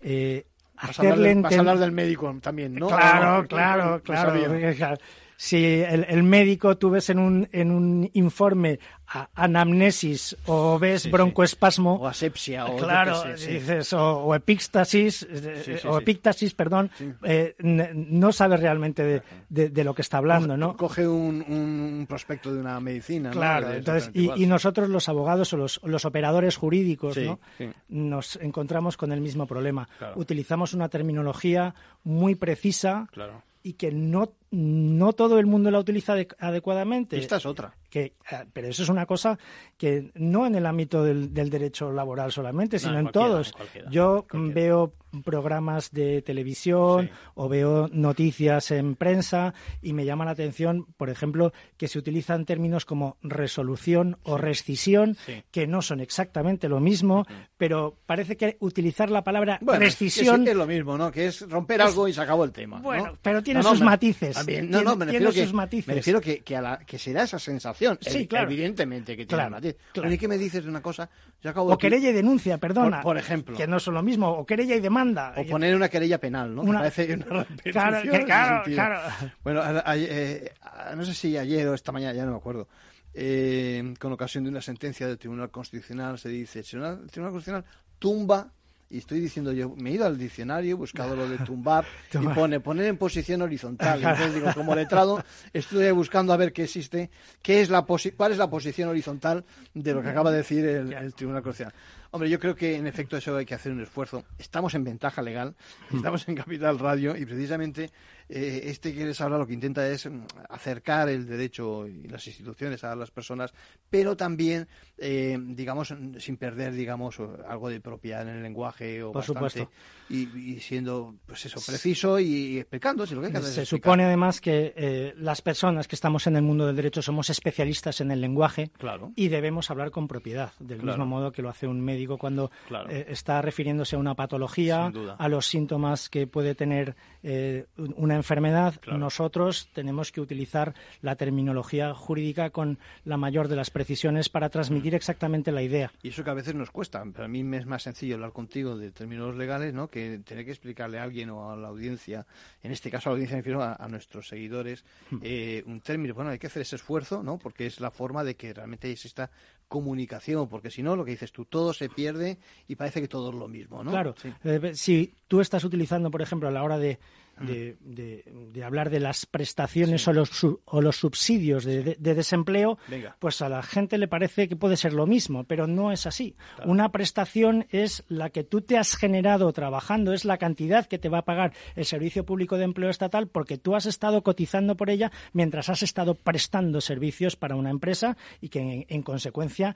eh, 0.02 0.46
Vas 0.82 1.00
a, 1.00 1.02
hablar 1.02 1.20
del, 1.20 1.42
vas 1.42 1.56
a 1.56 1.60
hablar 1.60 1.80
del 1.80 1.92
médico 1.92 2.36
también, 2.42 2.76
¿no? 2.76 2.88
Claro, 2.88 3.42
No, 3.42 3.48
claro, 3.48 4.02
claro, 4.04 4.98
Si 5.38 5.58
el, 5.66 6.06
el 6.08 6.24
médico 6.24 6.78
tú 6.78 6.90
ves 6.90 7.10
en 7.10 7.20
un, 7.20 7.48
en 7.52 7.72
un 7.72 8.10
informe 8.14 8.80
a- 9.08 9.30
anamnesis 9.36 10.36
o 10.46 10.80
ves 10.80 11.02
Sí, 11.04 11.08
sí. 11.10 11.12
broncoespasmo, 11.12 11.96
O 11.96 12.08
asepsia, 12.08 12.66
o 12.66 12.78
claro, 12.78 13.38
sí. 13.38 13.52
dices, 13.54 13.92
o, 13.94 14.34
eh, 14.34 15.82
o 15.86 15.98
epíctasis, 15.98 16.54
perdón, 16.54 16.90
eh, 17.24 17.56
no 17.60 18.32
sabe 18.32 18.58
realmente 18.58 19.04
de, 19.04 19.22
de- 19.50 19.70
de 19.70 19.84
lo 19.84 19.94
que 19.94 20.02
está 20.02 20.18
hablando, 20.18 20.56
¿no? 20.58 20.76
Coge 20.78 21.08
un, 21.08 21.44
un 21.48 22.06
prospecto 22.08 22.54
de 22.54 22.60
una 22.62 22.80
medicina, 22.80 23.30
¿no? 23.30 23.36
Claro, 23.36 23.70
Es 23.72 23.78
entonces, 23.80 24.12
y, 24.14 24.46
nosotros 24.46 24.90
los 24.90 25.10
abogados 25.10 25.52
o 25.54 25.58
los, 25.58 25.82
los 25.84 26.06
operadores 26.06 26.56
jurídicos, 26.58 27.18
¿no? 27.18 27.40
sí. 27.58 27.70
Nos 27.90 28.38
encontramos 28.38 28.98
con 28.98 29.12
el 29.12 29.22
mismo 29.22 29.46
problema. 29.48 29.88
Claro. 29.98 30.14
Utilizamos 30.18 30.74
una 30.74 30.90
terminología 30.90 31.76
muy 32.04 32.36
precisa 32.36 33.08
Claro. 33.12 33.42
y 33.64 33.74
que 33.74 33.92
no, 33.92 34.32
no 34.56 35.14
todo 35.14 35.38
el 35.40 35.46
mundo 35.46 35.70
la 35.70 35.80
utiliza 35.80 36.14
ade- 36.16 36.34
adecuadamente. 36.40 37.18
Esta 37.18 37.38
es 37.38 37.46
otra. 37.46 37.76
Que, 37.90 38.14
eh, 38.32 38.46
pero 38.52 38.68
eso 38.68 38.84
es 38.84 38.90
una 38.90 39.06
cosa 39.06 39.38
que 39.78 40.12
no 40.16 40.46
en 40.46 40.56
el 40.56 40.66
ámbito 40.66 41.04
del, 41.04 41.34
del 41.34 41.50
derecho 41.50 41.92
laboral 41.92 42.32
solamente, 42.32 42.76
No, 42.78 42.80
sino 42.80 43.00
en 43.00 43.08
todos. 43.10 43.48
en 43.48 43.54
cualquiera, 43.54 43.90
Yo 43.92 44.26
veo 44.34 44.94
programas 45.24 45.92
de 45.92 46.22
televisión 46.22 47.10
o 47.36 47.48
veo 47.48 47.88
noticias 47.92 48.72
en 48.72 48.96
prensa 48.96 49.54
y 49.82 49.94
me 49.94 50.04
llama 50.04 50.26
la 50.26 50.32
atención, 50.32 50.86
por 50.98 51.10
ejemplo, 51.10 51.54
que 51.78 51.88
se 51.88 51.98
utilizan 52.00 52.44
términos 52.46 52.84
como 52.84 53.18
resolución 53.22 54.18
o 54.24 54.38
rescisión, 54.38 55.16
Sí. 55.26 55.44
que 55.52 55.68
no 55.68 55.82
son 55.82 56.02
exactamente 56.02 56.68
lo 56.68 56.82
mismo, 56.82 57.26
pero 57.58 57.96
parece 58.06 58.36
que 58.36 58.58
utilizar 58.60 59.10
la 59.10 59.24
palabra 59.24 59.58
Bueno, 59.62 59.80
rescisión 59.80 60.46
es 60.48 60.56
lo 60.56 60.68
mismo, 60.68 60.98
¿no? 60.98 61.12
Que 61.12 61.28
es 61.28 61.50
romper 61.50 61.80
Es- 61.80 61.88
algo 61.88 62.08
y 62.10 62.14
se 62.14 62.20
acabó 62.22 62.44
el 62.44 62.52
tema. 62.52 62.80
Bueno, 62.82 63.06
¿no? 63.08 63.18
pero 63.22 63.42
tiene 63.42 63.62
No, 63.62 63.70
sus 63.70 63.82
matices. 63.82 64.36
También, 64.46 64.70
no, 64.72 64.78
Tiene- 64.80 64.84
no, 64.92 64.96
me 64.96 65.06
refiero, 65.06 65.32
que, 65.32 65.54
matices. 65.54 65.88
me 65.88 65.94
refiero 65.96 66.22
que, 66.22 66.44
que, 66.44 66.56
a 66.56 66.62
la, 66.62 66.78
que 66.80 66.98
se 67.00 67.14
da 67.14 67.24
esa 67.24 67.40
sensación. 67.40 67.98
Sí, 68.02 68.28
claro. 68.28 68.46
Evidentemente 68.52 69.14
que 69.18 69.26
tiene 69.26 69.28
Claro, 69.42 69.52
matiz. 69.52 69.76
claro. 69.92 70.08
Oye, 70.10 70.18
¿qué 70.18 70.28
me 70.28 70.38
dices 70.38 70.64
de 70.64 70.70
una 70.70 70.82
cosa? 70.82 71.10
Yo 71.42 71.50
acabo 71.50 71.68
O 71.68 71.72
de- 71.72 71.78
querella 71.78 72.10
y 72.10 72.14
denuncia, 72.14 72.58
perdona. 72.58 72.98
Por- 72.98 73.04
por 73.14 73.18
ejemplo. 73.18 73.56
Que 73.58 73.68
no 73.68 73.80
son 73.80 73.94
lo 73.96 74.04
mismo. 74.04 74.30
O 74.30 74.46
querella 74.46 74.76
y 74.76 74.80
demanda. 74.80 75.34
O 75.38 75.46
poner 75.46 75.76
una 75.76 75.90
querella 75.90 76.20
penal, 76.20 76.54
¿no? 76.56 76.62
Una- 76.64 76.80
parece 76.80 77.14
una 77.14 77.26
Claro, 77.64 78.02
que- 78.12 78.26
claro, 78.26 78.64
claro. 78.66 79.00
Bueno, 79.44 79.62
a- 79.62 79.84
a- 79.92 79.98
eh, 79.98 80.52
a- 80.62 80.96
no 80.96 81.04
sé 81.06 81.14
si 81.14 81.38
ayer 81.38 81.68
o 81.68 81.74
esta 81.74 81.92
mañana, 81.92 82.14
ya 82.14 82.26
no 82.26 82.32
me 82.32 82.38
acuerdo, 82.38 82.68
eh, 83.14 83.94
con 84.00 84.12
ocasión 84.12 84.44
de 84.44 84.50
una 84.50 84.62
sentencia 84.62 85.08
del 85.08 85.18
Tribunal 85.18 85.50
Constitucional 85.50 86.18
se 86.20 86.30
dice, 86.30 86.60
el 86.60 86.66
Tribunal 86.66 87.00
Constitucional 87.32 87.66
tumba 87.98 88.52
y 88.90 89.00
estoy 89.00 89.20
diciendo 89.20 89.52
yo, 89.52 89.74
me 89.76 89.90
he 89.90 89.94
ido 89.94 90.06
al 90.06 90.18
diccionario, 90.18 90.72
he 90.72 90.74
buscado 90.76 91.16
lo 91.16 91.28
de 91.28 91.38
tumbar 91.46 91.86
y 92.14 92.28
pone 92.28 92.60
poner 92.60 92.86
en 92.86 92.98
posición 92.98 93.42
horizontal. 93.42 94.00
Entonces 94.00 94.36
digo, 94.36 94.54
como 94.54 94.76
letrado, 94.76 95.24
estoy 95.54 95.90
buscando 95.92 96.34
a 96.34 96.38
ver 96.38 96.54
qué 96.54 96.64
existe, 96.64 97.10
qué 97.42 97.62
es 97.62 97.70
la 97.70 97.84
cuál 97.84 98.32
es 98.32 98.38
la 98.38 98.50
posición 98.50 98.90
horizontal 98.90 99.44
de 99.74 99.94
lo 99.94 100.02
que 100.02 100.10
acaba 100.10 100.32
de 100.32 100.38
decir 100.38 100.66
el, 100.66 100.94
el 100.94 101.14
Tribunal 101.14 101.42
Constitucional. 101.42 101.74
Hombre, 102.12 102.30
yo 102.30 102.40
creo 102.40 102.56
que 102.56 102.76
en 102.76 102.88
efecto 102.88 103.18
eso 103.18 103.36
hay 103.36 103.46
que 103.46 103.56
hacer 103.56 103.72
un 103.72 103.82
esfuerzo. 103.82 104.24
Estamos 104.38 104.74
en 104.76 104.84
ventaja 104.84 105.22
legal, 105.22 105.56
Mm. 105.92 105.98
estamos 105.98 106.28
en 106.28 106.36
Capital 106.36 106.80
Radio 106.80 107.16
y 107.16 107.26
precisamente 107.26 107.90
eh, 108.30 108.62
este 108.66 108.94
que 108.94 109.06
les 109.06 109.20
habla 109.22 109.38
lo 109.38 109.46
que 109.46 109.54
intenta 109.54 109.88
es 109.88 110.06
mm, 110.10 110.22
acercar 110.50 111.10
el 111.10 111.28
derecho 111.28 111.88
y 111.88 112.08
las 112.08 112.26
instituciones 112.28 112.84
a 112.84 112.96
las 112.96 113.12
personas, 113.12 113.54
pero 113.90 114.16
también, 114.18 114.68
eh, 114.98 115.38
digamos, 115.40 115.94
sin 116.18 116.38
perder, 116.38 116.74
digamos, 116.74 117.18
algo 117.48 117.70
de 117.70 117.80
propiedad 117.82 118.22
en 118.24 118.30
el 118.30 118.44
lenguaje 118.44 119.04
o 119.04 119.12
Por 119.12 119.22
bastante, 119.22 119.50
supuesto. 119.60 119.72
Y, 120.10 120.54
y 120.56 120.60
siendo, 120.60 121.16
pues 121.26 121.46
eso, 121.46 121.60
preciso 121.66 122.20
y, 122.20 122.60
explicando 122.60 123.06
si 123.06 123.16
lo 123.16 123.22
que 123.22 123.28
hay 123.28 123.32
que 123.34 123.38
hacer 123.40 123.54
Se 123.54 123.66
supone 123.66 124.04
además 124.06 124.40
que 124.42 124.74
eh, 124.76 125.14
las 125.18 125.42
personas 125.42 125.88
que 125.88 125.96
estamos 125.96 126.26
en 126.28 126.36
el 126.36 126.42
mundo 126.44 126.66
del 126.68 126.76
derecho 126.76 127.02
somos 127.02 127.30
especialistas 127.30 128.02
en 128.02 128.12
el 128.12 128.22
lenguaje 128.22 128.72
Claro. 128.78 129.12
y 129.16 129.28
debemos 129.30 129.70
hablar 129.72 129.92
con 129.92 130.08
propiedad, 130.08 130.52
del 130.60 130.80
Claro. 130.80 130.98
mismo 131.00 131.06
modo 131.06 131.32
que 131.32 131.42
lo 131.42 131.50
hace 131.50 131.68
un 131.68 131.82
médico 131.82 131.95
cuando 132.20 132.52
Claro. 132.68 132.90
eh, 132.90 133.06
está 133.10 133.42
refiriéndose 133.42 133.96
a 133.96 134.00
una 134.00 134.14
patología, 134.16 134.92
a 135.18 135.30
los 135.30 135.46
síntomas 135.48 136.10
que 136.10 136.28
puede 136.28 136.56
tener 136.56 136.96
eh, 137.28 137.66
un- 137.78 137.94
una 137.98 138.16
enfermedad. 138.16 138.76
Nosotros 138.86 139.70
tenemos 139.74 140.12
que 140.12 140.22
utilizar 140.22 140.74
la 141.02 141.16
terminología 141.16 141.94
jurídica 141.94 142.50
con 142.52 142.78
la 143.04 143.18
mayor 143.18 143.48
de 143.48 143.56
las 143.56 143.70
precisiones 143.72 144.30
para 144.30 144.50
transmitir 144.50 144.94
Mm. 144.94 144.96
exactamente 144.96 145.52
la 145.52 145.62
idea. 145.64 145.92
Y 146.04 146.10
eso 146.10 146.24
que 146.24 146.30
a 146.30 146.34
veces 146.36 146.54
nos 146.54 146.70
cuesta. 146.72 147.04
Para 147.16 147.28
mí 147.28 147.44
me 147.44 147.58
es 147.58 147.66
más 147.66 147.84
sencillo 147.84 148.16
hablar 148.16 148.32
contigo 148.32 148.78
de 148.78 148.92
términos 148.92 149.36
legales, 149.36 149.74
¿no? 149.74 149.88
Que 149.88 150.20
tener 150.26 150.46
que 150.46 150.52
explicarle 150.52 151.00
a 151.00 151.04
alguien 151.04 151.30
o 151.32 151.52
a 151.52 151.56
la 151.56 151.68
audiencia, 151.70 152.26
en 152.62 152.72
este 152.72 152.92
caso 152.92 153.10
a 153.10 153.12
la 153.12 153.16
audiencia 153.16 153.36
me 153.38 153.42
refiero 153.42 153.64
a, 153.64 153.74
a 153.74 153.88
nuestros 153.88 154.28
seguidores, 154.28 154.84
Hmm. 155.10 155.18
eh, 155.24 155.64
un 155.66 155.82
término. 155.82 156.14
Bueno, 156.14 156.30
hay 156.32 156.38
que 156.40 156.48
hacer 156.48 156.62
ese 156.62 156.76
esfuerzo, 156.76 157.24
¿no? 157.24 157.38
Porque 157.40 157.66
es 157.66 157.80
la 157.80 157.90
forma 157.92 158.24
de 158.24 158.36
que 158.36 158.54
realmente 158.54 158.92
exista 158.92 159.30
comunicación, 159.68 160.48
porque 160.48 160.70
si 160.70 160.84
no, 160.84 160.96
lo 160.96 161.06
que 161.06 161.12
dices 161.12 161.32
tú, 161.32 161.46
todo 161.46 161.74
se 161.74 161.90
pierde 161.90 162.38
y 162.68 162.76
parece 162.76 163.02
que 163.02 163.08
todo 163.08 163.30
es 163.30 163.36
lo 163.36 163.48
mismo, 163.48 163.84
¿no? 163.84 163.92
Claro, 163.92 164.16
Sí. 164.18 164.32
Eh, 164.44 164.72
si 164.76 165.14
tú 165.28 165.42
estás 165.42 165.64
utilizando, 165.64 166.12
por 166.12 166.22
ejemplo, 166.22 166.48
a 166.48 166.52
la 166.52 166.64
hora 166.64 166.78
de. 166.78 167.00
De, 167.42 167.78
de- 167.82 168.24
de 168.52 168.64
hablar 168.64 168.90
de 168.90 169.00
las 169.00 169.26
prestaciones 169.26 170.08
o, 170.08 170.14
los, 170.14 170.30
o 170.66 170.82
los 170.82 170.96
subsidios 170.98 171.64
de, 171.66 171.84
de- 171.84 171.96
de 172.00 172.14
desempleo, 172.16 172.78
Venga. 172.88 173.16
pues 173.20 173.42
a 173.42 173.50
la 173.50 173.62
gente 173.64 173.98
le 173.98 174.08
parece 174.08 174.48
que 174.48 174.56
puede 174.56 174.78
ser 174.78 174.94
lo 174.94 175.06
mismo, 175.08 175.44
pero 175.44 175.68
no 175.68 175.92
es 175.92 176.06
así. 176.06 176.36
Una 176.66 176.92
prestación 176.92 177.66
es 177.70 178.04
la 178.08 178.30
que 178.30 178.44
tú 178.44 178.62
te 178.62 178.78
has 178.78 178.96
generado 178.96 179.52
trabajando, 179.54 180.14
es 180.14 180.26
la 180.26 180.38
cantidad 180.38 180.86
que 180.86 180.98
te 181.00 181.10
va 181.10 181.20
a 181.20 181.26
pagar 181.26 181.54
el 181.76 181.86
Servicio 181.86 182.26
Público 182.26 182.58
de 182.58 182.64
Empleo 182.64 182.90
Estatal 182.90 183.28
porque 183.28 183.58
tú 183.58 183.76
has 183.76 183.86
estado 183.86 184.24
cotizando 184.24 184.76
por 184.76 184.90
ella 184.90 185.12
mientras 185.34 185.70
has 185.70 185.84
estado 185.84 186.16
prestando 186.16 186.82
servicios 186.82 187.36
para 187.36 187.56
una 187.56 187.70
empresa 187.70 188.18
y 188.42 188.50
que 188.50 188.60
en, 188.60 188.86
en 188.90 189.02
consecuencia 189.04 189.76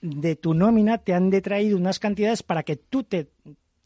de 0.00 0.36
tu 0.36 0.54
nómina 0.54 0.98
te 0.98 1.12
han 1.14 1.28
detraído 1.30 1.76
unas 1.76 1.98
cantidades 1.98 2.42
para 2.42 2.62
que 2.62 2.76
tú 2.76 3.02
te 3.02 3.30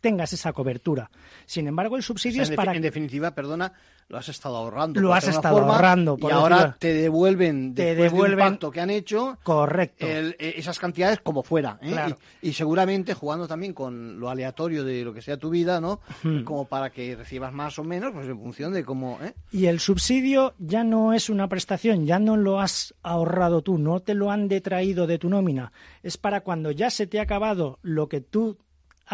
tengas 0.03 0.34
esa 0.34 0.53
cobertura. 0.53 1.11
Sin 1.46 1.66
embargo, 1.66 1.96
el 1.96 2.00
O 2.00 2.03
sea, 2.03 2.09
subsidio 2.09 2.42
es 2.42 2.50
para 2.50 2.74
en 2.74 2.82
definitiva, 2.82 3.30
perdona, 3.34 3.72
lo 4.09 4.18
has 4.18 4.28
estado 4.28 4.57
ahorrando. 4.57 5.00
Lo 5.00 5.14
has 5.14 5.26
estado 5.26 5.57
forma, 5.57 5.74
ahorrando, 5.76 6.18
Y 6.20 6.30
ahora 6.30 6.76
te 6.78 6.92
devuelven, 6.92 7.74
Te 7.74 7.94
de 7.94 8.03
un 8.03 8.09
devuelven- 8.12 8.38
pacto 8.50 8.70
que 8.70 8.80
han 8.80 8.90
hecho, 8.90 9.38
Correcto. 9.42 10.07
el- 10.07 10.36
eh, 10.38 10.55
esas 10.57 10.78
cantidades 10.78 11.20
como 11.20 11.42
fuera. 11.42 11.78
¿eh? 11.80 11.92
Claro. 11.92 12.18
Y, 12.42 12.50
y 12.50 12.53
seguramente 12.53 13.14
jugando 13.14 13.48
también 13.48 13.72
con 13.72 14.20
lo 14.20 14.28
aleatorio 14.28 14.84
de 14.84 15.03
lo 15.05 15.14
que 15.14 15.22
sea 15.22 15.38
tu 15.38 15.48
vida, 15.48 15.80
¿no? 15.80 16.00
Hmm. 16.24 16.42
Como 16.42 16.66
para 16.66 16.90
que 16.90 17.16
recibas 17.16 17.53
más 17.55 17.78
o 17.78 17.84
menos, 17.84 18.12
pues 18.12 18.26
en 18.28 18.38
función 18.38 18.72
de 18.74 18.84
cómo... 18.84 19.18
¿eh? 19.22 19.32
Y 19.53 19.66
el 19.66 19.80
subsidio 19.80 20.55
ya 20.59 20.84
no 20.84 21.14
es 21.14 21.30
una 21.30 21.48
prestación, 21.48 22.05
ya 22.05 22.18
no 22.18 22.36
lo 22.36 22.61
has 22.61 22.94
ahorrado 23.03 23.62
tú, 23.62 23.78
no 23.78 24.00
te 24.00 24.14
lo 24.14 24.30
han 24.30 24.48
detraído 24.48 25.07
de 25.07 25.18
tu 25.18 25.30
nómina. 25.30 25.72
Es 26.03 26.18
para 26.18 26.40
cuando 26.42 26.70
ya 26.72 26.90
se 26.90 27.07
te 27.07 27.18
ha 27.20 27.22
acabado 27.22 27.78
lo 27.82 28.09
que 28.09 28.20
tú 28.20 28.59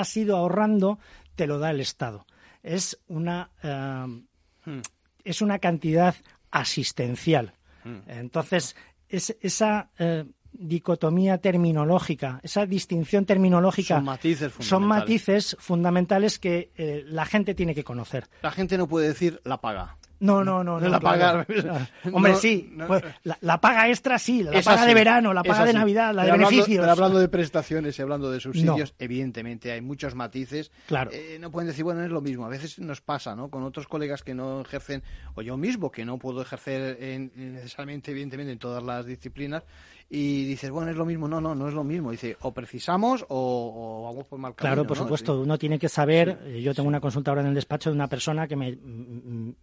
has 0.00 0.16
ido 0.16 0.36
ahorrando, 0.36 0.98
te 1.36 1.46
lo 1.46 1.58
da 1.58 1.70
el 1.70 1.80
Estado. 1.80 2.26
Es 2.62 2.98
una, 3.08 3.50
eh, 3.62 4.22
Hmm. 4.64 4.80
es 5.24 5.40
una 5.40 5.58
cantidad 5.58 6.14
asistencial. 6.50 7.54
Hmm. 7.84 7.98
Entonces, 8.06 8.76
es, 9.08 9.36
esa 9.40 9.90
eh, 9.98 10.24
dicotomía 10.52 11.38
terminológica, 11.38 12.40
esa 12.42 12.66
distinción 12.66 13.24
terminológica, 13.24 13.96
Son 13.96 14.04
matices 14.04 14.52
son 14.52 14.62
fundamentales. 14.82 15.00
matices 15.02 15.56
fundamentales 15.60 16.38
que 16.38 16.70
eh, 16.76 17.04
la 17.06 17.24
gente 17.24 17.54
tiene 17.54 17.74
que 17.74 17.84
conocer. 17.84 18.26
La 18.42 18.50
gente 18.50 18.76
no 18.76 18.86
puede 18.88 19.08
decir 19.08 19.40
la 19.44 19.60
paga. 19.60 19.96
No, 20.20 20.42
no, 20.42 20.64
no. 20.64 20.80
No 20.80 20.88
la 20.88 20.98
paga. 21.00 21.46
Hombre, 22.12 22.34
sí. 22.34 22.72
pues, 22.86 23.02
la, 23.22 23.38
la 23.40 23.60
paga 23.60 23.88
extra 23.88 24.18
sí, 24.18 24.42
la 24.42 24.52
Esa 24.52 24.72
paga 24.72 24.86
de 24.86 24.94
verano, 24.94 25.32
la 25.32 25.42
paga 25.44 25.64
de 25.64 25.70
sí. 25.72 25.76
Navidad, 25.76 26.12
la 26.14 26.22
Pero 26.22 26.24
de 26.24 26.30
hablando- 26.32 26.48
beneficios. 26.50 26.80
pero 26.80 26.92
hablando 26.92 27.18
de 27.20 27.28
prestaciones 27.28 27.98
y 27.98 28.02
hablando 28.02 28.30
de 28.30 28.40
subsidios, 28.40 28.90
No. 28.90 28.96
evidentemente 28.98 29.70
hay 29.72 29.80
muchos 29.80 30.14
matices. 30.14 30.72
Claro. 30.86 31.10
Eh, 31.12 31.38
no 31.40 31.50
pueden 31.50 31.68
decir, 31.68 31.84
bueno, 31.84 32.02
es 32.04 32.10
lo 32.10 32.20
mismo. 32.20 32.44
A 32.46 32.48
veces 32.48 32.78
nos 32.80 33.00
pasa, 33.00 33.36
¿no? 33.36 33.48
Con 33.48 33.62
otros 33.62 33.86
colegas 33.86 34.22
que 34.22 34.34
no 34.34 34.60
ejercen, 34.62 35.02
o 35.34 35.42
yo 35.42 35.56
mismo, 35.56 35.90
que 35.90 36.04
no 36.04 36.18
puedo 36.18 36.42
ejercer 36.42 36.96
en- 37.02 37.32
necesariamente, 37.34 38.10
evidentemente, 38.10 38.52
en 38.52 38.58
todas 38.58 38.82
las 38.82 39.06
disciplinas. 39.06 39.62
Y 40.10 40.44
dices, 40.46 40.70
bueno, 40.70 40.90
es 40.90 40.96
lo 40.96 41.04
mismo. 41.04 41.28
No, 41.28 41.38
no, 41.38 41.54
no 41.54 41.68
es 41.68 41.74
lo 41.74 41.84
mismo. 41.84 42.10
Dice, 42.10 42.34
o 42.40 42.52
precisamos 42.54 43.26
o, 43.28 44.00
o 44.00 44.04
vamos 44.06 44.24
por 44.24 44.38
mal 44.38 44.54
camino. 44.54 44.74
Claro, 44.74 44.86
por 44.88 44.96
¿no? 44.96 45.02
supuesto, 45.02 45.38
uno 45.38 45.58
tiene 45.58 45.78
que 45.78 45.90
saber. 45.90 46.38
eh, 46.46 46.62
Yo 46.62 46.74
tengo 46.74 46.88
una 46.88 47.00
consulta 47.00 47.30
ahora 47.30 47.42
en 47.42 47.48
el 47.48 47.54
despacho 47.54 47.90
de 47.90 47.96
una 47.96 48.08
persona 48.08 48.48
que 48.48 48.56
me, 48.56 48.74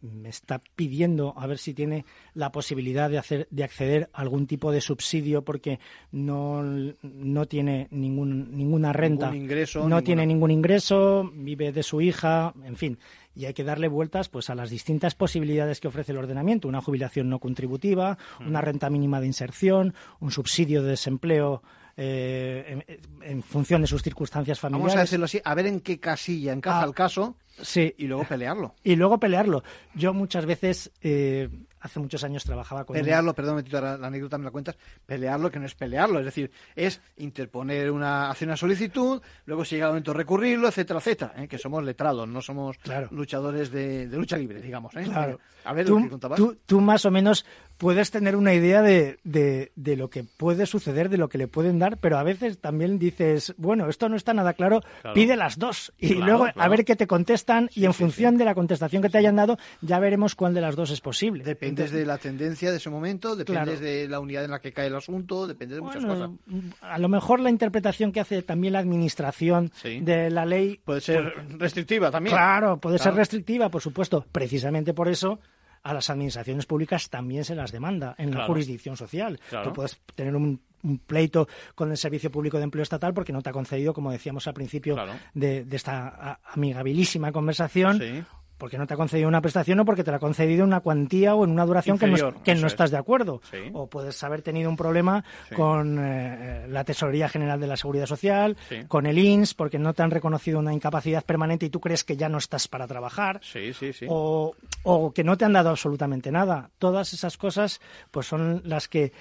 me 0.01 0.29
está 0.29 0.61
pidiendo 0.75 1.33
a 1.35 1.47
ver 1.47 1.57
si 1.57 1.73
tiene 1.73 2.05
la 2.35 2.51
posibilidad 2.51 3.09
de 3.09 3.17
hacer, 3.17 3.47
de 3.49 3.63
acceder 3.63 4.09
a 4.13 4.21
algún 4.21 4.45
tipo 4.45 4.71
de 4.71 4.81
subsidio 4.81 5.43
porque 5.43 5.79
no, 6.11 6.61
no 6.61 7.45
tiene 7.47 7.87
ningún, 7.89 8.55
ninguna 8.55 8.93
renta, 8.93 9.31
Ningún 9.31 9.43
ingreso, 9.45 9.79
no 9.79 9.85
ninguna- 9.85 10.01
tiene 10.03 10.25
ningún 10.27 10.51
ingreso, 10.51 11.31
vive 11.33 11.71
de 11.71 11.81
su 11.81 12.01
hija, 12.01 12.53
en 12.63 12.75
fin. 12.75 12.99
Y 13.35 13.45
hay 13.45 13.53
que 13.53 13.63
darle 13.63 13.87
vueltas 13.89 14.29
pues 14.29 14.49
a 14.49 14.55
las 14.55 14.69
distintas 14.69 15.13
posibilidades 15.15 15.79
que 15.81 15.87
ofrece 15.89 16.13
el 16.13 16.17
ordenamiento, 16.17 16.67
una 16.67 16.81
jubilación 16.81 17.29
no 17.29 17.39
contributiva, 17.39 18.17
una 18.39 18.61
renta 18.61 18.89
mínima 18.89 19.19
de 19.19 19.27
inserción, 19.27 19.93
un 20.19 20.31
subsidio 20.31 20.81
de 20.83 20.91
desempleo 20.91 21.61
eh, 21.97 22.83
en, 22.87 23.21
en 23.23 23.43
función 23.43 23.81
de 23.81 23.87
sus 23.87 24.01
circunstancias 24.03 24.59
familiares. 24.59 24.93
Vamos 24.93 24.97
a 24.99 25.01
decirlo 25.05 25.25
así, 25.25 25.39
a 25.43 25.53
ver 25.55 25.65
en 25.67 25.79
qué 25.81 25.99
casilla 25.99 26.51
encaja 26.53 26.81
Ah, 26.81 26.85
el 26.85 26.93
caso 26.93 27.35
Sí. 27.61 27.93
y 27.97 28.07
luego 28.07 28.25
pelearlo. 28.25 28.73
Y 28.83 28.95
luego 28.97 29.17
pelearlo. 29.19 29.63
Yo 29.93 30.13
muchas 30.13 30.45
veces, 30.45 30.91
eh, 31.01 31.47
hace 31.85 31.99
muchos 31.99 32.23
años 32.23 32.43
trabajaba 32.43 32.83
con... 32.85 32.95
Pelearlo, 32.95 33.33
perdón, 33.33 33.55
un 33.57 33.77
ahora 33.77 33.97
la 33.97 34.07
anécdota 34.07 34.37
me 34.37 34.45
la 34.45 34.51
cuentas, 34.51 34.75
pelearlo 35.05 35.49
que 35.51 35.59
no 35.59 35.65
es 35.65 35.75
pelearlo, 35.75 36.19
es 36.19 36.25
decir, 36.25 36.51
es 36.75 36.99
interponer 37.17 37.91
una, 37.91 38.29
hacer 38.29 38.47
una 38.47 38.57
solicitud, 38.57 39.21
luego 39.45 39.63
si 39.63 39.75
llega 39.75 39.87
el 39.87 39.91
momento 39.91 40.13
recurrirlo, 40.13 40.67
etcétera, 40.67 40.99
etcétera, 40.99 41.33
¿eh? 41.37 41.47
que 41.47 41.57
somos 41.57 41.83
letrados, 41.83 42.27
no 42.27 42.41
somos 42.41 42.77
luchadores 43.11 43.71
de, 43.71 44.07
de 44.07 44.17
lucha 44.17 44.37
libre, 44.37 44.61
digamos. 44.61 44.95
¿eh? 44.95 45.03
Claro. 45.03 45.39
A 45.63 45.73
ver, 45.73 45.85
¿lo 45.89 45.95
que 46.03 46.09
tú- 46.37 46.57
tú 46.65 46.81
más 46.81 47.05
o 47.05 47.11
menos 47.11 47.45
puedes 47.77 48.11
tener 48.11 48.35
una 48.35 48.53
idea 48.53 48.81
de, 48.81 49.17
de- 49.23 49.71
de 49.75 49.95
lo 49.95 50.09
que 50.09 50.23
puede 50.23 50.65
suceder, 50.65 51.09
de 51.09 51.17
lo 51.17 51.29
que 51.29 51.37
le 51.37 51.47
pueden 51.47 51.79
dar, 51.79 51.97
pero 51.97 52.17
a 52.17 52.23
veces 52.23 52.59
también 52.59 52.97
dices, 52.99 53.53
bueno, 53.57 53.89
esto 53.89 54.07
no 54.09 54.15
está 54.15 54.33
nada 54.33 54.53
claro, 54.53 54.81
Claro. 55.01 55.13
pide 55.13 55.35
las 55.35 55.57
dos 55.59 55.93
y 55.97 56.15
Claro, 56.15 56.25
luego 56.25 56.47
a 56.55 56.67
ver 56.69 56.85
qué 56.85 56.95
te 56.95 57.07
contestan 57.07 57.69
y 57.75 57.85
en 57.85 57.93
función 57.93 58.37
de 58.37 58.45
la 58.45 58.55
contestación 58.55 59.01
que 59.01 59.09
te 59.09 59.17
hayan 59.17 59.35
dado 59.35 59.57
ya 59.81 59.99
veremos 59.99 60.35
cuál 60.35 60.53
de 60.53 60.61
las 60.61 60.75
dos 60.75 60.89
es 60.91 61.01
posible. 61.01 61.43
Dependes 61.43 61.91
de 61.91 62.05
la 62.05 62.17
tendencia 62.17 62.71
de 62.71 62.77
ese 62.77 62.89
momento, 62.89 63.35
dependes 63.35 63.63
Claro. 63.79 63.79
de 63.79 64.07
la 64.07 64.19
unidad 64.19 64.45
en 64.45 64.51
la 64.51 64.59
que 64.59 64.71
cae 64.71 64.87
el 64.87 64.95
asunto, 64.95 65.47
depende 65.47 65.75
de 65.75 65.81
muchas 65.81 66.05
Bueno, 66.05 66.37
cosas. 66.47 66.73
a 66.81 66.97
lo 66.97 67.09
mejor 67.09 67.39
la 67.39 67.49
interpretación 67.49 68.11
que 68.11 68.19
hace 68.19 68.41
también 68.41 68.73
la 68.73 68.79
administración 68.79 69.71
Sí. 69.81 69.99
de 70.01 70.29
la 70.29 70.45
ley 70.45 70.79
Puede 70.85 71.01
ser 71.01 71.33
restrictiva 71.57 72.11
también. 72.11 72.35
Claro, 72.35 72.77
puede 72.77 72.99
ser 72.99 73.13
restrictiva, 73.13 73.69
por 73.69 73.81
supuesto. 73.81 74.25
Precisamente 74.31 74.93
por 74.93 75.07
eso 75.07 75.39
a 75.85 75.93
las 75.93 76.09
administraciones 76.09 76.65
públicas 76.65 77.09
también 77.11 77.45
se 77.45 77.53
las 77.55 77.71
demanda 77.71 78.15
en 78.17 78.31
la 78.33 78.45
jurisdicción 78.47 78.97
social. 78.97 79.39
Claro. 79.49 79.67
Tú 79.69 79.73
puedes 79.73 79.99
tener 80.15 80.35
un, 80.35 80.59
un 80.83 80.97
pleito 80.97 81.47
con 81.75 81.91
el 81.91 81.97
Servicio 81.97 82.31
Público 82.31 82.57
de 82.57 82.63
Empleo 82.63 82.81
Estatal 82.81 83.13
porque 83.13 83.31
no 83.31 83.41
te 83.43 83.51
ha 83.51 83.53
concedido, 83.53 83.93
como 83.93 84.11
decíamos 84.11 84.47
al 84.47 84.55
principio 84.55 84.95
Claro. 84.95 85.13
de, 85.35 85.63
de 85.63 85.75
esta 85.75 86.39
amigabilísima 86.53 87.31
conversación, 87.31 87.99
Sí. 87.99 88.23
Porque 88.57 88.77
no 88.77 88.87
te 88.87 88.93
ha 88.93 88.97
concedido 88.97 89.27
una 89.27 89.41
prestación 89.41 89.79
o 89.81 89.85
porque 89.85 90.03
te 90.03 90.11
la 90.11 90.17
ha 90.17 90.19
concedido 90.19 90.63
en 90.63 90.67
una 90.69 90.79
cuantía 90.79 91.35
o 91.35 91.43
en 91.43 91.51
una 91.51 91.65
duración 91.65 91.97
que 91.97 92.07
no, 92.07 92.41
que 92.43 92.55
no 92.55 92.67
es. 92.67 92.73
estás 92.73 92.91
de 92.91 92.97
acuerdo. 92.97 93.41
Sí. 93.51 93.57
O 93.73 93.87
puedes 93.87 94.23
haber 94.23 94.41
tenido 94.41 94.69
un 94.69 94.77
problema 94.77 95.23
Sí. 95.49 95.55
con 95.55 95.97
eh, 95.99 96.65
la 96.69 96.83
Tesorería 96.83 97.27
General 97.29 97.59
de 97.59 97.67
la 97.67 97.75
Seguridad 97.77 98.05
Social, 98.05 98.55
Sí. 98.69 98.85
con 98.87 99.05
el 99.05 99.17
INS, 99.17 99.53
porque 99.53 99.77
no 99.79 99.93
te 99.93 100.03
han 100.03 100.11
reconocido 100.11 100.59
una 100.59 100.73
incapacidad 100.73 101.23
permanente 101.25 101.65
y 101.65 101.69
tú 101.69 101.79
crees 101.81 102.03
que 102.03 102.15
ya 102.17 102.29
no 102.29 102.37
estás 102.37 102.67
para 102.67 102.87
trabajar 102.87 103.39
Sí, 103.43 103.73
sí, 103.73 103.91
sí. 103.93 104.05
o, 104.09 104.55
o 104.83 105.11
que 105.13 105.23
no 105.23 105.37
te 105.37 105.45
han 105.45 105.53
dado 105.53 105.69
absolutamente 105.69 106.31
nada. 106.31 106.69
Todas 106.79 107.13
esas 107.13 107.37
cosas 107.37 107.81
pues 108.11 108.25
son 108.27 108.61
las 108.63 108.87
que 108.87 109.11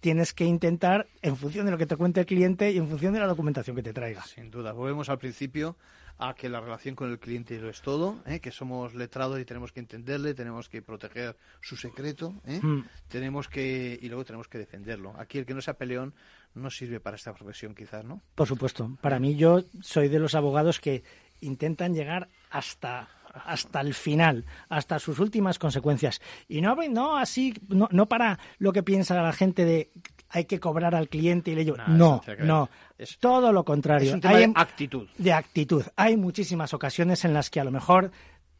tienes 0.00 0.32
que 0.32 0.44
intentar, 0.44 1.08
en 1.22 1.36
función 1.36 1.64
de 1.66 1.72
lo 1.72 1.76
que 1.78 1.84
te 1.86 1.96
cuente 1.96 2.20
el 2.20 2.26
cliente 2.26 2.70
y 2.70 2.78
en 2.78 2.88
función 2.88 3.12
de 3.12 3.18
la 3.20 3.26
documentación 3.26 3.74
que 3.74 3.82
te 3.82 3.92
traiga. 3.92 4.22
Sin 4.22 4.48
duda. 4.50 4.72
Volvemos 4.72 5.08
al 5.08 5.18
principio 5.18 5.76
a 6.18 6.34
que 6.34 6.48
la 6.48 6.60
relación 6.60 6.94
con 6.94 7.10
el 7.10 7.18
cliente 7.18 7.58
lo 7.60 7.70
es 7.70 7.80
todo, 7.80 8.20
¿eh? 8.26 8.40
que 8.40 8.50
somos 8.50 8.94
letrados 8.94 9.38
y 9.40 9.44
tenemos 9.44 9.72
que 9.72 9.80
entenderle, 9.80 10.34
tenemos 10.34 10.68
que 10.68 10.82
proteger 10.82 11.36
su 11.60 11.76
secreto, 11.76 12.34
¿eh? 12.44 12.60
Mm. 12.60 12.84
tenemos 13.08 13.48
que 13.48 13.98
y 14.00 14.08
luego 14.08 14.24
tenemos 14.24 14.48
que 14.48 14.58
defenderlo. 14.58 15.14
Aquí 15.18 15.38
el 15.38 15.46
que 15.46 15.54
no 15.54 15.60
sea 15.60 15.74
peleón 15.74 16.14
no 16.54 16.70
sirve 16.70 16.98
para 16.98 17.16
esta 17.16 17.32
profesión, 17.32 17.74
quizás, 17.74 18.04
¿no? 18.04 18.20
Por 18.34 18.48
supuesto. 18.48 18.98
Para 19.00 19.20
mí, 19.20 19.36
yo 19.36 19.62
soy 19.80 20.08
de 20.08 20.18
los 20.18 20.34
abogados 20.34 20.80
que 20.80 21.04
intentan 21.40 21.94
llegar 21.94 22.28
hasta 22.50 23.08
hasta 23.44 23.80
el 23.80 23.94
final, 23.94 24.44
hasta 24.68 24.98
sus 24.98 25.18
últimas 25.18 25.58
consecuencias. 25.58 26.20
Y 26.48 26.60
no, 26.60 26.76
no 26.90 27.16
así, 27.16 27.54
no, 27.68 27.88
no 27.90 28.06
para 28.06 28.38
lo 28.58 28.72
que 28.72 28.82
piensa 28.82 29.20
la 29.22 29.32
gente 29.32 29.64
de 29.64 29.90
hay 30.30 30.44
que 30.44 30.60
cobrar 30.60 30.94
al 30.94 31.08
cliente 31.08 31.50
y 31.52 31.54
le 31.54 31.64
llevo. 31.64 31.78
No, 31.86 31.86
No, 31.88 32.22
no. 32.44 32.70
todo 33.18 33.50
lo 33.52 33.64
contrario. 33.64 34.08
Es 34.08 34.14
un 34.14 34.20
tema 34.20 34.34
Hay 34.36 34.46
de 34.46 34.52
actitud. 34.54 35.08
de 35.16 35.32
actitud. 35.32 35.84
Hay 35.96 36.16
muchísimas 36.18 36.74
ocasiones 36.74 37.24
en 37.24 37.32
las 37.32 37.48
que 37.48 37.60
a 37.60 37.64
lo 37.64 37.70
mejor 37.70 38.10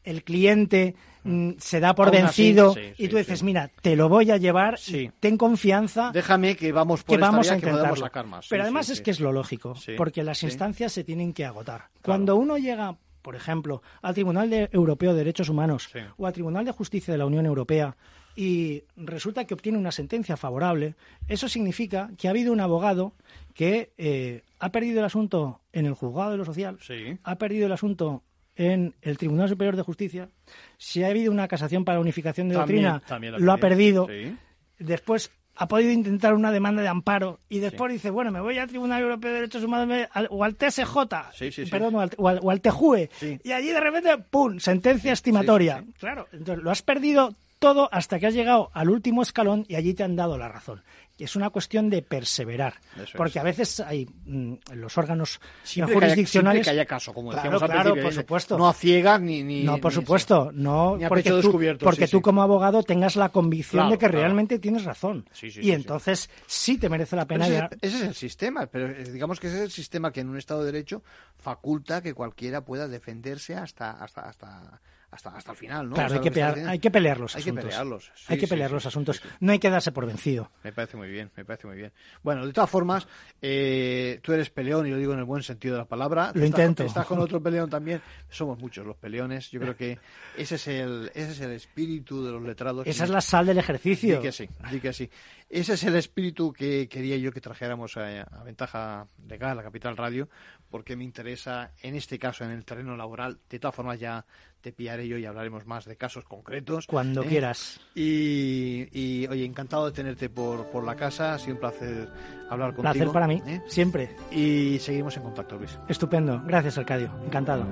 el 0.03 0.23
cliente 0.23 0.95
mm, 1.23 1.51
se 1.59 1.79
da 1.79 1.93
por 1.93 2.07
Aún 2.07 2.15
así, 2.25 2.53
vencido 2.53 2.73
sí, 2.73 2.79
y 2.97 3.07
tú 3.09 3.17
dices, 3.17 3.39
sí. 3.39 3.45
mira, 3.45 3.69
te 3.81 3.95
lo 3.95 4.09
voy 4.09 4.31
a 4.31 4.37
llevar, 4.37 4.79
ten 5.19 5.37
confianza. 5.37 6.09
Déjame 6.11 6.55
que 6.55 6.71
vamos 6.71 7.03
por 7.03 7.17
que 7.17 7.21
esta 7.21 7.31
vamos 7.31 7.45
vía 7.47 7.53
a 7.57 7.59
que 7.59 7.67
intentarlo. 7.67 7.95
sacar 7.97 8.25
más. 8.25 8.47
Pero 8.49 8.63
además 8.63 8.89
es 8.89 9.01
que 9.01 9.11
es 9.11 9.19
lo 9.19 9.31
lógico, 9.31 9.75
porque 9.97 10.23
las 10.23 10.41
instancias 10.41 10.91
se 10.93 11.03
tienen 11.03 11.33
que 11.33 11.45
agotar. 11.45 11.89
Cuando 12.01 12.35
uno 12.37 12.57
llega, 12.57 12.95
por 13.21 13.35
ejemplo, 13.35 13.81
al 14.01 14.13
Tribunal 14.13 14.49
de- 14.49 14.69
Europeo 14.71 15.11
de 15.13 15.19
Derechos 15.19 15.49
Humanos 15.49 15.89
o 16.17 16.25
al 16.27 16.33
Tribunal 16.33 16.65
de 16.65 16.71
Justicia 16.71 17.11
de 17.13 17.17
la 17.17 17.25
Unión 17.25 17.45
Europea 17.45 17.95
y 18.35 18.83
resulta 18.95 19.45
que 19.45 19.53
obtiene 19.53 19.77
una 19.77 19.91
sentencia 19.91 20.37
favorable, 20.37 20.95
eso 21.27 21.49
significa 21.49 22.09
que 22.17 22.27
ha 22.27 22.31
habido 22.31 22.53
un 22.53 22.61
abogado 22.61 23.13
que 23.53 23.91
eh, 23.97 24.43
ha 24.59 24.71
perdido 24.71 24.99
el 24.99 25.05
asunto 25.05 25.61
en 25.73 25.85
el 25.85 25.93
juzgado 25.93 26.31
de 26.31 26.37
lo 26.37 26.45
social, 26.45 26.77
ha 27.23 27.35
perdido 27.37 27.65
el 27.65 27.71
asunto 27.73 28.23
en 28.55 28.93
el 29.01 29.17
Tribunal 29.17 29.49
Superior 29.49 29.75
de 29.75 29.83
Justicia, 29.83 30.29
si 30.77 31.03
ha 31.03 31.07
habido 31.07 31.31
una 31.31 31.47
casación 31.47 31.85
para 31.85 31.99
unificación 31.99 32.49
de 32.49 32.55
También- 32.55 32.83
doctrina, 32.83 33.07
también 33.07 33.33
lo 33.45 33.51
ha 33.51 33.57
perdido. 33.57 34.05
perdido. 34.05 34.29
Sí. 34.31 34.37
Después 34.79 35.31
ha 35.61 35.67
podido 35.67 35.91
intentar 35.91 36.33
una 36.33 36.51
demanda 36.51 36.81
de 36.81 36.87
amparo 36.87 37.39
y 37.49 37.59
después 37.59 37.91
dice, 37.91 38.09
bueno, 38.09 38.31
me 38.31 38.39
voy 38.39 38.57
al 38.57 38.69
Tribunal 38.69 39.01
Europeo 39.01 39.29
de 39.31 39.35
Derechos 39.41 39.61
Humanos 39.63 40.07
o 40.29 40.43
al 40.45 40.55
TSJ, 40.55 40.95
Sí, 41.33 41.51
sí, 41.51 41.65
sí. 41.65 41.71
perdón, 41.71 41.95
o 41.95 41.99
al, 42.01 42.11
o 42.17 42.27
al- 42.29 42.39
o 42.41 42.49
al 42.49 42.61
TJUE, 42.61 43.09
y 43.43 43.51
allí 43.51 43.67
de 43.69 43.79
repente, 43.79 44.17
¡pum!, 44.29 44.59
sentencia 44.59 45.11
estimatoria. 45.11 45.83
Claro, 45.99 46.27
entonces 46.31 46.63
lo 46.63 46.71
has 46.71 46.81
perdido 46.81 47.35
todo 47.59 47.89
hasta 47.91 48.19
que 48.19 48.27
has 48.27 48.33
llegado 48.33 48.71
al 48.73 48.89
último 48.89 49.21
escalón 49.21 49.65
y 49.67 49.75
allí 49.75 49.93
te 49.93 50.03
han 50.03 50.15
dado 50.15 50.37
la 50.37 50.47
razón. 50.47 50.81
Es 51.23 51.35
una 51.35 51.49
cuestión 51.49 51.89
de 51.89 52.01
perseverar, 52.01 52.75
Eso 52.95 53.17
porque 53.17 53.37
es. 53.39 53.41
a 53.41 53.43
veces 53.43 53.79
hay 53.81 54.05
mm, 54.25 54.53
los 54.73 54.97
órganos 54.97 55.39
Siempre 55.63 55.93
que 55.93 55.97
haya- 55.97 56.09
jurisdiccionales... 56.13 56.63
siempre 56.65 56.71
que 56.75 56.79
haya 56.81 56.85
caso, 56.87 57.13
como 57.13 57.29
Claro, 57.31 57.41
decíamos 57.43 57.61
al 57.63 57.69
claro, 57.69 57.83
principio, 57.93 58.03
por 58.03 58.13
supuesto. 58.13 58.57
No 58.57 58.69
a 58.69 58.73
ciegas 58.73 59.21
ni... 59.21 59.43
ni 59.43 59.63
no, 59.63 59.77
por 59.79 59.91
ni- 59.91 59.95
supuesto, 59.95 60.51
no 60.53 60.97
Ni 60.97 61.03
a 61.03 61.09
porque, 61.09 61.23
pecho 61.23 61.35
tú, 61.37 61.47
descubierto, 61.47 61.85
porque 61.85 62.07
sí, 62.07 62.11
tú 62.11 62.17
sí. 62.17 62.21
como 62.23 62.41
abogado 62.41 62.83
tengas 62.83 63.15
la 63.15 63.29
convicción 63.29 63.79
Claro, 63.81 63.91
de 63.91 63.97
que 63.97 64.05
claro. 64.07 64.19
realmente 64.19 64.59
tienes 64.59 64.83
razón. 64.85 65.27
Sí, 65.31 65.51
sí, 65.51 65.61
y 65.61 65.71
entonces 65.71 66.29
sí 66.47 66.77
te 66.77 66.89
merece 66.89 67.15
la 67.15 67.25
pena 67.25 67.45
ese, 67.45 67.53
llegar- 67.55 67.77
ese 67.81 67.97
es 67.97 68.03
el 68.03 68.15
sistema, 68.15 68.65
pero 68.67 68.87
eh, 68.87 69.03
digamos 69.11 69.39
que 69.39 69.47
ese 69.47 69.57
es 69.57 69.63
el 69.63 69.71
sistema 69.71 70.11
que 70.11 70.21
en 70.21 70.29
un 70.29 70.37
Estado 70.37 70.61
de 70.63 70.71
Derecho 70.71 71.03
faculta 71.37 72.01
que 72.01 72.13
cualquiera 72.13 72.61
pueda 72.65 72.87
defenderse 72.87 73.55
hasta 73.55 73.91
hasta 73.91 74.21
hasta 74.29 74.81
hasta, 75.11 75.29
hasta 75.29 75.51
el 75.51 75.57
final, 75.57 75.89
¿no? 75.89 75.95
Claro, 75.95 76.07
O 76.07 76.09
sea, 76.09 76.17
hay, 76.19 76.23
que 76.23 76.31
pelear, 76.31 76.49
diciendo- 76.51 76.71
hay 76.71 76.79
que 76.79 76.91
pelear 76.91 77.19
los 77.19 77.35
Hay 77.35 77.43
que 77.43 77.53
pelearlos. 77.53 78.11
hay 78.27 78.35
sí, 78.35 78.39
que 78.41 78.45
sí, 78.45 78.49
pelear 78.49 78.69
sí, 78.69 78.73
los 78.75 78.83
sí, 78.83 78.87
asuntos. 78.89 79.15
sí. 79.17 79.29
No 79.39 79.51
hay 79.51 79.59
que 79.59 79.69
darse 79.69 79.91
por 79.91 80.05
vencido. 80.05 80.51
Me 80.63 80.71
parece 80.71 80.97
muy 80.97 81.09
bien, 81.09 81.31
me 81.35 81.43
parece 81.45 81.67
muy 81.67 81.77
bien. 81.77 81.91
Bueno, 82.21 82.45
de 82.45 82.53
todas 82.53 82.69
formas, 82.69 83.07
eh, 83.41 84.19
tú 84.21 84.33
eres 84.33 84.49
peleón 84.49 84.85
y 84.87 84.91
lo 84.91 84.97
digo 84.97 85.13
en 85.13 85.19
el 85.19 85.25
buen 85.25 85.41
sentido 85.43 85.75
de 85.75 85.79
la 85.79 85.85
palabra. 85.87 86.25
Lo 86.33 86.43
Estás- 86.43 86.45
intento. 86.45 86.83
Estás 86.83 87.05
con 87.05 87.19
otro 87.19 87.41
peleón 87.41 87.69
también. 87.69 88.01
Somos 88.29 88.59
muchos 88.59 88.85
los 88.85 88.97
peleones. 88.97 89.49
Yo 89.51 89.59
creo 89.59 89.75
que 89.75 89.97
ese 90.37 90.55
es 90.55 90.67
el, 90.67 91.11
ese 91.15 91.31
es 91.31 91.39
el 91.41 91.51
espíritu 91.51 92.23
de 92.23 92.31
los 92.31 92.43
letrados. 92.43 92.85
Esa 92.85 93.03
es 93.05 93.09
la 93.09 93.21
sal 93.21 93.45
del 93.47 93.57
ejercicio. 93.57 94.17
Di 94.17 94.23
que 94.23 94.31
sí, 94.31 94.49
di 94.71 94.79
que 94.79 94.93
sí. 94.93 95.09
Ese 95.49 95.73
es 95.73 95.83
el 95.83 95.95
espíritu 95.95 96.53
que 96.53 96.87
quería 96.87 97.17
yo 97.17 97.31
que 97.31 97.41
trajéramos 97.41 97.97
a, 97.97 98.21
a 98.21 98.43
Ventaja 98.43 99.07
Legal, 99.27 99.57
a 99.57 99.63
Capital 99.63 99.97
Radio, 99.97 100.29
porque 100.69 100.95
me 100.95 101.03
interesa, 101.03 101.71
en 101.81 101.95
este 101.95 102.19
caso, 102.19 102.43
en 102.43 102.51
el 102.51 102.65
terreno 102.65 102.95
laboral. 102.95 103.39
De 103.49 103.57
todas 103.57 103.73
formas, 103.75 103.99
ya 103.99 104.25
te 104.61 104.71
pillaré 104.71 105.07
yo 105.07 105.17
y 105.17 105.25
hablaremos 105.25 105.65
más 105.65 105.85
de 105.85 105.95
casos 105.95 106.23
concretos. 106.25 106.85
Cuando 106.85 107.23
¿eh? 107.23 107.27
quieras. 107.27 107.79
Y, 107.95 108.87
y, 108.91 109.27
oye, 109.27 109.45
encantado 109.45 109.87
de 109.87 109.91
tenerte 109.91 110.29
por, 110.29 110.67
por 110.67 110.83
la 110.83 110.95
casa. 110.95 111.33
Ha 111.33 111.39
sido 111.39 111.55
un 111.55 111.59
placer 111.59 112.09
hablar 112.49 112.75
contigo. 112.75 112.93
Placer 112.93 113.11
para 113.11 113.27
mí, 113.27 113.41
¿eh? 113.47 113.61
siempre. 113.67 114.15
Y 114.31 114.77
seguimos 114.79 115.17
en 115.17 115.23
contacto, 115.23 115.57
Luis. 115.57 115.79
Estupendo. 115.87 116.41
Gracias, 116.45 116.77
Arcadio. 116.77 117.11
Encantado. 117.25 117.65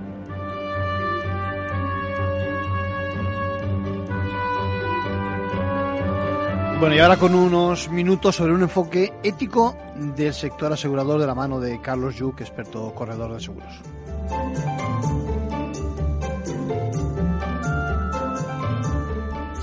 Bueno, 6.80 6.94
y 6.94 7.00
ahora 7.00 7.18
con 7.18 7.34
unos 7.34 7.90
minutos 7.90 8.36
sobre 8.36 8.54
un 8.54 8.62
enfoque 8.62 9.12
ético 9.24 9.76
del 10.16 10.32
sector 10.32 10.72
asegurador 10.72 11.20
de 11.20 11.26
la 11.26 11.34
mano 11.34 11.60
de 11.60 11.82
Carlos 11.82 12.16
Yuc, 12.18 12.40
experto 12.42 12.94
corredor 12.94 13.34
de 13.34 13.40
seguros. 13.40 13.82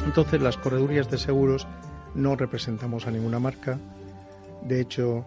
Entonces, 0.04 0.42
las 0.42 0.56
corredurías 0.56 1.08
de 1.08 1.18
seguros 1.18 1.68
no 2.16 2.34
representamos 2.34 3.06
a 3.06 3.12
ninguna 3.12 3.38
marca. 3.38 3.78
De 4.62 4.80
hecho, 4.80 5.24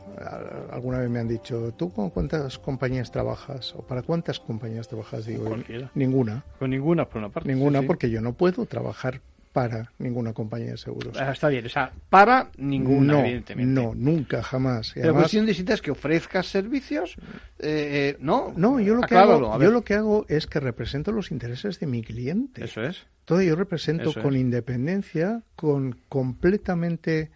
alguna 0.72 1.00
vez 1.00 1.10
me 1.10 1.20
han 1.20 1.30
dicho, 1.30 1.74
¿tú 1.78 1.94
con 1.94 2.10
cuántas 2.10 2.60
compañías 2.60 3.12
trabajas? 3.12 3.74
¿O 3.78 3.82
para 3.82 4.02
cuántas 4.02 4.42
compañías 4.42 4.90
trabajas? 4.90 5.26
Digo, 5.26 5.56
ninguna. 5.96 6.44
Con 6.60 6.70
ninguna, 6.72 7.06
por 7.06 7.20
una 7.20 7.30
parte. 7.30 7.48
Ninguna, 7.48 7.80
sí, 7.80 7.84
sí. 7.84 7.88
porque 7.88 8.10
yo 8.10 8.20
no 8.20 8.34
puedo 8.34 8.66
trabajar 8.66 9.22
para 9.58 9.92
ninguna 9.98 10.34
compañía 10.34 10.70
de 10.74 10.78
seguros. 10.78 11.18
Ah, 11.20 11.32
Está 11.32 11.48
bien, 11.50 11.66
o 11.66 11.70
sea, 11.70 11.92
para 12.12 12.52
ninguna, 12.60 13.14
no, 13.14 13.20
evidentemente. 13.22 13.72
No, 13.82 13.96
nunca, 13.96 14.44
jamás. 14.44 14.90
Y 14.92 14.94
Pero 15.00 15.06
además- 15.06 15.32
cuestión 15.32 15.50
es 15.74 15.82
que 15.82 15.90
ofrezcas 15.90 16.46
servicios, 16.46 17.16
eh, 17.58 18.14
eh, 18.14 18.18
¿no? 18.20 18.54
No, 18.56 18.80
yo 18.80 18.94
lo, 18.94 19.00
que 19.02 19.06
Acláralo, 19.16 19.52
hago, 19.54 19.64
yo 19.64 19.72
lo 19.72 19.84
que 19.84 19.96
hago 19.96 20.28
es 20.30 20.46
que 20.46 20.60
represento 20.60 21.12
los 21.12 21.32
intereses 21.32 21.80
de 21.80 21.88
mi 21.88 22.04
cliente. 22.04 22.66
Eso 22.66 22.84
es. 22.84 23.08
Todo 23.26 23.42
yo 23.42 23.56
represento 23.56 24.12
Eso 24.12 24.22
con 24.22 24.36
es. 24.36 24.42
independencia, 24.42 25.42
con 25.56 25.98
completamente 26.08 27.32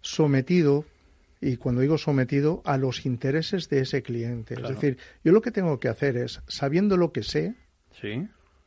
sometido, 0.00 0.86
y 1.42 1.58
cuando 1.58 1.82
digo 1.82 1.98
sometido, 1.98 2.62
a 2.64 2.78
los 2.78 3.04
intereses 3.04 3.68
de 3.68 3.80
ese 3.80 4.02
cliente. 4.02 4.54
Claro. 4.54 4.70
Es 4.74 4.80
decir, 4.80 4.96
yo 5.22 5.32
lo 5.32 5.42
que 5.42 5.50
tengo 5.50 5.78
que 5.78 5.88
hacer 5.88 6.16
es, 6.16 6.40
sabiendo 6.48 6.96
lo 6.96 7.12
que 7.12 7.22
sé, 7.22 7.54
Sí. 8.00 8.26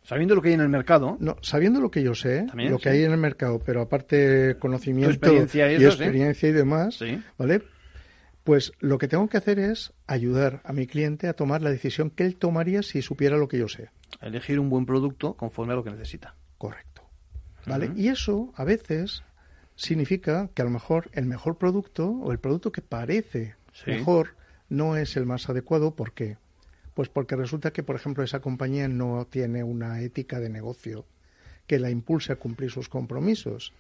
Sabiendo 0.10 0.34
lo 0.34 0.42
que 0.42 0.48
hay 0.48 0.56
en 0.56 0.62
el 0.62 0.70
mercado. 0.70 1.18
no, 1.20 1.38
sabiendo 1.44 1.80
lo 1.80 1.92
que 1.92 2.02
yo 2.02 2.16
sé, 2.16 2.46
También, 2.48 2.72
lo 2.72 2.80
que 2.80 2.90
hay 2.90 3.04
en 3.04 3.12
el 3.12 3.20
mercado, 3.20 3.60
pero 3.64 3.80
aparte 3.82 4.58
conocimiento 4.58 5.12
experiencia 5.12 5.72
y 5.72 5.74
y 5.74 5.86
eso, 5.86 5.98
sí. 5.98 6.04
experiencia 6.04 6.50
y 6.50 6.52
demás, 6.52 6.96
Sí. 6.96 7.22
¿vale? 7.38 7.62
Pues 8.44 8.72
lo 8.80 8.98
que 8.98 9.08
tengo 9.08 9.30
que 9.30 9.38
hacer 9.38 9.60
es 9.60 9.94
ayudar 10.08 10.62
a 10.64 10.74
mi 10.74 10.88
cliente 10.88 11.28
a 11.28 11.34
tomar 11.34 11.62
la 11.62 11.70
decisión 11.70 12.10
que 12.10 12.24
él 12.26 12.38
tomaría 12.38 12.82
si 12.82 13.04
supiera 13.04 13.38
lo 13.38 13.48
que 13.48 13.60
yo 13.60 13.68
sé. 13.68 13.92
Elegir 14.20 14.60
un 14.60 14.70
buen 14.72 14.88
producto 14.88 15.36
conforme 15.36 15.74
a 15.74 15.76
lo 15.76 15.84
que 15.84 15.92
necesita. 15.92 16.34
Correcto. 16.58 17.04
¿Vale? 17.68 17.92
Y 17.96 18.08
eso 18.08 18.52
a 18.56 18.64
veces 18.64 19.24
significa 19.76 20.50
que 20.56 20.64
a 20.64 20.66
lo 20.66 20.72
mejor 20.72 21.12
el 21.14 21.28
mejor 21.28 21.60
producto 21.60 22.10
o 22.10 22.32
el 22.32 22.40
producto 22.40 22.72
que 22.72 22.82
parece 22.82 23.54
mejor 23.86 24.36
no 24.70 24.96
es 24.98 25.16
el 25.18 25.28
más 25.28 25.48
adecuado. 25.50 25.94
¿Por 25.96 26.14
qué? 26.14 26.38
Pues 27.00 27.08
porque 27.08 27.38
resulta 27.38 27.72
que, 27.72 27.82
por 27.82 27.96
ejemplo, 27.96 28.26
esa 28.26 28.42
compañía 28.42 28.90
no 28.90 29.26
tiene 29.26 29.64
una 29.64 30.02
ética 30.02 30.38
de 30.42 30.50
negocio 30.50 31.06
que 31.66 31.80
la 31.80 31.90
impulse 31.90 32.34
a 32.34 32.36
cumplir 32.36 32.70
sus 32.72 32.90
compromisos. 32.90 33.72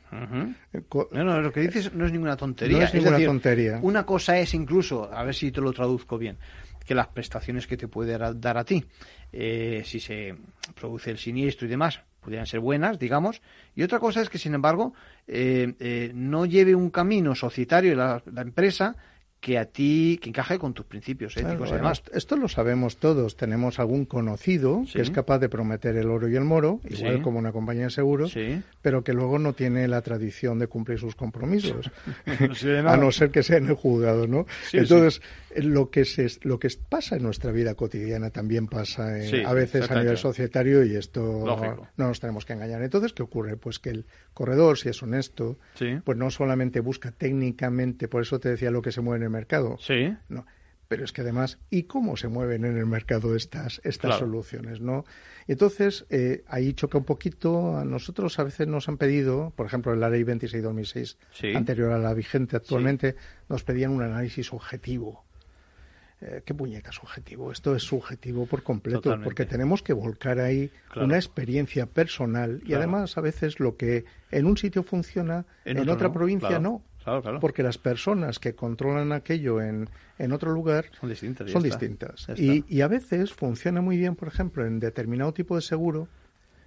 Eh, 0.72 0.82
No, 1.12 1.24
no, 1.26 1.42
lo 1.42 1.52
que 1.52 1.60
dices 1.60 1.94
no 1.94 2.06
es 2.06 2.14
ninguna 2.14 2.38
tontería. 2.38 2.78
No 2.78 2.84
es 2.86 2.94
ninguna 2.94 3.18
decir, 3.18 3.28
tontería. 3.28 3.80
Una 3.82 4.06
cosa 4.06 4.40
es 4.40 4.54
incluso, 4.54 5.14
a 5.14 5.22
ver 5.26 5.36
si 5.36 5.52
te 5.52 5.60
lo 5.60 5.74
traduzco 5.74 6.18
bien, 6.18 6.38
que 6.86 6.96
las 6.96 7.08
prestaciones 7.08 7.68
que 7.68 7.76
te 7.76 7.90
puede 7.90 8.18
dar- 8.18 8.40
dar 8.40 8.58
a 8.58 8.64
ti, 8.64 8.86
eh, 9.34 9.82
si 9.84 10.00
se 10.00 10.38
produce 10.74 11.12
el 11.12 11.18
siniestro 11.18 11.68
y 11.68 11.70
demás, 11.72 12.00
pudieran 12.22 12.46
ser 12.46 12.62
buenas, 12.62 13.00
digamos. 13.00 13.42
Y 13.76 13.84
otra 13.84 14.00
cosa 14.00 14.22
es 14.22 14.30
que, 14.30 14.38
sin 14.38 14.54
embargo, 14.54 14.94
eh, 15.28 15.74
eh, 15.82 16.12
no 16.16 16.46
lleve 16.46 16.74
un 16.74 16.90
camino 16.90 17.36
societario 17.36 17.98
la, 17.98 18.24
la 18.32 18.42
empresa 18.44 18.96
que 19.40 19.58
a 19.58 19.64
ti, 19.66 20.20
que 20.22 20.30
encaje 20.30 20.60
con 20.60 20.74
tus 20.74 20.86
principios 20.86 21.38
éticos 21.38 21.56
Claro, 21.56 21.76
y 21.76 21.78
demás. 21.78 22.02
bueno, 22.04 22.18
esto 22.18 22.36
lo 22.36 22.50
sabemos 22.50 22.98
todos. 22.98 23.38
Tenemos 23.38 23.80
algún 23.80 24.04
conocido 24.06 24.84
Sí. 24.86 24.94
que 24.94 25.02
es 25.02 25.12
capaz 25.12 25.40
de 25.40 25.48
prometer 25.48 25.96
el 25.96 26.10
oro 26.10 26.28
y 26.28 26.36
el 26.36 26.44
moro, 26.44 26.82
igual 26.90 27.16
Sí. 27.18 27.22
como 27.22 27.40
una 27.40 27.54
compañía 27.54 27.86
de 27.86 27.90
seguros, 27.90 28.36
pero 28.82 29.04
que 29.04 29.14
luego 29.14 29.40
no 29.40 29.54
tiene 29.54 29.88
la 29.88 30.02
tradición 30.02 30.60
de 30.60 30.68
cumplir 30.68 31.00
sus 31.00 31.16
compromisos. 31.16 31.90
No 32.84 32.90
a 32.90 32.98
no 32.98 33.12
ser 33.14 33.32
que 33.32 33.42
sea 33.44 33.58
en 33.58 33.68
el 33.68 33.76
juzgado, 33.76 34.28
¿no? 34.28 34.46
Entonces, 34.74 35.22
eh, 35.56 35.64
lo 35.64 35.90
que 35.90 36.04
se, 36.06 36.28
lo 36.42 36.60
que 36.60 36.68
pasa 36.90 37.16
en 37.16 37.24
nuestra 37.24 37.52
vida 37.52 37.76
cotidiana 37.76 38.30
también 38.32 38.68
pasa 38.68 39.18
en- 39.18 39.30
Sí, 39.30 39.42
a 39.46 39.54
veces 39.54 39.90
a 39.90 40.00
nivel 40.00 40.18
societario 40.18 40.84
y 40.84 40.96
esto 40.96 41.44
Lógico. 41.46 41.88
no 41.98 42.08
nos 42.08 42.20
tenemos 42.20 42.46
que 42.46 42.54
engañar. 42.54 42.82
Entonces, 42.84 43.14
¿qué 43.14 43.24
ocurre? 43.24 43.56
Pues 43.56 43.80
que 43.80 43.90
el 43.90 44.06
corredor, 44.34 44.78
si 44.78 44.90
es 44.90 45.02
honesto, 45.02 45.58
pues 46.04 46.18
no 46.18 46.30
solamente 46.30 46.80
busca 46.82 47.12
técnicamente, 47.12 48.08
por 48.08 48.22
eso 48.22 48.40
te 48.40 48.50
decía 48.50 48.70
lo 48.72 48.82
que 48.82 48.92
se 48.92 49.02
mueve 49.02 49.18
en 49.18 49.29
el 49.30 49.34
mercado. 49.34 49.78
Sí. 49.80 50.14
No, 50.28 50.46
pero 50.88 51.06
es 51.06 51.12
que 51.14 51.22
además, 51.22 51.60
¿y 51.70 51.84
cómo 51.84 52.18
se 52.18 52.28
mueven 52.28 52.66
en 52.66 52.76
el 52.78 52.86
mercado 52.88 53.36
estas, 53.36 53.80
estas 53.84 54.10
Claro. 54.10 54.20
soluciones? 54.26 54.82
¿no? 54.82 55.06
Entonces, 55.48 56.06
eh, 56.10 56.44
ahí 56.48 56.74
choca 56.74 56.98
un 56.98 57.06
poquito. 57.06 57.78
A 57.78 57.86
nosotros 57.86 58.38
a 58.40 58.44
veces 58.44 58.68
nos 58.68 58.90
han 58.90 58.98
pedido, 58.98 59.54
por 59.56 59.66
ejemplo, 59.68 59.94
en 59.94 60.00
la 60.00 60.10
ley 60.10 60.24
26-2006, 60.24 61.18
Sí. 61.32 61.54
anterior 61.56 61.92
a 61.92 62.00
la 62.00 62.14
vigente 62.14 62.56
actualmente, 62.56 63.16
nos 63.50 63.64
pedían 63.64 63.92
un 63.92 64.02
análisis 64.02 64.52
objetivo. 64.52 65.24
Eh, 66.22 66.42
¿Qué 66.46 66.54
puñeta 66.54 66.92
subjetivo? 66.92 67.50
Esto 67.52 67.74
es 67.76 67.84
subjetivo 67.84 68.46
por 68.46 68.62
completo, 68.64 69.00
Totalmente. 69.00 69.24
porque 69.24 69.46
tenemos 69.46 69.82
que 69.82 69.94
volcar 69.94 70.40
ahí 70.42 70.70
Claro. 70.92 71.06
una 71.06 71.16
experiencia 71.16 71.86
personal 71.86 72.62
y 72.66 72.74
además 72.74 73.18
a 73.18 73.22
veces 73.22 73.62
lo 73.62 73.78
que 73.78 74.04
en 74.30 74.46
un 74.46 74.58
sitio 74.58 74.84
funciona, 74.84 75.46
En 75.64 75.88
otra 75.88 76.08
no, 76.10 76.14
provincia 76.14 76.50
claro. 76.50 76.62
no. 76.64 76.84
Claro, 77.04 77.22
claro. 77.22 77.40
Porque 77.40 77.64
las 77.64 77.78
personas 77.78 78.40
que 78.40 78.56
controlan 78.56 79.12
aquello 79.12 79.62
en, 79.62 79.90
en 80.18 80.32
otro 80.32 80.52
lugar 80.52 80.86
Son 81.00 81.10
distintas. 81.10 81.50
son 81.50 81.66
está. 81.66 81.78
distintas. 81.78 82.28
Y, 82.38 82.66
y 82.68 82.82
a 82.82 82.88
veces 82.88 83.34
funciona 83.34 83.82
muy 83.82 83.98
bien, 83.98 84.16
por 84.16 84.28
ejemplo, 84.28 84.66
en 84.66 84.80
determinado 84.80 85.34
tipo 85.34 85.56
de 85.56 85.62
seguro. 85.62 86.08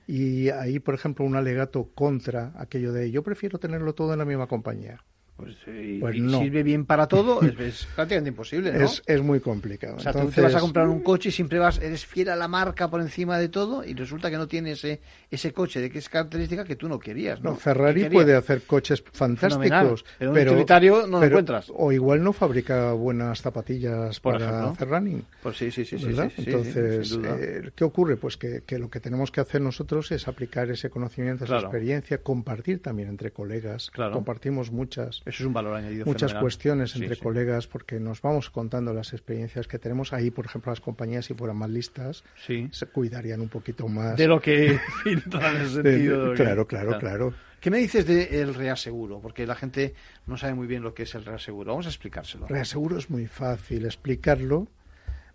Y 0.06 0.48
ahí, 0.50 0.80
por 0.80 0.94
ejemplo, 0.94 1.24
un 1.24 1.36
alegato 1.36 1.90
contra 1.94 2.52
aquello 2.56 2.92
de 2.92 3.10
yo 3.10 3.22
prefiero 3.22 3.58
tenerlo 3.58 3.94
todo 3.94 4.12
en 4.12 4.18
la 4.18 4.24
misma 4.24 4.48
compañía. 4.48 5.04
Pues, 5.36 5.56
y- 5.66 5.98
Pues 5.98 6.14
y 6.16 6.20
no. 6.20 6.38
sirve 6.40 6.62
bien 6.62 6.84
para 6.84 7.08
todo, 7.08 7.42
es, 7.42 7.58
es 7.58 7.86
prácticamente 7.96 8.28
imposible, 8.28 8.72
¿no? 8.72 8.84
Es, 8.84 9.02
es 9.06 9.22
muy 9.22 9.40
complicado. 9.40 9.96
O 9.96 10.00
sea, 10.00 10.12
tú 10.12 10.18
Entonces, 10.18 10.36
te 10.36 10.42
vas 10.42 10.54
a 10.54 10.60
comprar 10.60 10.88
un 10.88 11.00
coche 11.02 11.30
y 11.30 11.32
siempre 11.32 11.58
vas, 11.58 11.78
eres 11.80 12.06
fiel 12.06 12.28
a 12.28 12.36
la 12.36 12.46
marca 12.48 12.88
por 12.90 13.00
encima 13.00 13.38
de 13.38 13.48
todo 13.48 13.84
y 13.84 13.94
resulta 13.94 14.30
que 14.30 14.36
no 14.36 14.46
tiene 14.46 14.72
ese, 14.72 15.00
ese 15.30 15.52
coche 15.52 15.80
de 15.80 15.90
que 15.90 15.98
es 15.98 16.08
característica 16.08 16.64
que 16.64 16.76
tú 16.76 16.88
no 16.88 16.98
querías, 16.98 17.40
¿no? 17.42 17.50
No, 17.50 17.56
Ferrari 17.56 18.08
puede 18.10 18.36
hacer 18.36 18.62
coches 18.62 19.02
fantásticos, 19.12 20.04
Fenomenal, 20.18 20.34
pero 20.34 20.50
un 20.52 20.56
utilitario 20.58 21.06
no 21.06 21.12
lo 21.16 21.20
pero- 21.20 21.26
encuentras. 21.26 21.72
O 21.74 21.90
igual 21.92 22.22
no 22.22 22.32
fabrica 22.32 22.92
buenas 22.92 23.40
zapatillas 23.40 24.20
Por 24.20 24.34
para 24.34 24.44
ejemplo. 24.46 24.68
hacer 24.70 24.88
running. 24.88 25.24
Pues 25.42 25.56
sí, 25.56 25.70
sí, 25.70 25.84
sí, 25.84 25.98
sí, 25.98 26.04
¿verdad? 26.06 26.28
sí, 26.28 26.36
sí, 26.36 26.42
sí, 26.44 26.50
Entonces, 26.50 27.10
duda. 27.10 27.36
eh, 27.40 27.70
¿qué 27.74 27.84
ocurre? 27.84 28.16
Pues 28.16 28.36
que, 28.36 28.62
que 28.64 28.78
lo 28.78 28.90
que 28.90 29.00
tenemos 29.00 29.30
que 29.32 29.40
hacer 29.40 29.60
nosotros 29.60 30.12
es 30.12 30.28
aplicar 30.28 30.70
ese 30.70 30.90
conocimiento, 30.90 31.44
esa 31.44 31.54
Claro. 31.54 31.66
experiencia, 31.68 32.18
compartir 32.22 32.80
también 32.82 33.08
entre 33.08 33.32
colegas. 33.32 33.90
Claro. 33.90 34.12
Compartimos 34.12 34.70
muchas, 34.70 35.21
Eso 35.24 35.42
es 35.42 35.46
un 35.46 35.52
valor 35.52 35.74
añadido 35.76 36.04
muchas 36.06 36.30
fenomenal. 36.32 36.40
cuestiones 36.42 36.90
Sí, 36.92 37.00
entre 37.02 37.14
sí. 37.16 37.20
colegas 37.22 37.66
porque 37.66 38.00
nos 38.00 38.20
vamos 38.22 38.50
contando 38.50 38.92
las 38.92 39.12
experiencias 39.12 39.66
que 39.68 39.78
tenemos. 39.78 40.12
Ahí, 40.12 40.30
por 40.30 40.46
ejemplo, 40.46 40.72
las 40.72 40.80
compañías, 40.80 41.26
si 41.26 41.34
fueran 41.34 41.56
más 41.56 41.70
listas, 41.70 42.24
se 42.70 42.86
cuidarían 42.86 43.40
un 43.40 43.48
poquito 43.48 43.88
más. 43.88 44.16
De 44.16 44.26
lo 44.26 44.40
que 44.40 44.78
pinta 45.04 45.50
en 45.52 45.56
el 45.62 45.74
De- 45.82 45.92
sentido 45.92 46.24
de 46.24 46.30
que- 46.36 46.42
claro, 46.42 46.66
claro, 46.66 46.98
claro. 46.98 47.34
¿Qué 47.60 47.70
me 47.70 47.78
dices 47.78 48.04
del 48.06 48.54
reaseguro? 48.54 49.20
Porque 49.20 49.46
la 49.46 49.54
gente 49.54 49.94
no 50.26 50.36
sabe 50.36 50.54
muy 50.54 50.66
bien 50.66 50.82
lo 50.82 50.94
que 50.94 51.04
es 51.04 51.14
el 51.14 51.24
reaseguro. 51.24 51.70
Vamos 51.70 51.86
a 51.86 51.90
explicárselo. 51.90 52.48
Reaseguro 52.48 52.98
es 52.98 53.08
muy 53.08 53.28
fácil 53.28 53.84
explicarlo, 53.84 54.66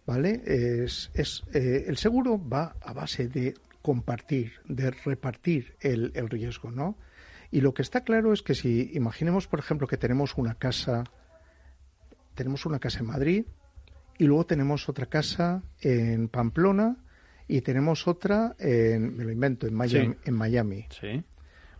¿vale? 0.05 0.41
Es, 0.45 1.09
es, 1.13 1.43
eh, 1.53 1.85
el 1.87 1.95
seguro 1.95 2.37
va 2.37 2.75
a 2.81 2.91
base 2.91 3.29
de 3.29 3.53
compartir, 3.81 4.51
de 4.65 4.91
repartir 4.91 5.75
el, 5.79 6.11
el 6.15 6.27
riesgo, 6.29 6.69
¿no? 6.69 6.97
Y 7.51 7.61
lo 7.61 7.73
que 7.73 7.81
está 7.81 8.01
claro 8.01 8.33
es 8.33 8.41
que 8.41 8.55
si 8.55 8.91
imaginemos, 8.93 9.47
por 9.47 9.59
ejemplo, 9.59 9.87
que 9.87 9.97
tenemos 9.97 10.37
una 10.37 10.55
casa, 10.55 11.03
tenemos 12.35 12.65
una 12.65 12.79
casa 12.79 12.99
en 12.99 13.05
Madrid 13.05 13.45
y 14.17 14.25
luego 14.25 14.45
tenemos 14.45 14.89
otra 14.89 15.05
casa 15.05 15.63
en 15.81 16.27
Pamplona 16.27 16.97
y 17.47 17.61
tenemos 17.61 18.07
otra 18.07 18.55
en, 18.59 19.15
me 19.15 19.23
lo 19.23 19.31
invento, 19.31 19.67
en 19.67 19.73
Miami. 19.73 20.13
Sí. 20.13 20.19
En 20.25 20.33
Miami. 20.33 20.85
Sí. 20.89 21.23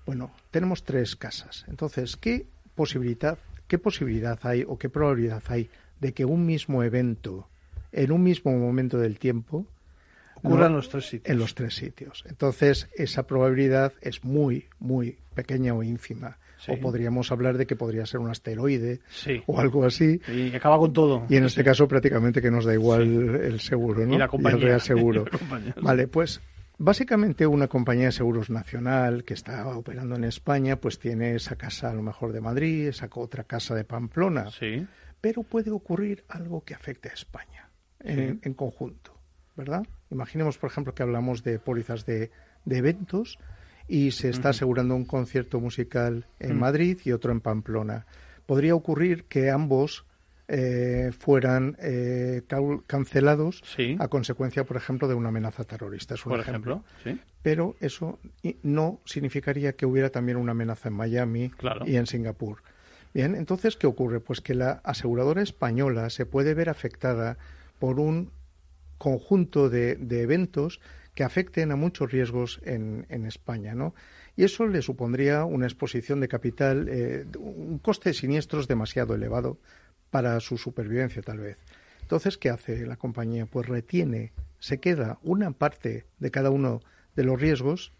Bueno, 0.06 0.32
tenemos 0.52 0.84
tres 0.84 1.16
casas. 1.18 1.66
Entonces, 1.68 2.16
¿qué 2.16 2.48
posibilidad, 2.76 3.38
qué 3.68 3.78
posibilidad 3.78 4.40
hay 4.44 4.64
o 4.66 4.78
qué 4.78 4.88
probabilidad 4.88 5.44
hay 5.48 5.70
de 6.00 6.14
que 6.14 6.24
un 6.24 6.46
mismo 6.46 6.84
evento, 6.84 7.50
en 7.92 8.12
un 8.12 8.24
mismo 8.24 8.58
momento 8.58 8.98
del 8.98 9.20
tiempo, 9.20 9.68
Ocurra 10.48 10.68
en 10.68 10.74
los 10.74 10.90
tres 10.90 11.06
sitios. 11.10 11.32
En 11.32 11.40
los 11.40 11.56
tres 11.56 11.76
sitios. 11.76 12.24
Entonces, 12.28 12.88
esa 12.96 13.28
probabilidad 13.28 13.94
es 14.02 14.24
muy, 14.24 14.66
muy 14.80 15.18
pequeña 15.34 15.74
o 15.74 15.84
ínfima. 15.84 16.38
Sí. 16.60 16.72
O 16.72 16.80
podríamos 16.80 17.32
hablar 17.32 17.58
de 17.58 17.68
que 17.68 17.76
podría 17.76 18.06
ser 18.08 18.20
un 18.20 18.30
asteroide 18.32 19.00
Sí. 19.10 19.44
o 19.46 19.60
algo 19.60 19.86
así. 19.86 20.20
Y 20.28 20.56
acaba 20.56 20.80
con 20.80 20.92
todo. 20.92 21.26
Y 21.30 21.36
en 21.36 21.44
este 21.46 21.64
caso 21.64 21.88
prácticamente 21.88 22.42
que 22.42 22.50
nos 22.50 22.66
da 22.66 22.74
igual 22.74 23.04
el 23.36 23.60
seguro, 23.60 24.06
¿no? 24.08 24.16
Y 24.16 24.18
la 24.18 24.28
compañía. 24.28 24.58
el 24.58 24.64
reaseguro. 24.64 25.22
Y 25.22 25.26
la 25.32 25.38
compañía. 25.38 25.76
Vale, 25.80 26.08
pues 26.08 26.42
básicamente 26.80 27.46
una 27.46 27.68
compañía 27.68 28.06
de 28.06 28.12
seguros 28.12 28.50
nacional 28.50 29.24
que 29.24 29.34
está 29.36 29.68
operando 29.68 30.16
en 30.16 30.24
España, 30.24 30.78
pues 30.78 30.98
tiene 31.00 31.36
esa 31.36 31.56
casa 31.58 31.92
a 31.92 31.94
lo 31.94 32.02
mejor 32.02 32.34
de 32.34 32.42
Madrid, 32.42 32.88
esa 32.88 33.08
otra 33.14 33.44
casa 33.44 33.76
de 33.76 33.84
Pamplona. 33.84 34.50
Sí. 34.52 34.86
Pero 35.22 35.44
puede 35.44 35.72
ocurrir 35.72 36.24
algo 36.28 36.64
que 36.64 36.74
afecte 36.74 37.10
a 37.10 37.14
España 37.14 37.70
en, 38.00 38.40
en 38.44 38.54
conjunto, 38.54 39.17
¿verdad? 39.58 39.84
Imaginemos, 40.12 40.58
por 40.58 40.70
ejemplo, 40.70 40.94
que 40.94 41.04
hablamos 41.04 41.44
de 41.44 41.60
pólizas 41.60 42.06
de, 42.06 42.32
de 42.64 42.78
eventos 42.78 43.38
y 43.90 44.12
se 44.12 44.30
está 44.30 44.50
asegurando 44.50 44.96
un 44.96 45.06
concierto 45.06 45.60
musical 45.60 46.26
en 46.40 46.56
Mm. 46.56 46.60
Madrid 46.60 47.00
y 47.04 47.12
otro 47.12 47.32
en 47.32 47.42
Pamplona. 47.42 48.06
Podría 48.46 48.76
ocurrir 48.76 49.26
que 49.26 49.50
ambos 49.50 50.06
eh, 50.50 51.12
fueran 51.20 51.76
eh, 51.82 52.42
cancelados 52.88 53.62
a 54.00 54.08
consecuencia, 54.08 54.64
por 54.64 54.78
ejemplo, 54.78 55.08
de 55.10 55.14
una 55.14 55.28
amenaza 55.30 55.66
terrorista. 55.66 56.14
Es 56.14 56.26
un 56.26 56.32
Por 56.32 56.40
ejemplo. 56.40 56.84
ejemplo, 57.04 57.20
sí. 57.22 57.22
Pero 57.42 57.76
eso 57.82 58.20
no 58.64 59.02
significaría 59.06 59.74
que 59.74 59.86
hubiera 59.86 60.10
también 60.10 60.38
una 60.38 60.52
amenaza 60.52 60.88
en 60.88 60.96
Miami 60.96 61.50
Claro. 61.50 61.86
y 61.86 61.98
en 61.98 62.06
Singapur. 62.08 62.60
Bien, 63.14 63.36
entonces, 63.36 63.76
¿qué 63.76 63.88
ocurre? 63.88 64.20
Pues 64.22 64.40
que 64.40 64.54
la 64.54 64.80
aseguradora 64.86 65.42
española 65.42 66.10
se 66.10 66.26
puede 66.26 66.54
ver 66.54 66.70
afectada 66.70 67.38
por 67.80 68.00
un 68.00 68.32
conjunto 68.98 69.70
de, 69.70 69.96
de 69.96 70.22
eventos 70.22 70.80
que 71.18 71.24
afecten 71.24 71.72
a 71.72 71.76
muchos 71.76 72.12
riesgos 72.12 72.60
en, 72.64 73.08
en 73.10 73.26
España, 73.26 73.74
¿no? 73.74 73.96
Y 74.36 74.44
eso 74.44 74.68
le 74.68 74.84
supondría 74.84 75.46
una 75.46 75.66
exposición 75.66 76.20
de 76.20 76.28
capital, 76.28 76.88
eh, 76.90 77.26
un 77.40 77.80
coste 77.80 78.10
de 78.10 78.14
siniestros 78.14 78.68
demasiado 78.68 79.16
elevado 79.16 79.58
para 80.12 80.40
su 80.40 80.60
supervivencia, 80.60 81.24
tal 81.24 81.40
vez. 81.40 81.58
Entonces, 82.02 82.38
¿qué 82.38 82.52
hace 82.52 82.86
la 82.86 82.98
compañía? 82.98 83.48
Pues 83.48 83.68
retiene, 83.68 84.32
se 84.60 84.80
queda 84.80 85.18
una 85.24 85.50
parte 85.52 86.06
de 86.20 86.30
cada 86.30 86.52
uno 86.52 86.82
de 87.16 87.24
los 87.24 87.42
riesgos, 87.42 87.94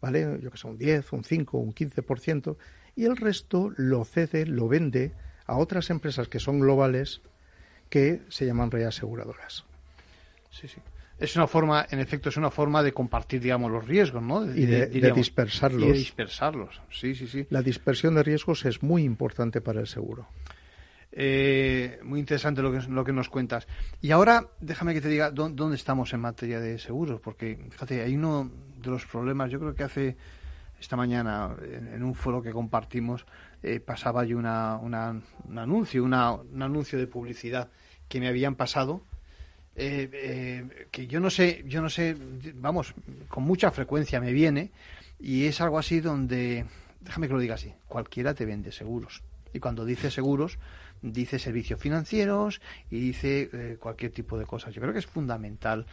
¿vale? 0.00 0.40
Yo 0.42 0.50
que 0.50 0.58
sé, 0.58 0.66
un 0.66 0.76
10, 0.76 1.12
un 1.12 1.22
5, 1.22 1.58
un 1.58 1.72
15%, 1.72 2.56
y 2.96 3.04
el 3.04 3.16
resto 3.16 3.72
lo 3.76 4.04
cede, 4.04 4.44
lo 4.44 4.66
vende 4.66 5.12
a 5.46 5.56
otras 5.56 5.88
empresas 5.90 6.28
que 6.28 6.40
son 6.40 6.58
globales 6.58 7.22
que 7.90 8.22
se 8.28 8.44
llaman 8.44 8.72
reaseguradoras. 8.72 9.64
Sí, 10.58 10.68
sí. 10.68 10.80
Es 11.18 11.34
una 11.36 11.46
forma, 11.46 11.86
en 11.90 11.98
efecto, 11.98 12.28
es 12.28 12.36
una 12.36 12.50
forma 12.50 12.82
de 12.82 12.92
compartir, 12.92 13.40
digamos, 13.40 13.70
los 13.70 13.86
riesgos, 13.86 14.22
¿no? 14.22 14.44
Y 14.44 14.66
de- 14.66 14.80
de 14.80 14.86
diríamos, 14.88 15.16
dispersarlos. 15.26 15.82
Y 15.82 15.86
de 15.86 15.92
dispersarlos, 15.92 16.80
sí, 16.90 17.14
sí, 17.14 17.26
sí. 17.26 17.46
La 17.50 17.62
dispersión 17.62 18.14
de 18.14 18.22
riesgos 18.22 18.64
es 18.66 18.82
muy 18.82 19.02
importante 19.02 19.60
para 19.60 19.80
el 19.80 19.86
seguro. 19.86 20.28
Eh, 21.12 21.98
muy 22.02 22.20
interesante 22.20 22.60
lo 22.60 22.70
que, 22.72 22.80
lo 22.88 23.04
que 23.04 23.12
nos 23.12 23.28
cuentas. 23.30 23.66
Y 24.02 24.10
ahora, 24.10 24.48
déjame 24.60 24.92
que 24.92 25.00
te 25.00 25.08
diga 25.08 25.30
dó- 25.30 25.48
dónde 25.48 25.76
estamos 25.76 26.12
en 26.12 26.20
materia 26.20 26.60
de 26.60 26.78
seguros, 26.78 27.20
porque, 27.20 27.58
fíjate, 27.70 28.02
hay 28.02 28.14
uno 28.14 28.50
de 28.82 28.90
los 28.90 29.06
problemas, 29.06 29.50
yo 29.50 29.58
creo 29.58 29.74
que 29.74 29.84
hace 29.84 30.16
esta 30.78 30.96
mañana, 30.96 31.56
en, 31.62 31.88
en 31.94 32.02
un 32.02 32.14
foro 32.14 32.42
que 32.42 32.52
compartimos, 32.52 33.24
eh, 33.62 33.80
pasaba 33.80 34.24
yo 34.24 34.36
una, 34.36 34.76
una- 34.76 35.22
un 35.48 35.58
anuncio, 35.58 36.04
una- 36.04 36.32
un 36.32 36.62
anuncio 36.62 36.98
de 36.98 37.06
publicidad 37.06 37.70
que 38.08 38.20
me 38.20 38.28
habían 38.28 38.54
pasado, 38.56 39.02
eh, 39.76 40.08
eh, 40.12 40.86
que 40.90 41.06
yo 41.06 41.20
no 41.20 41.30
sé, 41.30 41.64
yo 41.66 41.82
no 41.82 41.90
sé, 41.90 42.16
vamos, 42.54 42.94
con 43.28 43.44
mucha 43.44 43.70
frecuencia 43.70 44.20
me 44.20 44.32
viene, 44.32 44.70
y 45.18 45.44
es 45.44 45.60
algo 45.60 45.78
así 45.78 46.00
donde, 46.00 46.64
déjame 47.00 47.28
que 47.28 47.34
lo 47.34 47.40
diga 47.40 47.54
así, 47.54 47.72
cualquiera 47.88 48.34
te 48.34 48.44
vende 48.44 48.72
seguros. 48.72 49.22
Y 49.52 49.60
cuando 49.60 49.84
dice 49.84 50.10
seguros, 50.10 50.58
dice 51.02 51.38
servicios 51.38 51.80
financieros 51.80 52.60
y 52.90 53.00
dice 53.00 53.50
eh, 53.52 53.76
cualquier 53.80 54.12
tipo 54.12 54.38
de 54.38 54.46
cosas. 54.46 54.74
Yo 54.74 54.80
creo 54.80 54.92
que 54.92 54.98
es 54.98 55.06
fundamental 55.06 55.86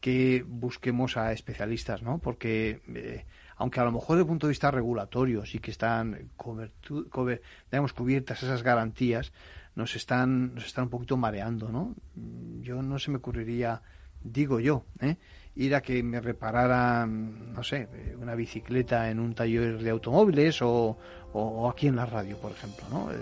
que 0.00 0.44
busquemos 0.46 1.16
a 1.16 1.32
especialistas, 1.32 2.02
¿no? 2.02 2.18
Porque 2.18 2.80
eh, 2.94 3.24
aunque 3.56 3.80
a 3.80 3.84
lo 3.84 3.92
mejor 3.92 4.16
desde 4.16 4.22
el 4.22 4.28
punto 4.28 4.46
de 4.46 4.52
vista 4.52 4.70
regulatorio 4.70 5.44
sí 5.44 5.58
que 5.58 5.72
están 5.72 6.30
cubiertas 6.36 8.42
esas 8.42 8.62
garantías, 8.62 9.32
nos 9.78 9.94
están, 9.94 10.56
nos 10.56 10.66
están 10.66 10.84
un 10.84 10.90
poquito 10.90 11.16
mareando, 11.16 11.68
¿no? 11.68 11.94
Yo 12.60 12.82
no 12.82 12.98
se 12.98 13.12
me 13.12 13.18
ocurriría, 13.18 13.80
digo 14.20 14.58
yo, 14.58 14.84
¿eh? 14.98 15.16
ir 15.54 15.72
a 15.76 15.80
que 15.80 16.02
me 16.02 16.20
repararan, 16.20 17.52
no 17.52 17.62
sé, 17.62 17.88
una 18.20 18.34
bicicleta 18.34 19.08
en 19.08 19.20
un 19.20 19.34
taller 19.34 19.80
de 19.80 19.90
automóviles 19.90 20.58
o, 20.62 20.98
aquí 21.70 21.86
en 21.86 21.94
la 21.94 22.06
radio, 22.06 22.36
por 22.38 22.50
ejemplo, 22.50 22.86
¿no? 22.90 23.12
Eh, 23.12 23.16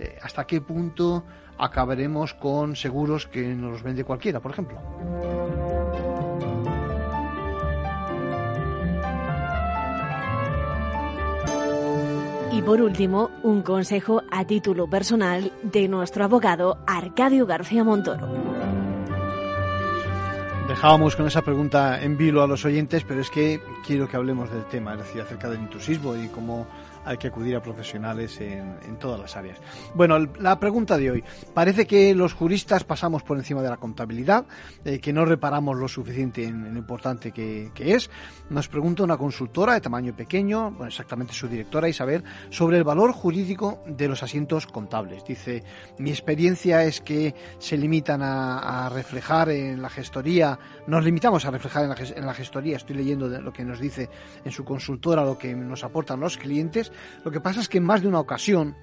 eh, 0.00 0.18
¿Hasta 0.20 0.44
qué 0.44 0.60
punto 0.60 1.24
acabaremos 1.56 2.34
con 2.34 2.74
seguros 2.74 3.28
que 3.28 3.54
nos 3.54 3.70
los 3.70 3.82
vende 3.84 4.02
cualquiera, 4.02 4.40
por 4.40 4.50
ejemplo? 4.50 5.81
Y 12.52 12.60
por 12.60 12.82
último, 12.82 13.30
un 13.42 13.62
consejo 13.62 14.22
a 14.30 14.44
título 14.44 14.86
personal 14.86 15.50
de 15.62 15.88
nuestro 15.88 16.24
abogado 16.24 16.76
Arcadio 16.86 17.46
García 17.46 17.82
Montoro. 17.82 18.28
Dejábamos 20.68 21.16
con 21.16 21.26
esa 21.26 21.40
pregunta 21.40 22.02
en 22.02 22.18
vilo 22.18 22.42
a 22.42 22.46
los 22.46 22.66
oyentes, 22.66 23.04
pero 23.04 23.22
es 23.22 23.30
que 23.30 23.62
quiero 23.86 24.06
que 24.06 24.16
hablemos 24.16 24.50
del 24.50 24.66
tema, 24.66 24.92
es 24.92 24.98
decir, 24.98 25.22
acerca 25.22 25.48
del 25.48 25.60
intrusismo 25.60 26.14
y 26.14 26.28
cómo 26.28 26.66
hay 27.04 27.16
que 27.16 27.28
acudir 27.28 27.56
a 27.56 27.62
profesionales 27.62 28.40
en, 28.40 28.96
todas 28.98 29.20
las 29.20 29.36
áreas. 29.36 29.58
Bueno, 29.94 30.18
la 30.18 30.58
pregunta 30.58 30.96
de 30.96 31.10
hoy. 31.10 31.24
Parece 31.54 31.86
que 31.86 32.14
los 32.14 32.34
juristas 32.34 32.84
pasamos 32.84 33.22
por 33.22 33.36
encima 33.36 33.62
de 33.62 33.70
la 33.70 33.76
contabilidad, 33.76 34.44
eh, 34.84 35.00
que 35.00 35.12
no 35.12 35.24
reparamos 35.24 35.76
lo 35.76 35.88
suficiente 35.88 36.44
en, 36.44 36.72
lo 36.72 36.78
importante 36.78 37.32
que, 37.32 37.70
es. 37.76 38.10
Nos 38.50 38.68
pregunta 38.68 39.02
una 39.02 39.16
consultora 39.16 39.74
de 39.74 39.80
tamaño 39.80 40.14
pequeño, 40.14 40.70
bueno, 40.70 40.86
exactamente 40.86 41.32
su 41.32 41.48
directora 41.48 41.88
Isabel, 41.88 42.22
sobre 42.50 42.78
el 42.78 42.84
valor 42.84 43.12
jurídico 43.12 43.82
de 43.86 44.08
los 44.08 44.22
asientos 44.22 44.66
contables. 44.66 45.24
Dice, 45.24 45.64
mi 45.98 46.10
experiencia 46.10 46.84
es 46.84 47.00
que 47.00 47.34
se 47.58 47.76
limitan 47.76 48.20
a, 48.22 48.88
reflejar 48.92 49.48
en 49.50 49.80
la 49.80 49.88
gestoría, 49.88 50.58
nos 50.86 51.04
limitamos 51.04 51.44
a 51.44 51.50
reflejar 51.50 51.84
en 51.84 51.88
la, 51.90 51.96
en 52.16 52.26
la 52.26 52.34
gestoría, 52.34 52.76
estoy 52.76 52.96
leyendo 52.96 53.28
lo 53.28 53.52
que 53.52 53.64
nos 53.64 53.80
dice 53.80 54.08
en 54.44 54.52
su 54.52 54.64
consultora, 54.64 55.24
lo 55.24 55.38
que 55.38 55.54
nos 55.54 55.84
aportan 55.84 56.20
los 56.20 56.36
clientes, 56.36 56.91
lo 57.24 57.30
que 57.30 57.40
pasa 57.40 57.60
es 57.60 57.68
que 57.68 57.78
en 57.78 57.84
más 57.84 58.02
de 58.02 58.08
una 58.08 58.20
ocasión 58.20 58.76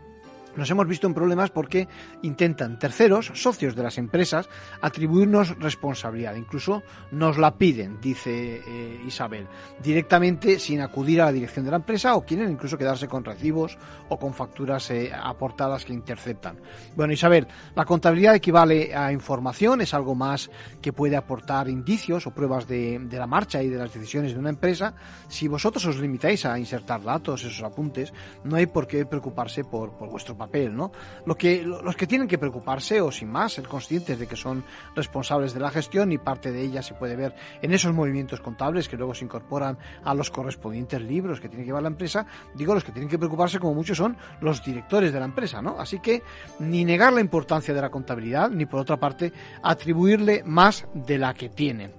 nos 0.59 0.69
hemos 0.69 0.87
visto 0.87 1.07
en 1.07 1.13
problemas 1.13 1.49
porque 1.49 1.87
intentan 2.21 2.77
terceros, 2.77 3.31
socios 3.33 3.75
de 3.75 3.83
las 3.83 3.97
empresas, 3.97 4.49
atribuirnos 4.81 5.57
responsabilidad. 5.57 6.35
Incluso 6.35 6.83
nos 7.11 7.37
la 7.37 7.55
piden, 7.57 7.99
dice 8.01 8.61
eh, 8.67 9.01
Isabel, 9.07 9.47
directamente 9.81 10.59
sin 10.59 10.81
acudir 10.81 11.21
a 11.21 11.25
la 11.25 11.31
dirección 11.31 11.65
de 11.65 11.71
la 11.71 11.77
empresa 11.77 12.15
o 12.15 12.25
quieren 12.25 12.51
incluso 12.51 12.77
quedarse 12.77 13.07
con 13.07 13.23
recibos 13.23 13.77
o 14.09 14.19
con 14.19 14.33
facturas 14.33 14.91
eh, 14.91 15.11
aportadas 15.13 15.85
que 15.85 15.93
interceptan. 15.93 16.57
Bueno, 16.95 17.13
Isabel, 17.13 17.47
la 17.75 17.85
contabilidad 17.85 18.35
equivale 18.35 18.93
a 18.93 19.11
información, 19.11 19.81
es 19.81 19.93
algo 19.93 20.15
más 20.15 20.49
que 20.81 20.93
puede 20.93 21.15
aportar 21.15 21.69
indicios 21.69 22.27
o 22.27 22.31
pruebas 22.31 22.67
de, 22.67 22.99
la 23.11 23.27
marcha 23.27 23.63
y 23.63 23.69
de 23.69 23.77
las 23.77 23.93
decisiones 23.93 24.33
de 24.33 24.39
una 24.39 24.49
empresa. 24.49 24.93
Si 25.27 25.47
vosotros 25.47 25.85
os 25.85 25.97
limitáis 25.97 26.45
a 26.45 26.59
insertar 26.59 27.01
datos, 27.01 27.43
esos 27.43 27.63
apuntes, 27.63 28.13
no 28.43 28.55
hay 28.55 28.65
por 28.65 28.87
qué 28.87 29.05
preocuparse 29.05 29.63
por, 29.63 29.97
por 29.97 30.09
vuestro 30.09 30.37
papel, 30.37 30.48
¿no? 30.53 30.91
Lo 31.25 31.35
que, 31.35 31.63
los 31.63 31.95
que 31.95 32.07
tienen 32.07 32.27
que 32.27 32.37
preocuparse, 32.37 33.01
o 33.01 33.11
sin 33.11 33.29
más, 33.29 33.53
ser 33.53 33.67
conscientes 33.67 34.19
de 34.19 34.27
que 34.27 34.35
son 34.35 34.63
responsables 34.95 35.53
de 35.53 35.59
la 35.59 35.69
gestión 35.69 36.11
y 36.11 36.17
parte 36.17 36.51
de 36.51 36.61
ella 36.61 36.81
se 36.81 36.93
puede 36.93 37.15
ver 37.15 37.35
en 37.61 37.73
esos 37.73 37.93
movimientos 37.93 38.41
contables 38.41 38.87
que 38.87 38.97
luego 38.97 39.13
se 39.13 39.25
incorporan 39.25 39.77
a 40.03 40.13
los 40.13 40.29
correspondientes 40.29 41.01
libros 41.01 41.39
que 41.39 41.49
tiene 41.49 41.63
que 41.63 41.67
llevar 41.67 41.83
la 41.83 41.89
empresa, 41.89 42.25
digo, 42.55 42.73
los 42.73 42.83
que 42.83 42.91
tienen 42.91 43.09
que 43.09 43.17
preocuparse 43.17 43.59
como 43.59 43.73
muchos 43.73 43.97
son 43.97 44.17
los 44.41 44.63
directores 44.63 45.13
de 45.13 45.19
la 45.19 45.25
empresa, 45.25 45.61
¿no? 45.61 45.79
Así 45.79 45.99
que 45.99 46.23
ni 46.59 46.85
negar 46.85 47.13
la 47.13 47.21
importancia 47.21 47.73
de 47.73 47.81
la 47.81 47.89
contabilidad, 47.89 48.49
ni 48.49 48.65
por 48.65 48.79
otra 48.79 48.97
parte 48.97 49.31
atribuirle 49.63 50.43
más 50.45 50.87
de 50.93 51.17
la 51.17 51.33
que 51.33 51.49
tienen. 51.49 51.98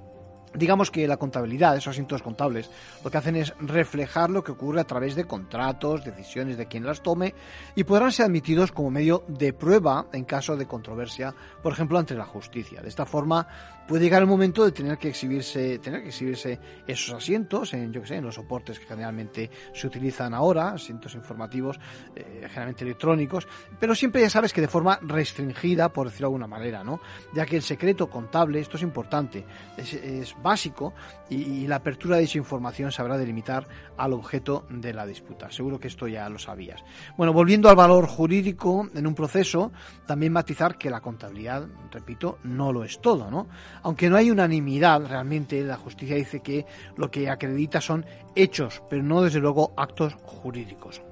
Digamos 0.52 0.90
que 0.90 1.06
la 1.06 1.16
contabilidad, 1.16 1.76
esos 1.76 1.94
asuntos 1.94 2.22
contables, 2.22 2.70
lo 3.04 3.10
que 3.10 3.18
hacen 3.18 3.36
es 3.36 3.54
reflejar 3.60 4.30
lo 4.30 4.42
que 4.42 4.52
ocurre 4.52 4.80
a 4.80 4.84
través 4.84 5.14
de 5.14 5.24
contratos, 5.24 6.04
decisiones 6.04 6.56
de 6.56 6.66
quien 6.66 6.84
las 6.84 7.02
tome 7.02 7.34
y 7.76 7.84
podrán 7.84 8.10
ser 8.10 8.26
admitidos 8.26 8.72
como 8.72 8.90
medio 8.90 9.22
de 9.28 9.52
prueba 9.52 10.06
en 10.12 10.24
caso 10.24 10.56
de 10.56 10.66
controversia, 10.66 11.34
por 11.62 11.72
ejemplo, 11.72 11.98
ante 11.98 12.14
la 12.14 12.24
justicia. 12.24 12.82
De 12.82 12.88
esta 12.88 13.06
forma, 13.06 13.46
puede 13.90 14.04
llegar 14.04 14.22
el 14.22 14.28
momento 14.28 14.64
de 14.64 14.70
tener 14.70 14.98
que 14.98 15.08
exhibirse, 15.08 15.80
tener 15.80 16.02
que 16.02 16.10
exhibirse 16.10 16.60
esos 16.86 17.12
asientos 17.12 17.74
en, 17.74 17.92
yo 17.92 18.00
que 18.02 18.06
sé, 18.06 18.14
en 18.18 18.24
los 18.24 18.36
soportes 18.36 18.78
que 18.78 18.86
generalmente 18.86 19.50
se 19.74 19.84
utilizan 19.88 20.32
ahora, 20.32 20.68
asientos 20.68 21.16
informativos, 21.16 21.80
eh, 22.14 22.46
generalmente 22.46 22.84
electrónicos, 22.84 23.48
pero 23.80 23.96
siempre 23.96 24.20
ya 24.20 24.30
sabes 24.30 24.52
que 24.52 24.60
de 24.60 24.68
forma 24.68 25.00
restringida, 25.02 25.92
por 25.92 26.06
decirlo 26.06 26.28
de 26.28 26.34
alguna 26.34 26.46
manera, 26.46 26.84
¿no? 26.84 27.00
Ya 27.34 27.44
que 27.44 27.56
el 27.56 27.62
secreto 27.62 28.08
contable, 28.08 28.60
esto 28.60 28.76
es 28.76 28.84
importante, 28.84 29.44
es, 29.76 30.36
básico 30.40 30.94
y, 31.28 31.66
la 31.66 31.76
apertura 31.76 32.16
de 32.16 32.22
esa 32.22 32.38
información 32.38 32.92
se 32.92 33.02
habrá 33.02 33.16
al 33.96 34.12
objeto 34.12 34.66
de 34.70 34.92
la 34.92 35.04
disputa. 35.04 35.50
Seguro 35.50 35.80
que 35.80 35.88
esto 35.88 36.06
ya 36.06 36.28
lo 36.28 36.38
sabías. 36.38 36.80
Bueno, 37.16 37.32
volviendo 37.32 37.68
al 37.68 37.74
valor 37.74 38.06
jurídico 38.06 38.88
en 38.94 39.06
un 39.06 39.16
proceso, 39.16 39.72
también 40.06 40.32
matizar 40.32 40.78
que 40.78 40.90
la 40.90 41.00
contabilidad, 41.00 41.66
repito, 41.90 42.38
no 42.44 42.72
lo 42.72 42.84
es 42.84 43.00
todo, 43.00 43.30
¿no? 43.32 43.48
Aunque 43.82 44.08
no 44.08 44.16
hay 44.16 44.30
unanimidad 44.30 45.06
realmente, 45.06 45.62
la 45.62 45.76
justicia 45.76 46.16
dice 46.16 46.40
que 46.40 46.66
lo 46.96 47.10
que 47.10 47.28
acredita 47.28 47.80
son 47.80 48.06
hechos, 48.34 48.82
pero 48.88 49.02
no 49.02 49.22
desde 49.22 49.40
luego 49.40 49.72
actos 49.76 50.14
jurídicos. 50.22 51.02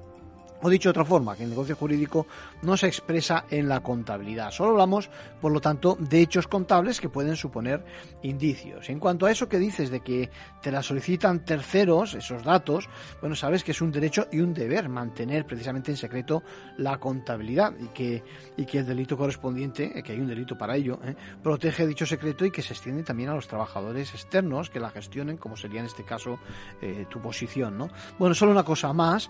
O 0.61 0.69
dicho 0.69 0.89
de 0.89 0.91
otra 0.91 1.05
forma, 1.05 1.35
que 1.35 1.43
el 1.43 1.49
negocio 1.49 1.75
jurídico 1.75 2.27
no 2.63 2.75
se 2.75 2.87
expresa 2.87 3.45
en 3.49 3.69
la 3.69 3.81
contabilidad. 3.81 4.51
Solo 4.51 4.71
hablamos, 4.71 5.09
por 5.39 5.51
lo 5.51 5.61
tanto, 5.61 5.97
de 5.99 6.21
hechos 6.21 6.47
contables 6.47 6.99
que 6.99 7.07
pueden 7.07 7.35
suponer 7.35 7.83
indicios. 8.23 8.89
En 8.89 8.99
cuanto 8.99 9.25
a 9.25 9.31
eso 9.31 9.47
que 9.47 9.57
dices 9.57 9.89
de 9.89 10.01
que 10.01 10.29
te 10.61 10.71
la 10.71 10.83
solicitan 10.83 11.45
terceros, 11.45 12.13
esos 12.13 12.43
datos, 12.43 12.89
bueno, 13.21 13.35
sabes 13.35 13.63
que 13.63 13.71
es 13.71 13.81
un 13.81 13.91
derecho 13.91 14.27
y 14.31 14.39
un 14.41 14.53
deber 14.53 14.89
mantener 14.89 15.45
precisamente 15.45 15.91
en 15.91 15.97
secreto 15.97 16.43
la 16.77 16.97
contabilidad 16.99 17.73
y 17.79 17.87
que, 17.87 18.23
y 18.57 18.65
que 18.65 18.79
el 18.79 18.85
delito 18.85 19.17
correspondiente, 19.17 19.97
eh, 19.97 20.03
que 20.03 20.11
hay 20.11 20.19
un 20.19 20.27
delito 20.27 20.57
para 20.57 20.75
ello, 20.75 20.99
eh, 21.03 21.15
protege 21.41 21.87
dicho 21.87 22.05
secreto 22.05 22.45
y 22.45 22.51
que 22.51 22.61
se 22.61 22.73
extiende 22.73 23.03
también 23.03 23.29
a 23.29 23.35
los 23.35 23.47
trabajadores 23.47 24.13
externos 24.13 24.69
que 24.69 24.79
la 24.79 24.89
gestionen, 24.89 25.37
como 25.37 25.55
sería 25.55 25.79
en 25.79 25.85
este 25.85 26.03
caso 26.03 26.39
eh, 26.81 27.05
tu 27.09 27.21
posición. 27.21 27.77
¿no? 27.77 27.89
Bueno, 28.17 28.35
solo 28.35 28.51
una 28.51 28.63
cosa 28.63 28.91
más, 28.93 29.29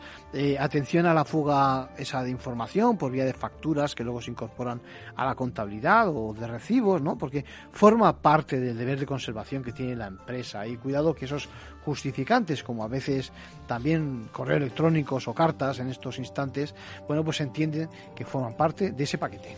atención 0.60 1.06
a 1.06 1.14
la 1.14 1.19
la 1.20 1.26
fuga 1.26 1.90
esa 1.98 2.24
de 2.24 2.30
información 2.30 2.98
por 2.98 3.12
vía 3.12 3.26
de 3.26 3.34
facturas 3.34 3.94
que 3.94 4.06
luego 4.06 4.22
se 4.22 4.32
incorporan 4.32 4.80
a 5.18 5.26
la 5.26 5.36
contabilidad 5.36 6.08
o 6.08 6.34
de 6.34 6.48
recibos, 6.48 7.02
¿no? 7.02 7.18
Porque 7.18 7.44
forma 7.74 8.16
parte 8.22 8.58
del 8.58 8.78
deber 8.78 9.02
de 9.02 9.06
conservación 9.06 9.62
que 9.62 9.74
tiene 9.74 9.98
la 9.98 10.08
empresa 10.08 10.66
y 10.66 10.78
cuidado 10.78 11.14
que 11.14 11.26
esos 11.26 11.50
justificantes, 11.84 12.64
como 12.64 12.86
a 12.86 12.88
veces 12.88 13.34
también 13.68 14.30
correo 14.32 14.58
electrónicos 14.58 15.28
o 15.28 15.34
cartas 15.34 15.80
en 15.80 15.90
estos 15.90 16.20
instantes, 16.20 16.74
bueno, 17.06 17.22
pues 17.22 17.42
entienden 17.42 17.90
que 18.16 18.24
forman 18.24 18.54
parte 18.54 18.92
de 18.92 19.04
ese 19.04 19.18
paquete. 19.18 19.58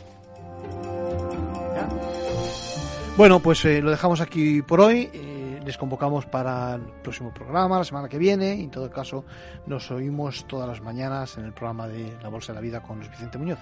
Bueno, 3.17 3.39
pues 3.39 3.63
eh, 3.65 3.81
lo 3.81 3.91
dejamos 3.91 4.19
aquí 4.19 4.63
por 4.63 4.81
hoy. 4.81 5.30
Les 5.65 5.77
convocamos 5.77 6.25
para 6.25 6.75
el 6.75 6.81
próximo 7.03 7.33
programa, 7.33 7.77
la 7.77 7.83
semana 7.83 8.09
que 8.09 8.17
viene. 8.17 8.53
En 8.53 8.71
todo 8.71 8.89
caso, 8.89 9.25
nos 9.67 9.91
oímos 9.91 10.45
todas 10.47 10.67
las 10.67 10.81
mañanas 10.81 11.37
en 11.37 11.45
el 11.45 11.53
programa 11.53 11.87
de 11.87 12.17
La 12.21 12.29
Bolsa 12.29 12.51
de 12.51 12.55
la 12.55 12.61
Vida 12.61 12.81
con 12.81 12.97
Luis 12.97 13.11
Vicente 13.11 13.37
Muñoz. 13.37 13.59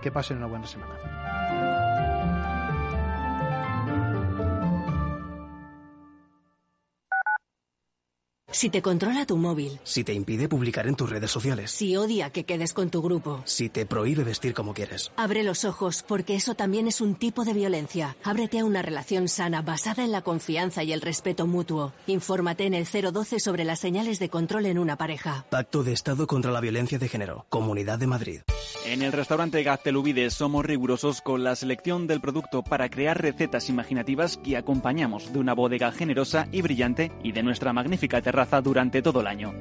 Que 0.00 0.12
pasen 0.12 0.36
una 0.36 0.46
buena 0.46 0.66
semana. 0.66 1.69
Si 8.52 8.68
te 8.68 8.82
controla 8.82 9.26
tu 9.26 9.36
móvil. 9.36 9.78
Si 9.84 10.02
te 10.02 10.12
impide 10.12 10.48
publicar 10.48 10.88
en 10.88 10.96
tus 10.96 11.08
redes 11.08 11.30
sociales. 11.30 11.70
Si 11.70 11.96
odia 11.96 12.30
que 12.30 12.44
quedes 12.44 12.72
con 12.72 12.90
tu 12.90 13.00
grupo. 13.00 13.42
Si 13.44 13.68
te 13.68 13.86
prohíbe 13.86 14.24
vestir 14.24 14.54
como 14.54 14.74
quieres. 14.74 15.12
Abre 15.16 15.44
los 15.44 15.64
ojos, 15.64 16.04
porque 16.06 16.34
eso 16.34 16.54
también 16.54 16.88
es 16.88 17.00
un 17.00 17.14
tipo 17.14 17.44
de 17.44 17.52
violencia. 17.52 18.16
Ábrete 18.24 18.58
a 18.58 18.64
una 18.64 18.82
relación 18.82 19.28
sana 19.28 19.62
basada 19.62 20.04
en 20.04 20.10
la 20.10 20.22
confianza 20.22 20.82
y 20.82 20.92
el 20.92 21.00
respeto 21.00 21.46
mutuo. 21.46 21.92
Infórmate 22.08 22.66
en 22.66 22.74
el 22.74 22.86
012 22.86 23.38
sobre 23.38 23.64
las 23.64 23.78
señales 23.78 24.18
de 24.18 24.28
control 24.28 24.66
en 24.66 24.78
una 24.78 24.96
pareja. 24.96 25.46
Pacto 25.48 25.84
de 25.84 25.92
Estado 25.92 26.26
contra 26.26 26.50
la 26.50 26.60
Violencia 26.60 26.98
de 26.98 27.08
Género. 27.08 27.46
Comunidad 27.48 27.98
de 27.98 28.06
Madrid. 28.08 28.40
En 28.86 29.02
el 29.02 29.12
restaurante 29.12 29.62
Gaztelubides 29.62 30.34
somos 30.34 30.64
rigurosos 30.64 31.20
con 31.20 31.44
la 31.44 31.54
selección 31.54 32.06
del 32.06 32.20
producto 32.20 32.62
para 32.62 32.88
crear 32.88 33.20
recetas 33.20 33.68
imaginativas 33.68 34.38
que 34.38 34.56
acompañamos 34.56 35.32
de 35.32 35.38
una 35.38 35.52
bodega 35.52 35.92
generosa 35.92 36.48
y 36.50 36.62
brillante 36.62 37.12
y 37.22 37.32
de 37.32 37.42
nuestra 37.42 37.72
magnífica 37.72 38.22
durante 38.62 39.02
todo 39.02 39.20
el 39.20 39.26
año. 39.26 39.52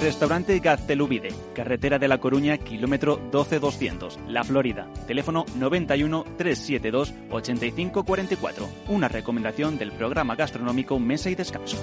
Restaurante 0.00 0.58
Gaztelubide, 0.60 1.28
carretera 1.54 1.98
de 1.98 2.08
La 2.08 2.18
Coruña, 2.18 2.56
kilómetro 2.56 3.20
12200, 3.30 4.18
La 4.28 4.44
Florida. 4.44 4.86
Teléfono 5.06 5.44
91 5.56 6.24
372 6.38 7.12
8544. 7.30 8.68
Una 8.88 9.08
recomendación 9.08 9.76
del 9.76 9.92
programa 9.92 10.36
gastronómico 10.36 10.98
Mesa 10.98 11.28
y 11.28 11.34
Descanso. 11.34 11.76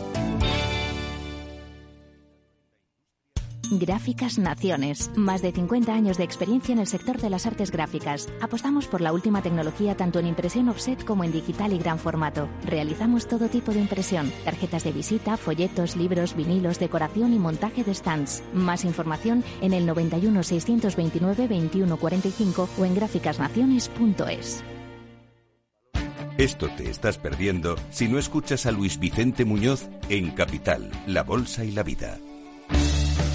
Gráficas 3.72 4.38
Naciones. 4.38 5.12
Más 5.16 5.42
de 5.42 5.52
50 5.52 5.94
años 5.94 6.18
de 6.18 6.24
experiencia 6.24 6.74
en 6.74 6.80
el 6.80 6.88
sector 6.88 7.20
de 7.20 7.30
las 7.30 7.46
artes 7.46 7.72
gráficas. 7.72 8.28
Apostamos 8.42 8.88
por 8.88 9.02
la 9.02 9.14
última 9.14 9.42
tecnología 9.42 9.96
tanto 9.96 10.20
en 10.20 10.28
impresión 10.28 10.70
offset 10.70 11.04
como 11.04 11.24
en 11.24 11.32
digital 11.32 11.74
y 11.74 11.78
gran 11.78 12.00
formato. 12.00 12.48
Realizamos 12.66 13.28
todo 13.28 13.50
tipo 13.50 13.72
de 13.72 13.80
impresión. 13.80 14.32
Tarjetas 14.46 14.84
de 14.84 14.92
visita, 14.92 15.38
folletos, 15.38 15.96
libros, 15.96 16.36
vinilos, 16.36 16.80
decoración 16.80 17.34
y 17.34 17.40
montaje 17.40 17.84
de 17.84 17.94
stands. 17.94 18.44
Más 18.54 18.86
información 18.86 19.44
en 19.62 19.74
el 19.74 19.86
91 19.86 20.44
629 20.44 21.48
2145 21.48 22.70
o 22.78 22.86
en 22.86 22.96
gráficasnaciones.es. 22.96 24.64
Esto 26.38 26.70
te 26.78 26.88
estás 26.88 27.18
perdiendo 27.18 27.76
si 27.90 28.08
no 28.08 28.20
escuchas 28.20 28.68
a 28.68 28.72
Luis 28.72 29.00
Vicente 29.00 29.44
Muñoz 29.44 29.90
en 30.08 30.30
Capital, 30.30 30.92
La 31.08 31.24
Bolsa 31.24 31.66
y 31.66 31.72
la 31.72 31.82
Vida. 31.82 32.20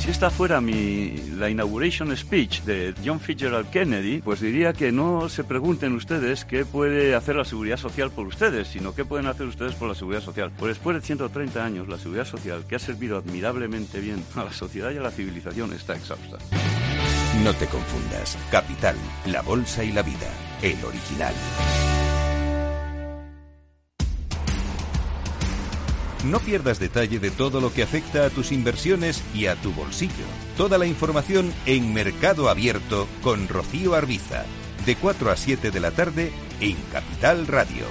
Si 0.03 0.11
esta 0.11 0.31
fuera 0.31 0.61
mi, 0.61 1.15
la 1.37 1.49
inauguration 1.49 2.17
speech 2.17 2.63
de 2.63 2.93
John 3.07 3.21
Fitzgerald 3.21 3.71
Kennedy, 3.71 4.21
pues 4.21 4.41
diría 4.41 4.73
que 4.73 4.91
no 4.91 5.29
se 5.29 5.45
pregunten 5.45 5.93
ustedes 5.93 6.45
qué 6.45 6.65
puede 6.65 7.15
hacer 7.15 7.37
la 7.37 7.45
seguridad 7.45 7.77
social 7.77 8.11
por 8.11 8.27
ustedes, 8.27 8.67
sino 8.67 8.97
qué 8.97 9.05
pueden 9.05 9.29
hacer 9.29 9.47
ustedes 9.47 9.77
por 9.77 9.87
la 9.87 9.95
seguridad 9.95 10.21
social. 10.21 10.51
Pues 10.59 10.71
después 10.71 10.97
de 10.97 11.03
130 11.03 11.65
años, 11.65 11.87
la 11.87 11.99
seguridad 11.99 12.25
social, 12.25 12.65
que 12.69 12.75
ha 12.75 12.81
servido 12.81 13.17
admirablemente 13.17 14.01
bien 14.01 14.25
a 14.35 14.43
la 14.43 14.53
sociedad 14.53 14.91
y 14.91 14.97
a 14.97 15.03
la 15.03 15.13
civilización, 15.13 15.73
está 15.73 15.95
exhausta. 15.95 16.39
No 17.45 17.55
te 17.55 17.67
confundas. 17.67 18.37
Capital, 18.51 18.97
La 19.27 19.43
Bolsa 19.43 19.85
y 19.85 19.93
la 19.93 20.03
Vida. 20.03 20.29
El 20.63 20.85
original. 20.85 21.35
No 26.25 26.39
pierdas 26.39 26.79
detalle 26.79 27.19
de 27.19 27.31
todo 27.31 27.61
lo 27.61 27.73
que 27.73 27.83
afecta 27.83 28.27
a 28.27 28.31
tus 28.31 28.53
inversiones 28.53 29.23
y 29.35 29.47
a 29.47 29.57
tu 29.57 29.73
bolsillo. 29.73 30.25
Toda 30.57 30.79
la 30.79 30.87
información 30.87 31.53
en 31.67 31.93
Mercado 31.93 32.49
Abierto 32.49 33.09
con 33.23 33.49
Rocío 33.49 33.95
Arbiza, 33.95 34.45
de 34.87 34.95
4 34.97 35.31
a 35.31 35.37
7 35.37 35.71
de 35.71 35.81
la 35.81 35.91
tarde 35.91 36.33
en 36.61 36.77
Capital 36.93 37.47
Radio. 37.49 37.87